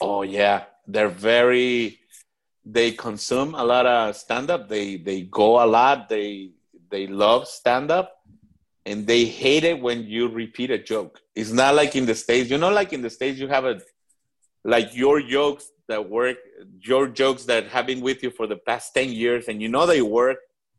Oh 0.00 0.22
yeah, 0.22 0.64
they're 0.86 1.08
very. 1.08 1.98
They 2.64 2.92
consume 2.92 3.54
a 3.54 3.64
lot 3.64 3.86
of 3.86 4.16
stand 4.16 4.50
up. 4.50 4.68
They 4.68 4.96
they 4.96 5.22
go 5.22 5.62
a 5.62 5.66
lot. 5.66 6.08
They 6.08 6.50
they 6.90 7.06
love 7.06 7.46
stand 7.46 7.90
up, 7.90 8.22
and 8.86 9.06
they 9.06 9.24
hate 9.26 9.64
it 9.64 9.80
when 9.80 10.04
you 10.04 10.28
repeat 10.28 10.70
a 10.70 10.78
joke. 10.78 11.20
It's 11.34 11.52
not 11.52 11.74
like 11.74 11.94
in 11.94 12.06
the 12.06 12.14
states. 12.14 12.50
You 12.50 12.58
know, 12.58 12.70
like 12.70 12.92
in 12.92 13.02
the 13.02 13.10
states, 13.10 13.38
you 13.38 13.48
have 13.48 13.64
a 13.64 13.80
like 14.64 14.94
your 14.94 15.20
jokes 15.20 15.70
that 15.88 16.08
work, 16.08 16.38
your 16.80 17.06
jokes 17.08 17.44
that 17.44 17.66
have 17.68 17.86
been 17.86 18.00
with 18.00 18.22
you 18.22 18.30
for 18.30 18.46
the 18.46 18.56
past 18.56 18.94
ten 18.94 19.10
years, 19.10 19.48
and 19.48 19.60
you 19.60 19.68
know 19.68 19.84
they 19.86 20.00
work, 20.00 20.38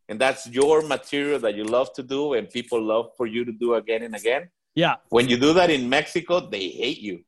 and 0.09 0.19
that's 0.19 0.47
your 0.47 0.81
material 0.81 1.39
that 1.39 1.55
you 1.55 1.65
love 1.65 1.93
to 1.93 2.03
do, 2.03 2.33
and 2.33 2.49
people 2.49 2.81
love 2.81 3.11
for 3.15 3.27
you 3.27 3.45
to 3.45 3.51
do 3.51 3.75
again 3.75 4.01
and 4.01 4.15
again. 4.15 4.49
Yeah. 4.73 4.95
When 5.09 5.29
you 5.29 5.37
do 5.37 5.53
that 5.53 5.69
in 5.69 5.87
Mexico, 5.87 6.39
they 6.39 6.67
hate 6.69 6.99
you 6.99 7.23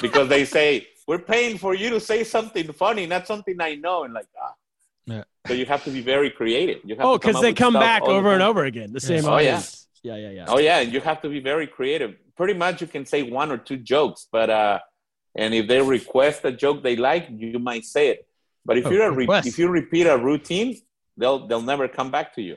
because 0.00 0.28
they 0.28 0.44
say 0.44 0.86
we're 1.06 1.18
paying 1.18 1.58
for 1.58 1.74
you 1.74 1.90
to 1.90 2.00
say 2.00 2.24
something 2.24 2.72
funny, 2.72 3.06
not 3.06 3.26
something 3.26 3.56
I 3.60 3.74
know. 3.74 4.04
And 4.04 4.14
like, 4.14 4.26
ah. 4.40 4.52
Yeah. 5.06 5.24
So 5.46 5.54
you 5.54 5.64
have 5.66 5.82
to 5.84 5.90
be 5.90 6.02
very 6.02 6.30
creative. 6.30 6.80
You 6.84 6.96
have 6.96 7.06
Oh, 7.06 7.18
because 7.18 7.40
they 7.40 7.54
come 7.54 7.72
back 7.74 8.02
over 8.02 8.32
and 8.32 8.42
over 8.42 8.64
again. 8.64 8.92
The 8.92 9.00
same 9.00 9.24
Oh, 9.24 9.38
yeah. 9.38 9.62
Yeah, 10.02 10.16
yeah, 10.16 10.30
yeah. 10.30 10.44
Oh 10.48 10.58
yeah, 10.58 10.78
and 10.78 10.92
you 10.92 11.00
have 11.00 11.20
to 11.22 11.28
be 11.28 11.40
very 11.40 11.66
creative. 11.66 12.14
Pretty 12.36 12.54
much, 12.54 12.80
you 12.80 12.86
can 12.86 13.04
say 13.04 13.22
one 13.22 13.50
or 13.50 13.58
two 13.58 13.76
jokes, 13.76 14.28
but 14.30 14.48
uh, 14.48 14.78
and 15.34 15.52
if 15.54 15.66
they 15.66 15.82
request 15.82 16.44
a 16.44 16.52
joke 16.52 16.82
they 16.82 16.94
like, 16.96 17.26
you 17.30 17.58
might 17.58 17.84
say 17.84 18.08
it. 18.08 18.28
But 18.64 18.78
if 18.78 18.86
Oh, 18.86 18.90
you're 18.90 19.08
a 19.08 19.10
re- 19.10 19.28
if 19.44 19.58
you 19.58 19.68
repeat 19.68 20.06
a 20.06 20.16
routine, 20.16 20.76
they'll 21.16 21.46
they'll 21.48 21.62
never 21.62 21.88
come 21.88 22.10
back 22.10 22.34
to 22.36 22.42
you. 22.42 22.56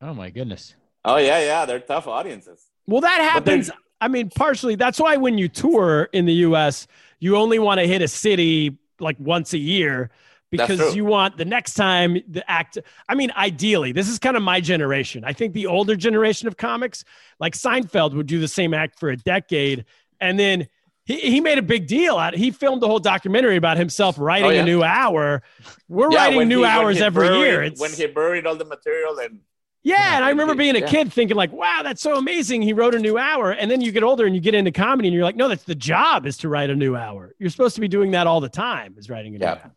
Oh 0.00 0.14
my 0.14 0.30
goodness. 0.30 0.74
Oh 1.04 1.18
yeah, 1.18 1.40
yeah, 1.40 1.66
they're 1.66 1.80
tough 1.80 2.06
audiences. 2.06 2.66
Well, 2.86 3.02
that 3.02 3.20
happens. 3.20 3.70
I 4.00 4.08
mean, 4.08 4.30
partially. 4.30 4.74
That's 4.76 4.98
why 4.98 5.16
when 5.16 5.38
you 5.38 5.48
tour 5.48 6.08
in 6.12 6.24
the 6.26 6.32
U.S., 6.34 6.86
you 7.18 7.36
only 7.36 7.58
want 7.58 7.80
to 7.80 7.86
hit 7.86 8.02
a 8.02 8.08
city 8.08 8.78
like 8.98 9.16
once 9.18 9.52
a 9.52 9.58
year 9.58 10.10
because 10.50 10.96
you 10.96 11.04
want 11.04 11.36
the 11.36 11.44
next 11.44 11.74
time 11.74 12.18
the 12.28 12.48
act. 12.50 12.78
I 13.08 13.14
mean, 13.14 13.30
ideally, 13.36 13.92
this 13.92 14.08
is 14.08 14.18
kind 14.18 14.36
of 14.36 14.42
my 14.42 14.60
generation. 14.60 15.22
I 15.24 15.32
think 15.32 15.52
the 15.54 15.66
older 15.66 15.94
generation 15.96 16.48
of 16.48 16.56
comics, 16.56 17.04
like 17.38 17.54
Seinfeld, 17.54 18.14
would 18.14 18.26
do 18.26 18.40
the 18.40 18.48
same 18.48 18.74
act 18.74 18.98
for 18.98 19.10
a 19.10 19.16
decade, 19.16 19.84
and 20.20 20.38
then. 20.38 20.68
He, 21.06 21.18
he 21.18 21.40
made 21.40 21.58
a 21.58 21.62
big 21.62 21.88
deal 21.88 22.18
out. 22.18 22.34
He 22.36 22.52
filmed 22.52 22.82
the 22.82 22.86
whole 22.86 23.00
documentary 23.00 23.56
about 23.56 23.78
himself 23.78 24.16
writing 24.18 24.46
Oh, 24.46 24.50
yeah. 24.50 24.60
a 24.62 24.64
new 24.64 24.82
hour. 24.84 25.42
We're 25.88 26.12
Yeah, 26.12 26.26
writing 26.26 26.46
new 26.46 26.60
he- 26.60 26.66
hours 26.66 27.00
every 27.00 27.26
buried- 27.26 27.38
year. 27.40 27.62
It's, 27.64 27.80
when 27.80 27.90
he 27.90 28.06
buried 28.06 28.46
all 28.46 28.54
the 28.54 28.66
material 28.66 29.18
and 29.18 29.40
yeah, 29.82 30.16
and 30.16 30.24
I 30.24 30.30
remember 30.30 30.54
being 30.54 30.76
a 30.76 30.80
Yeah. 30.80 30.86
kid 30.88 31.12
thinking 31.12 31.36
like, 31.36 31.52
"Wow, 31.52 31.80
that's 31.82 32.02
so 32.02 32.16
amazing! 32.16 32.62
He 32.62 32.72
wrote 32.72 32.94
a 32.94 32.98
new 32.98 33.16
hour." 33.18 33.50
And 33.52 33.70
then 33.70 33.80
you 33.80 33.92
get 33.92 34.02
older 34.02 34.26
and 34.26 34.34
you 34.34 34.40
get 34.40 34.54
into 34.54 34.70
comedy, 34.72 35.08
and 35.08 35.14
you're 35.14 35.24
like, 35.24 35.36
"No, 35.36 35.48
that's 35.48 35.64
the 35.64 35.74
job 35.74 36.26
is 36.26 36.36
to 36.38 36.48
write 36.48 36.70
a 36.70 36.76
new 36.76 36.96
hour. 36.96 37.34
You're 37.38 37.50
supposed 37.50 37.74
to 37.76 37.80
be 37.80 37.88
doing 37.88 38.10
that 38.12 38.26
all 38.26 38.40
the 38.40 38.48
time, 38.48 38.94
is 38.98 39.08
writing 39.08 39.34
a 39.36 39.38
new 39.38 39.44
Yeah. 39.44 39.52
hour, 39.52 39.74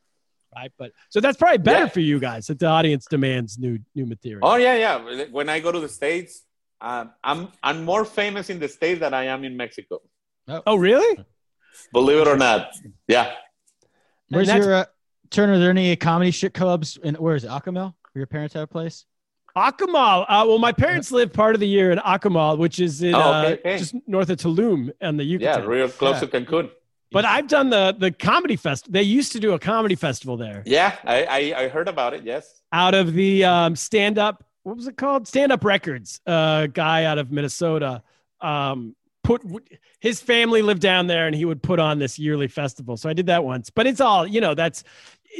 right?" 0.55 0.71
But 0.77 0.91
so 1.09 1.19
that's 1.21 1.37
probably 1.37 1.59
better 1.59 1.85
Yeah. 1.85 1.89
for 1.89 1.99
you 2.01 2.19
guys 2.19 2.47
that 2.47 2.59
the 2.59 2.67
audience 2.67 3.05
demands 3.05 3.57
new 3.57 3.79
new 3.95 4.05
material. 4.05 4.47
Oh 4.47 4.55
yeah, 4.55 4.75
yeah. 4.75 5.25
When 5.31 5.47
I 5.49 5.59
go 5.59 5.71
to 5.71 5.79
the 5.79 5.89
states, 5.89 6.43
uh, 6.81 7.05
I'm 7.23 7.49
I'm 7.63 7.83
more 7.85 8.03
famous 8.05 8.49
in 8.49 8.59
the 8.59 8.67
states 8.67 8.99
than 8.99 9.13
I 9.13 9.25
am 9.25 9.43
in 9.43 9.55
Mexico. 9.57 10.01
oh, 10.67 10.75
really? 10.75 11.23
Believe 11.93 12.17
it 12.19 12.27
or 12.27 12.35
not. 12.37 12.71
Yeah. 13.07 13.31
Where's 14.29 14.47
your 14.53 14.73
uh, 14.73 14.85
Turner? 15.29 15.53
Are 15.53 15.59
there 15.59 15.69
any 15.69 15.95
comedy 15.95 16.31
shit 16.31 16.53
clubs? 16.53 16.97
In 16.97 17.15
where 17.15 17.35
is 17.35 17.43
it? 17.45 17.49
Acapel? 17.49 17.93
Where 18.11 18.19
your 18.21 18.27
parents 18.27 18.53
have 18.55 18.63
a 18.63 18.67
place? 18.67 19.05
Akumal. 19.55 20.23
Uh, 20.27 20.45
well, 20.47 20.57
my 20.57 20.71
parents 20.71 21.11
live 21.11 21.31
part 21.31 21.55
of 21.55 21.59
the 21.61 21.67
year 21.67 21.91
in 21.91 21.99
Akumal, 21.99 22.57
which 22.57 22.79
is 22.79 23.01
in 23.03 23.13
Oh, 23.13 23.19
okay, 23.19 23.53
uh, 23.53 23.55
okay. 23.57 23.77
just 23.77 23.95
north 24.07 24.29
of 24.29 24.37
Tulum 24.37 24.91
and 24.99 25.19
the 25.19 25.23
Yucatan. 25.23 25.61
Yeah, 25.63 25.67
real 25.67 25.89
close 25.89 26.15
Yeah. 26.21 26.27
to 26.27 26.39
Cancun. 26.45 26.71
but 27.11 27.25
I've 27.25 27.47
done 27.47 27.69
the 27.69 27.95
the 27.97 28.11
comedy 28.11 28.55
fest. 28.55 28.91
They 28.91 29.03
used 29.03 29.31
to 29.33 29.39
do 29.39 29.53
a 29.53 29.59
comedy 29.59 29.93
festival 29.95 30.35
there. 30.37 30.63
Yeah, 30.65 30.95
I, 31.03 31.25
I, 31.25 31.59
I 31.63 31.67
heard 31.67 31.87
about 31.87 32.13
it. 32.15 32.23
Yes. 32.23 32.61
out 32.71 32.95
of 32.95 33.13
the 33.13 33.43
um, 33.45 33.75
stand 33.75 34.17
up 34.17 34.43
what 34.63 34.75
was 34.77 34.87
it 34.87 34.95
called 34.97 35.27
stand 35.27 35.51
up 35.51 35.63
records 35.65 36.21
uh 36.25 36.67
guy 36.67 37.03
out 37.03 37.17
of 37.17 37.29
minnesota 37.33 38.01
um 38.39 38.95
put 39.21 39.41
his 39.99 40.21
family 40.21 40.61
lived 40.61 40.81
down 40.81 41.05
there 41.07 41.27
and 41.27 41.35
he 41.35 41.43
would 41.43 41.61
put 41.61 41.79
on 41.81 41.99
this 41.99 42.17
yearly 42.17 42.47
festival 42.47 42.95
so 42.95 43.09
i 43.09 43.13
did 43.13 43.25
that 43.25 43.43
once 43.43 43.69
but 43.69 43.85
it's 43.85 43.99
all 43.99 44.25
you 44.25 44.39
know 44.39 44.53
that's 44.55 44.85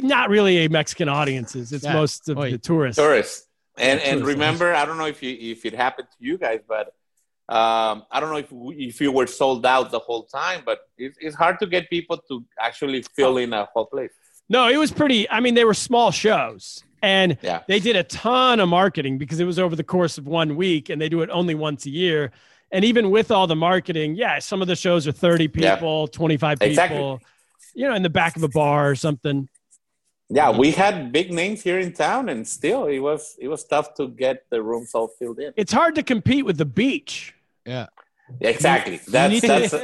not 0.00 0.28
really 0.28 0.66
a 0.66 0.68
mexican 0.68 1.08
audiences 1.08 1.72
it's 1.72 1.84
Yeah. 1.84 1.94
most 1.94 2.28
of 2.28 2.36
Oi. 2.38 2.50
the 2.50 2.58
tourists 2.58 3.00
Tourists. 3.00 3.43
And 3.76 4.00
and 4.00 4.24
remember, 4.24 4.72
I 4.74 4.84
don't 4.84 4.98
know 4.98 5.06
if 5.06 5.22
you 5.22 5.36
if 5.52 5.64
it 5.66 5.74
happened 5.74 6.08
to 6.16 6.24
you 6.24 6.38
guys, 6.38 6.60
but 6.68 6.94
um, 7.48 8.04
I 8.10 8.20
don't 8.20 8.30
know 8.30 8.38
if 8.38 8.50
we- 8.52 8.76
if 8.86 9.00
you 9.00 9.12
were 9.12 9.26
sold 9.26 9.66
out 9.66 9.90
the 9.90 9.98
whole 9.98 10.22
time, 10.24 10.62
but 10.64 10.78
it's, 10.96 11.18
it's 11.20 11.36
hard 11.36 11.58
to 11.58 11.66
get 11.66 11.90
people 11.90 12.16
to 12.28 12.44
actually 12.58 13.02
fill 13.16 13.36
in 13.36 13.52
a 13.52 13.64
whole 13.74 13.86
place. 13.86 14.12
no 14.48 14.68
it 14.68 14.76
was 14.76 14.92
pretty 14.92 15.20
i 15.30 15.40
mean 15.40 15.54
they 15.54 15.64
were 15.64 15.74
small 15.90 16.10
shows 16.10 16.84
and 17.02 17.36
Yeah. 17.42 17.60
they 17.66 17.80
did 17.80 17.96
a 17.96 18.02
ton 18.04 18.60
of 18.60 18.68
marketing 18.68 19.16
because 19.18 19.40
it 19.40 19.46
was 19.52 19.58
over 19.58 19.74
the 19.74 19.84
course 19.96 20.18
of 20.18 20.26
one 20.26 20.50
week 20.56 20.84
and 20.90 21.00
they 21.00 21.08
do 21.08 21.22
it 21.22 21.30
only 21.30 21.54
once 21.54 21.86
a 21.86 21.90
year 21.90 22.30
and 22.70 22.84
even 22.84 23.10
with 23.10 23.30
all 23.30 23.46
the 23.46 23.56
marketing 23.70 24.14
yeah 24.16 24.38
some 24.50 24.60
of 24.62 24.68
the 24.68 24.76
shows 24.76 25.06
are 25.08 25.12
30 25.12 25.50
Yeah. 25.54 25.74
people 25.76 26.08
25 26.08 26.58
people 26.58 26.68
Exactly. 26.70 27.18
you 27.74 27.88
know 27.88 27.94
in 27.94 28.02
the 28.02 28.10
back 28.20 28.36
of 28.36 28.42
a 28.42 28.48
bar 28.60 28.90
or 28.90 28.94
something 28.94 29.48
Yeah, 30.30 30.50
we 30.56 30.70
had 30.70 31.12
big 31.12 31.32
names 31.32 31.62
here 31.62 31.78
in 31.78 31.92
town, 31.92 32.28
and 32.30 32.46
still 32.48 32.86
it 32.86 32.98
was 32.98 33.36
it 33.38 33.48
was 33.48 33.64
tough 33.64 33.94
to 33.94 34.08
get 34.08 34.44
the 34.50 34.62
rooms 34.62 34.94
all 34.94 35.08
filled 35.08 35.38
in. 35.38 35.52
it's 35.56 35.72
hard 35.72 35.94
to 35.96 36.02
compete 36.02 36.44
with 36.46 36.56
the 36.56 36.64
beach. 36.64 37.34
Yeah. 37.66 37.86
Exactly. 38.40 39.00
That's 39.08 39.32
need 39.32 39.40
to- 39.42 39.46
that's 39.48 39.74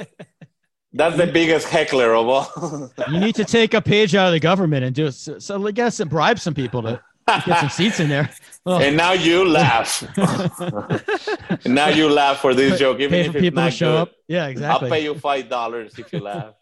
that's 0.92 1.16
the 1.16 1.26
biggest 1.26 1.68
heckler 1.68 2.14
of 2.14 2.26
all. 2.28 2.90
You 3.08 3.20
need 3.20 3.34
to 3.36 3.44
take 3.44 3.74
a 3.74 3.80
page 3.82 4.14
out 4.16 4.26
of 4.28 4.32
the 4.32 4.40
government 4.40 4.82
and 4.84 4.94
do 4.94 5.06
it. 5.06 5.12
So, 5.12 5.38
so 5.38 5.64
I 5.66 5.70
guess 5.70 6.02
bribe 6.04 6.38
some 6.40 6.54
people 6.54 6.82
to 6.82 7.00
get 7.28 7.60
some 7.60 7.68
seats 7.68 8.00
in 8.00 8.08
there. 8.08 8.30
Oh, 8.66 8.78
and 8.78 8.94
now 8.94 9.12
you 9.12 9.48
laugh. 9.48 10.02
and 10.18 11.74
now 11.74 11.88
you 11.88 12.10
laugh 12.10 12.40
for 12.40 12.52
this 12.52 12.78
joke, 12.78 12.98
even 13.00 13.10
pay 13.10 13.20
if 13.20 13.32
for 13.32 13.38
it's 13.38 13.42
people 13.42 13.56
to 13.56 13.64
not 13.64 13.72
show 13.72 13.92
good. 13.92 14.00
up. 14.02 14.12
Yeah, 14.28 14.46
exactly. 14.48 14.86
I'll 14.86 14.90
pay 14.94 15.02
you 15.04 15.14
five 15.14 15.48
dollars 15.48 15.98
if 15.98 16.12
you 16.12 16.20
laugh. 16.20 16.54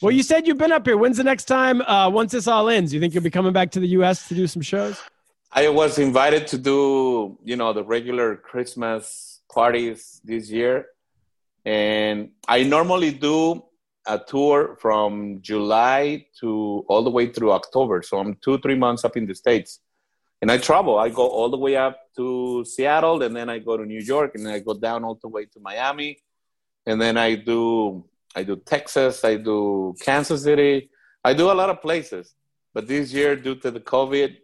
Well, 0.00 0.12
you 0.12 0.22
said 0.22 0.46
you've 0.46 0.58
been 0.58 0.72
up 0.72 0.86
here. 0.86 0.96
When's 0.96 1.16
the 1.16 1.24
next 1.24 1.44
time? 1.44 1.80
Uh, 1.82 2.10
once 2.10 2.32
this 2.32 2.46
all 2.46 2.68
ends, 2.68 2.92
you 2.92 3.00
think 3.00 3.14
you'll 3.14 3.22
be 3.22 3.30
coming 3.30 3.52
back 3.52 3.70
to 3.72 3.80
the 3.80 3.88
U.S. 3.88 4.28
to 4.28 4.34
do 4.34 4.46
some 4.46 4.62
shows? 4.62 5.00
I 5.52 5.68
was 5.68 5.98
invited 5.98 6.46
to 6.48 6.58
do, 6.58 7.38
you 7.44 7.56
know, 7.56 7.72
the 7.72 7.84
regular 7.84 8.36
Christmas 8.36 9.40
parties 9.52 10.20
this 10.24 10.50
year. 10.50 10.86
And 11.64 12.30
I 12.48 12.64
normally 12.64 13.12
do 13.12 13.62
a 14.06 14.18
tour 14.18 14.76
from 14.80 15.40
July 15.40 16.26
to 16.40 16.84
all 16.88 17.02
the 17.04 17.10
way 17.10 17.28
through 17.32 17.52
October. 17.52 18.02
So 18.02 18.18
I'm 18.18 18.36
two, 18.42 18.58
three 18.58 18.74
months 18.74 19.04
up 19.04 19.16
in 19.16 19.26
the 19.26 19.34
States. 19.34 19.80
And 20.42 20.50
I 20.50 20.58
travel. 20.58 20.98
I 20.98 21.08
go 21.08 21.26
all 21.26 21.48
the 21.48 21.56
way 21.56 21.76
up 21.76 21.98
to 22.16 22.64
Seattle, 22.66 23.22
and 23.22 23.34
then 23.34 23.48
I 23.48 23.60
go 23.60 23.76
to 23.76 23.86
New 23.86 24.00
York, 24.00 24.32
and 24.34 24.44
then 24.44 24.52
I 24.52 24.58
go 24.58 24.74
down 24.74 25.04
all 25.04 25.18
the 25.22 25.28
way 25.28 25.46
to 25.46 25.60
Miami. 25.60 26.18
And 26.84 27.00
then 27.00 27.16
I 27.16 27.36
do 27.36 28.04
I 28.34 28.42
do 28.42 28.56
Texas, 28.56 29.24
I 29.24 29.36
do 29.36 29.94
Kansas 30.00 30.42
City, 30.42 30.90
I 31.22 31.34
do 31.34 31.50
a 31.50 31.54
lot 31.54 31.70
of 31.70 31.80
places. 31.80 32.34
But 32.72 32.88
this 32.88 33.12
year, 33.12 33.36
due 33.36 33.54
to 33.56 33.70
the 33.70 33.80
COVID, 33.80 34.36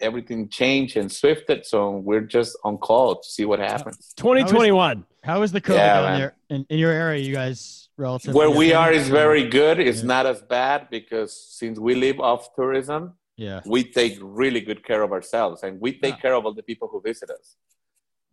everything 0.00 0.48
changed 0.48 0.96
and 0.96 1.10
swifted. 1.10 1.64
So 1.64 1.90
we're 1.98 2.22
just 2.22 2.58
on 2.64 2.78
call 2.78 3.20
to 3.20 3.28
see 3.28 3.44
what 3.44 3.60
happens. 3.60 4.12
2021. 4.16 5.04
How 5.22 5.42
is 5.42 5.52
the 5.52 5.60
COVID 5.60 5.76
Yeah, 5.76 6.00
down 6.00 6.18
there 6.18 6.34
in, 6.50 6.66
in 6.68 6.78
your 6.78 6.90
area? 6.90 7.22
You 7.22 7.32
guys 7.32 7.88
relative? 7.96 8.34
Where 8.34 8.50
we 8.50 8.72
are 8.74 8.90
is 8.90 9.08
very 9.08 9.48
good. 9.48 9.78
It's 9.78 10.00
Yeah. 10.00 10.06
not 10.06 10.26
as 10.26 10.42
bad 10.42 10.88
because 10.90 11.32
since 11.32 11.78
we 11.78 11.94
live 11.94 12.18
off 12.18 12.52
tourism, 12.56 13.14
Yeah. 13.36 13.60
we 13.64 13.84
take 13.84 14.18
really 14.20 14.60
good 14.60 14.84
care 14.84 15.02
of 15.02 15.12
ourselves 15.12 15.62
and 15.62 15.80
we 15.80 15.92
take 15.92 16.14
Yeah. 16.16 16.20
care 16.22 16.34
of 16.34 16.44
all 16.44 16.54
the 16.54 16.64
people 16.64 16.88
who 16.88 17.00
visit 17.00 17.30
us. 17.30 17.56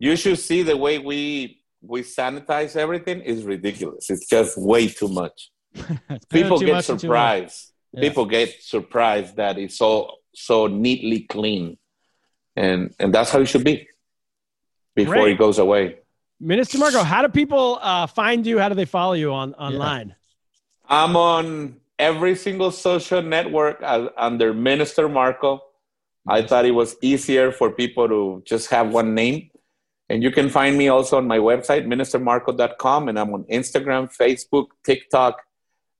You 0.00 0.16
should 0.16 0.40
see 0.40 0.62
the 0.62 0.76
way 0.76 0.98
we 0.98 1.59
we 1.82 2.02
sanitize 2.02 2.76
everything 2.76 3.20
is 3.20 3.44
ridiculous. 3.44 4.10
It's 4.10 4.26
just 4.26 4.58
way 4.58 4.88
too 4.88 5.08
much. 5.08 5.50
People 6.28 6.58
too 6.58 6.66
get 6.66 6.72
much 6.72 6.84
surprised. 6.84 7.72
Yeah. 7.92 8.00
People 8.00 8.26
get 8.26 8.62
surprised 8.62 9.36
that 9.36 9.58
it's 9.58 9.76
so 9.76 10.16
so 10.34 10.66
neatly 10.66 11.20
clean, 11.20 11.78
and 12.56 12.94
and 12.98 13.12
that's 13.12 13.30
how 13.30 13.40
it 13.40 13.46
should 13.46 13.64
be 13.64 13.88
before 14.94 15.14
Great. 15.14 15.32
it 15.32 15.38
goes 15.38 15.58
away. 15.58 15.96
Minister 16.38 16.78
Marco, 16.78 17.02
how 17.02 17.22
do 17.22 17.28
people 17.28 17.78
uh, 17.82 18.06
find 18.06 18.46
you? 18.46 18.58
How 18.58 18.68
do 18.68 18.74
they 18.74 18.86
follow 18.86 19.12
you 19.12 19.32
on 19.32 19.54
online? 19.54 20.14
I'm 20.88 21.14
on 21.14 21.76
every 21.98 22.34
single 22.34 22.70
social 22.70 23.22
network 23.22 23.82
as, 23.82 24.08
under 24.16 24.54
Minister 24.54 25.08
Marco. 25.08 25.62
I 26.26 26.42
thought 26.42 26.64
it 26.64 26.70
was 26.70 26.96
easier 27.02 27.52
for 27.52 27.70
people 27.70 28.08
to 28.08 28.42
just 28.46 28.70
have 28.70 28.90
one 28.90 29.14
name. 29.14 29.49
And 30.10 30.22
you 30.24 30.30
can 30.32 30.48
find 30.50 30.76
me 30.76 30.88
also 30.88 31.16
on 31.18 31.26
my 31.26 31.38
website, 31.38 31.86
ministermarco.com. 31.86 33.08
And 33.08 33.18
I'm 33.18 33.32
on 33.32 33.44
Instagram, 33.44 34.10
Facebook, 34.14 34.66
TikTok, 34.84 35.40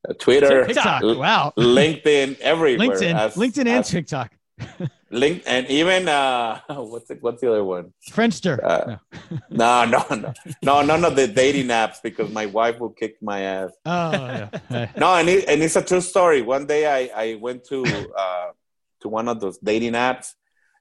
uh, 0.08 0.14
Twitter, 0.14 0.66
TikTok. 0.66 1.02
L- 1.02 1.18
Wow. 1.18 1.52
LinkedIn, 1.58 2.38
everywhere. 2.40 2.88
LinkedIn, 2.88 3.14
as- 3.14 3.34
LinkedIn 3.36 3.58
and 3.60 3.68
as- 3.68 3.88
TikTok. 3.88 4.32
Link 5.12 5.42
and 5.46 5.66
even 5.68 6.06
uh, 6.08 6.60
what's 6.68 7.10
it? 7.10 7.18
What's 7.20 7.40
the 7.40 7.50
other 7.50 7.64
one? 7.64 7.92
Friendster. 8.12 8.62
Uh, 8.62 8.96
no, 9.50 9.84
no, 9.86 10.04
no, 10.14 10.32
no, 10.62 10.82
none 10.82 11.04
of 11.04 11.16
the 11.16 11.26
dating 11.26 11.66
apps 11.68 11.96
because 12.02 12.30
my 12.30 12.46
wife 12.46 12.78
will 12.78 12.90
kick 12.90 13.16
my 13.22 13.40
ass. 13.40 13.70
oh 13.86 14.12
yeah. 14.12 14.90
No, 14.96 15.14
and 15.16 15.28
it, 15.28 15.48
and 15.48 15.62
it's 15.62 15.74
a 15.76 15.82
true 15.82 16.00
story. 16.00 16.42
One 16.42 16.64
day 16.66 16.86
I 16.86 17.00
I 17.24 17.34
went 17.36 17.64
to 17.70 17.78
uh 18.16 18.50
to 19.00 19.08
one 19.08 19.26
of 19.28 19.40
those 19.40 19.58
dating 19.58 19.94
apps. 19.94 20.34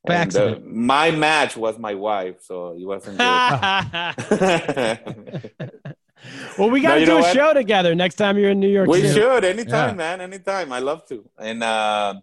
By 0.05 0.15
And 0.15 0.35
uh, 0.35 0.59
my 0.63 1.11
match 1.11 1.57
was 1.57 1.77
my 1.77 1.93
wife, 1.93 2.37
so 2.41 2.71
it 2.71 2.85
wasn't 2.85 3.17
good. 3.17 5.51
well, 6.57 6.69
we 6.69 6.81
got 6.81 6.95
to 6.95 7.05
do 7.05 7.17
a 7.17 7.21
what? 7.21 7.33
show 7.33 7.53
together 7.53 7.95
next 7.95 8.15
time 8.15 8.37
you're 8.37 8.51
in 8.51 8.59
New 8.59 8.69
York. 8.69 8.87
we 8.87 9.01
City. 9.01 9.13
should 9.13 9.43
anytime, 9.43 9.89
Yeah. 9.89 9.95
man. 9.95 10.21
Anytime. 10.21 10.71
I 10.71 10.79
love 10.79 11.05
to. 11.07 11.29
And 11.37 11.63
uh, 11.63 12.15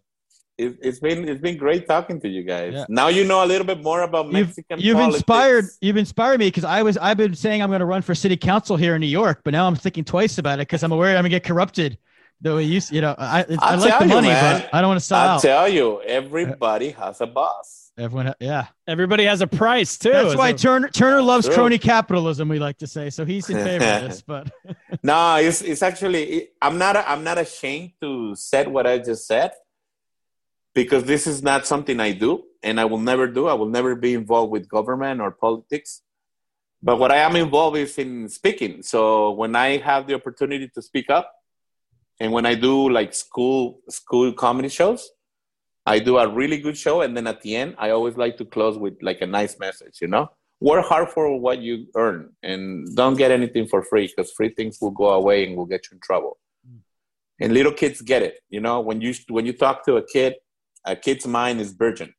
it, 0.59 0.79
it's 0.83 1.01
been 1.01 1.29
it's 1.29 1.41
been 1.41 1.57
great 1.57 1.87
talking 1.87 2.21
to 2.21 2.29
you 2.29 2.43
guys. 2.43 2.73
Yeah. 2.73 2.85
Now 2.89 3.09
you 3.09 3.25
know 3.25 3.45
a 3.45 3.47
little 3.47 3.67
bit 3.67 3.83
more 3.83 4.03
about 4.03 4.33
You've, 4.33 4.55
you've 4.79 4.99
inspired 4.99 5.67
you've 5.81 5.99
inspired 5.99 6.39
me 6.39 6.49
because 6.49 6.65
I 6.65 6.83
was 6.83 6.97
I've 6.97 7.19
been 7.19 7.35
saying 7.35 7.63
I'm 7.63 7.69
going 7.69 7.81
to 7.81 7.87
run 7.87 8.03
for 8.03 8.15
city 8.15 8.37
council 8.37 8.77
here 8.77 8.95
in 8.95 9.01
New 9.01 9.07
York, 9.07 9.43
but 9.45 9.53
now 9.53 9.67
I'm 9.67 9.77
thinking 9.77 10.05
twice 10.05 10.39
about 10.39 10.61
it 10.61 10.69
because 10.69 10.83
I'm 10.83 10.93
aware 10.93 11.11
I'm 11.11 11.17
going 11.17 11.25
to 11.25 11.29
get 11.31 11.45
corrupted. 11.45 11.99
The 12.41 12.55
way 12.55 12.65
you 12.65 12.81
you 12.91 13.01
know, 13.01 13.15
I, 13.19 13.41
I 13.41 13.47
I'll 13.61 13.79
like 13.79 13.81
the 13.81 13.89
tell 13.89 14.03
you, 14.09 14.15
money, 14.15 14.29
but 14.29 14.69
I 14.73 14.81
don't 14.81 14.89
want 14.89 15.01
to 15.01 15.07
sell 15.07 15.19
I'll 15.21 15.29
out. 15.37 15.43
tell 15.43 15.69
you, 15.69 16.03
everybody 16.03 16.91
has 16.91 17.21
a 17.23 17.27
boss. 17.27 17.93
Everyone, 17.99 18.35
yeah. 18.41 18.67
Everybody 18.87 19.25
has 19.25 19.41
a 19.41 19.47
price 19.47 19.97
too. 19.97 20.11
That's 20.13 20.37
why 20.37 20.51
So- 20.51 20.57
Turner 20.59 20.89
Turner 20.91 21.23
loves 21.23 21.47
True. 21.47 21.55
crony 21.55 21.79
capitalism. 21.79 22.49
We 22.51 22.59
like 22.59 22.77
to 22.79 22.87
say, 22.87 23.09
so 23.09 23.25
he's 23.25 23.49
in 23.49 23.57
favor 23.57 23.85
of 23.85 24.03
this. 24.03 24.21
But 24.27 24.51
No, 25.03 25.37
it's 25.37 25.63
it's 25.63 25.83
actually 25.83 26.23
it, 26.25 26.53
I'm 26.61 26.77
not 26.77 26.97
I'm 26.97 27.25
not 27.25 27.39
ashamed 27.39 27.93
to 28.03 28.35
said 28.37 28.69
what 28.69 28.87
I 28.87 28.99
just 28.99 29.27
said 29.27 29.53
because 30.75 31.05
this 31.05 31.27
is 31.27 31.43
not 31.43 31.67
something 31.67 31.99
I 32.01 32.13
do 32.13 32.45
and 32.63 32.79
I 32.79 32.85
will 32.85 32.99
never 32.99 33.27
do. 33.27 33.49
I 33.49 33.55
will 33.55 33.69
never 33.71 33.95
be 33.95 34.13
involved 34.13 34.53
with 34.53 34.69
government 34.69 35.23
or 35.23 35.31
politics. 35.31 36.03
But 36.83 36.99
what 36.99 37.11
I 37.11 37.17
am 37.17 37.35
involved 37.35 37.79
is 37.79 37.97
in 37.97 38.29
speaking. 38.29 38.83
So 38.83 39.31
when 39.31 39.57
I 39.57 39.79
have 39.79 40.07
the 40.07 40.15
opportunity 40.15 40.69
to 40.75 40.83
speak 40.83 41.09
up 41.09 41.33
and 42.21 42.33
when 42.33 42.47
I 42.47 42.55
do 42.55 42.89
like 42.89 43.15
school 43.15 43.81
school 43.89 44.33
comedy 44.33 44.69
shows, 44.69 45.11
I 45.85 45.99
do 45.99 46.19
a 46.19 46.29
really 46.29 46.59
good 46.59 46.77
show 46.77 47.03
and 47.03 47.17
then 47.17 47.27
at 47.27 47.43
the 47.43 47.55
end 47.57 47.77
I 47.79 47.91
always 47.91 48.17
like 48.17 48.37
to 48.39 48.45
close 48.45 48.77
with 48.79 48.95
like 49.03 49.21
a 49.23 49.27
nice 49.27 49.59
message, 49.59 49.99
you 50.01 50.09
know? 50.09 50.31
Work 50.61 50.87
hard 50.87 51.11
for 51.11 51.39
what 51.39 51.61
you 51.61 51.87
earn 51.95 52.33
and 52.43 52.97
don't 52.97 53.17
get 53.17 53.31
anything 53.31 53.67
for 53.67 53.83
free 53.83 54.07
because 54.07 54.33
free 54.33 54.49
things 54.49 54.79
will 54.81 54.91
go 54.91 55.11
away 55.11 55.47
and 55.47 55.57
will 55.57 55.67
get 55.67 55.83
you 55.87 55.97
in 55.97 56.01
trouble. 56.01 56.39
Mm. 56.67 56.79
And 57.41 57.53
little 57.53 57.73
kids 57.73 58.01
get 58.01 58.23
it, 58.23 58.41
you 58.49 58.61
know, 58.61 58.81
when 58.81 59.01
you 59.03 59.13
when 59.29 59.45
you 59.45 59.53
talk 59.53 59.85
to 59.85 59.97
a 59.97 60.07
kid, 60.07 60.35
a 60.87 60.97
kid's 60.97 61.27
mind 61.27 61.61
is 61.61 61.73
virgin. 61.73 62.15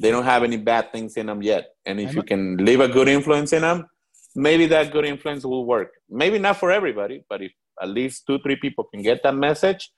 They 0.00 0.10
don't 0.10 0.24
have 0.24 0.42
any 0.42 0.58
bad 0.58 0.92
things 0.92 1.16
in 1.16 1.26
them 1.26 1.42
yet. 1.42 1.70
And 1.86 1.98
if 1.98 2.08
I'm- 2.08 2.16
you 2.16 2.22
can 2.24 2.42
leave 2.58 2.80
a 2.80 2.88
good 2.88 3.08
influence 3.08 3.52
in 3.54 3.62
them, 3.62 3.86
maybe 4.34 4.66
that 4.66 4.92
good 4.92 5.06
influence 5.06 5.44
will 5.44 5.64
work. 5.64 5.92
Maybe 6.10 6.38
not 6.38 6.58
for 6.58 6.70
everybody, 6.70 7.24
but 7.28 7.40
if 7.42 7.52
at 7.82 7.88
least 7.88 8.26
two, 8.26 8.38
three 8.38 8.56
people 8.56 8.84
can 8.84 9.02
get 9.02 9.22
that 9.22 9.34
message, 9.34 9.90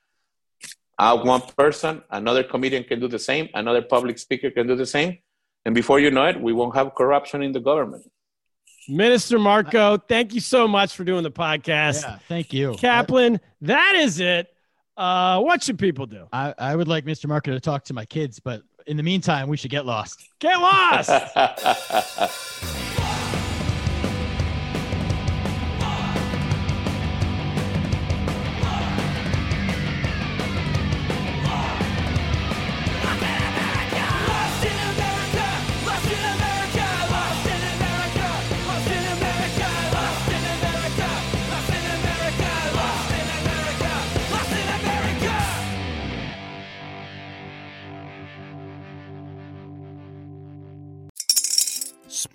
uh, 0.97 1.17
one 1.17 1.41
person, 1.57 2.01
another 2.09 2.43
comedian 2.43 2.83
can 2.83 2.99
do 2.99 3.07
the 3.07 3.19
same, 3.19 3.49
another 3.53 3.81
public 3.81 4.17
speaker 4.17 4.49
can 4.49 4.67
do 4.67 4.75
the 4.75 4.85
same. 4.85 5.17
And 5.65 5.73
before 5.75 5.99
you 5.99 6.11
know 6.11 6.25
it, 6.25 6.39
we 6.39 6.53
won't 6.53 6.75
have 6.75 6.93
corruption 6.95 7.41
in 7.41 7.51
the 7.51 7.59
government. 7.59 8.09
Minister 8.87 9.39
Marco, 9.39 9.97
thank 9.97 10.33
you 10.33 10.39
so 10.39 10.67
much 10.67 10.95
for 10.95 11.03
doing 11.03 11.23
the 11.23 11.31
podcast. 11.31 12.03
yeah, 12.03 12.19
thank 12.27 12.53
you, 12.53 12.75
Kaplan, 12.77 13.39
that 13.61 13.95
is 13.95 14.19
it. 14.19 14.47
Uh, 14.95 15.41
what 15.41 15.61
should 15.63 15.79
people 15.79 16.05
do? 16.05 16.27
I, 16.31 16.53
I 16.57 16.75
would 16.75 16.87
like 16.87 17.03
Mr. 17.03 17.27
Marco 17.27 17.51
to 17.51 17.59
talk 17.59 17.83
to 17.85 17.93
my 17.93 18.05
kids, 18.05 18.39
but 18.39 18.61
in 18.87 18.95
the 18.95 19.03
meantime, 19.03 19.49
we 19.49 19.57
should 19.57 19.71
get 19.71 19.85
lost. 19.85 20.29
Get 20.39 20.55
lost. 20.57 21.09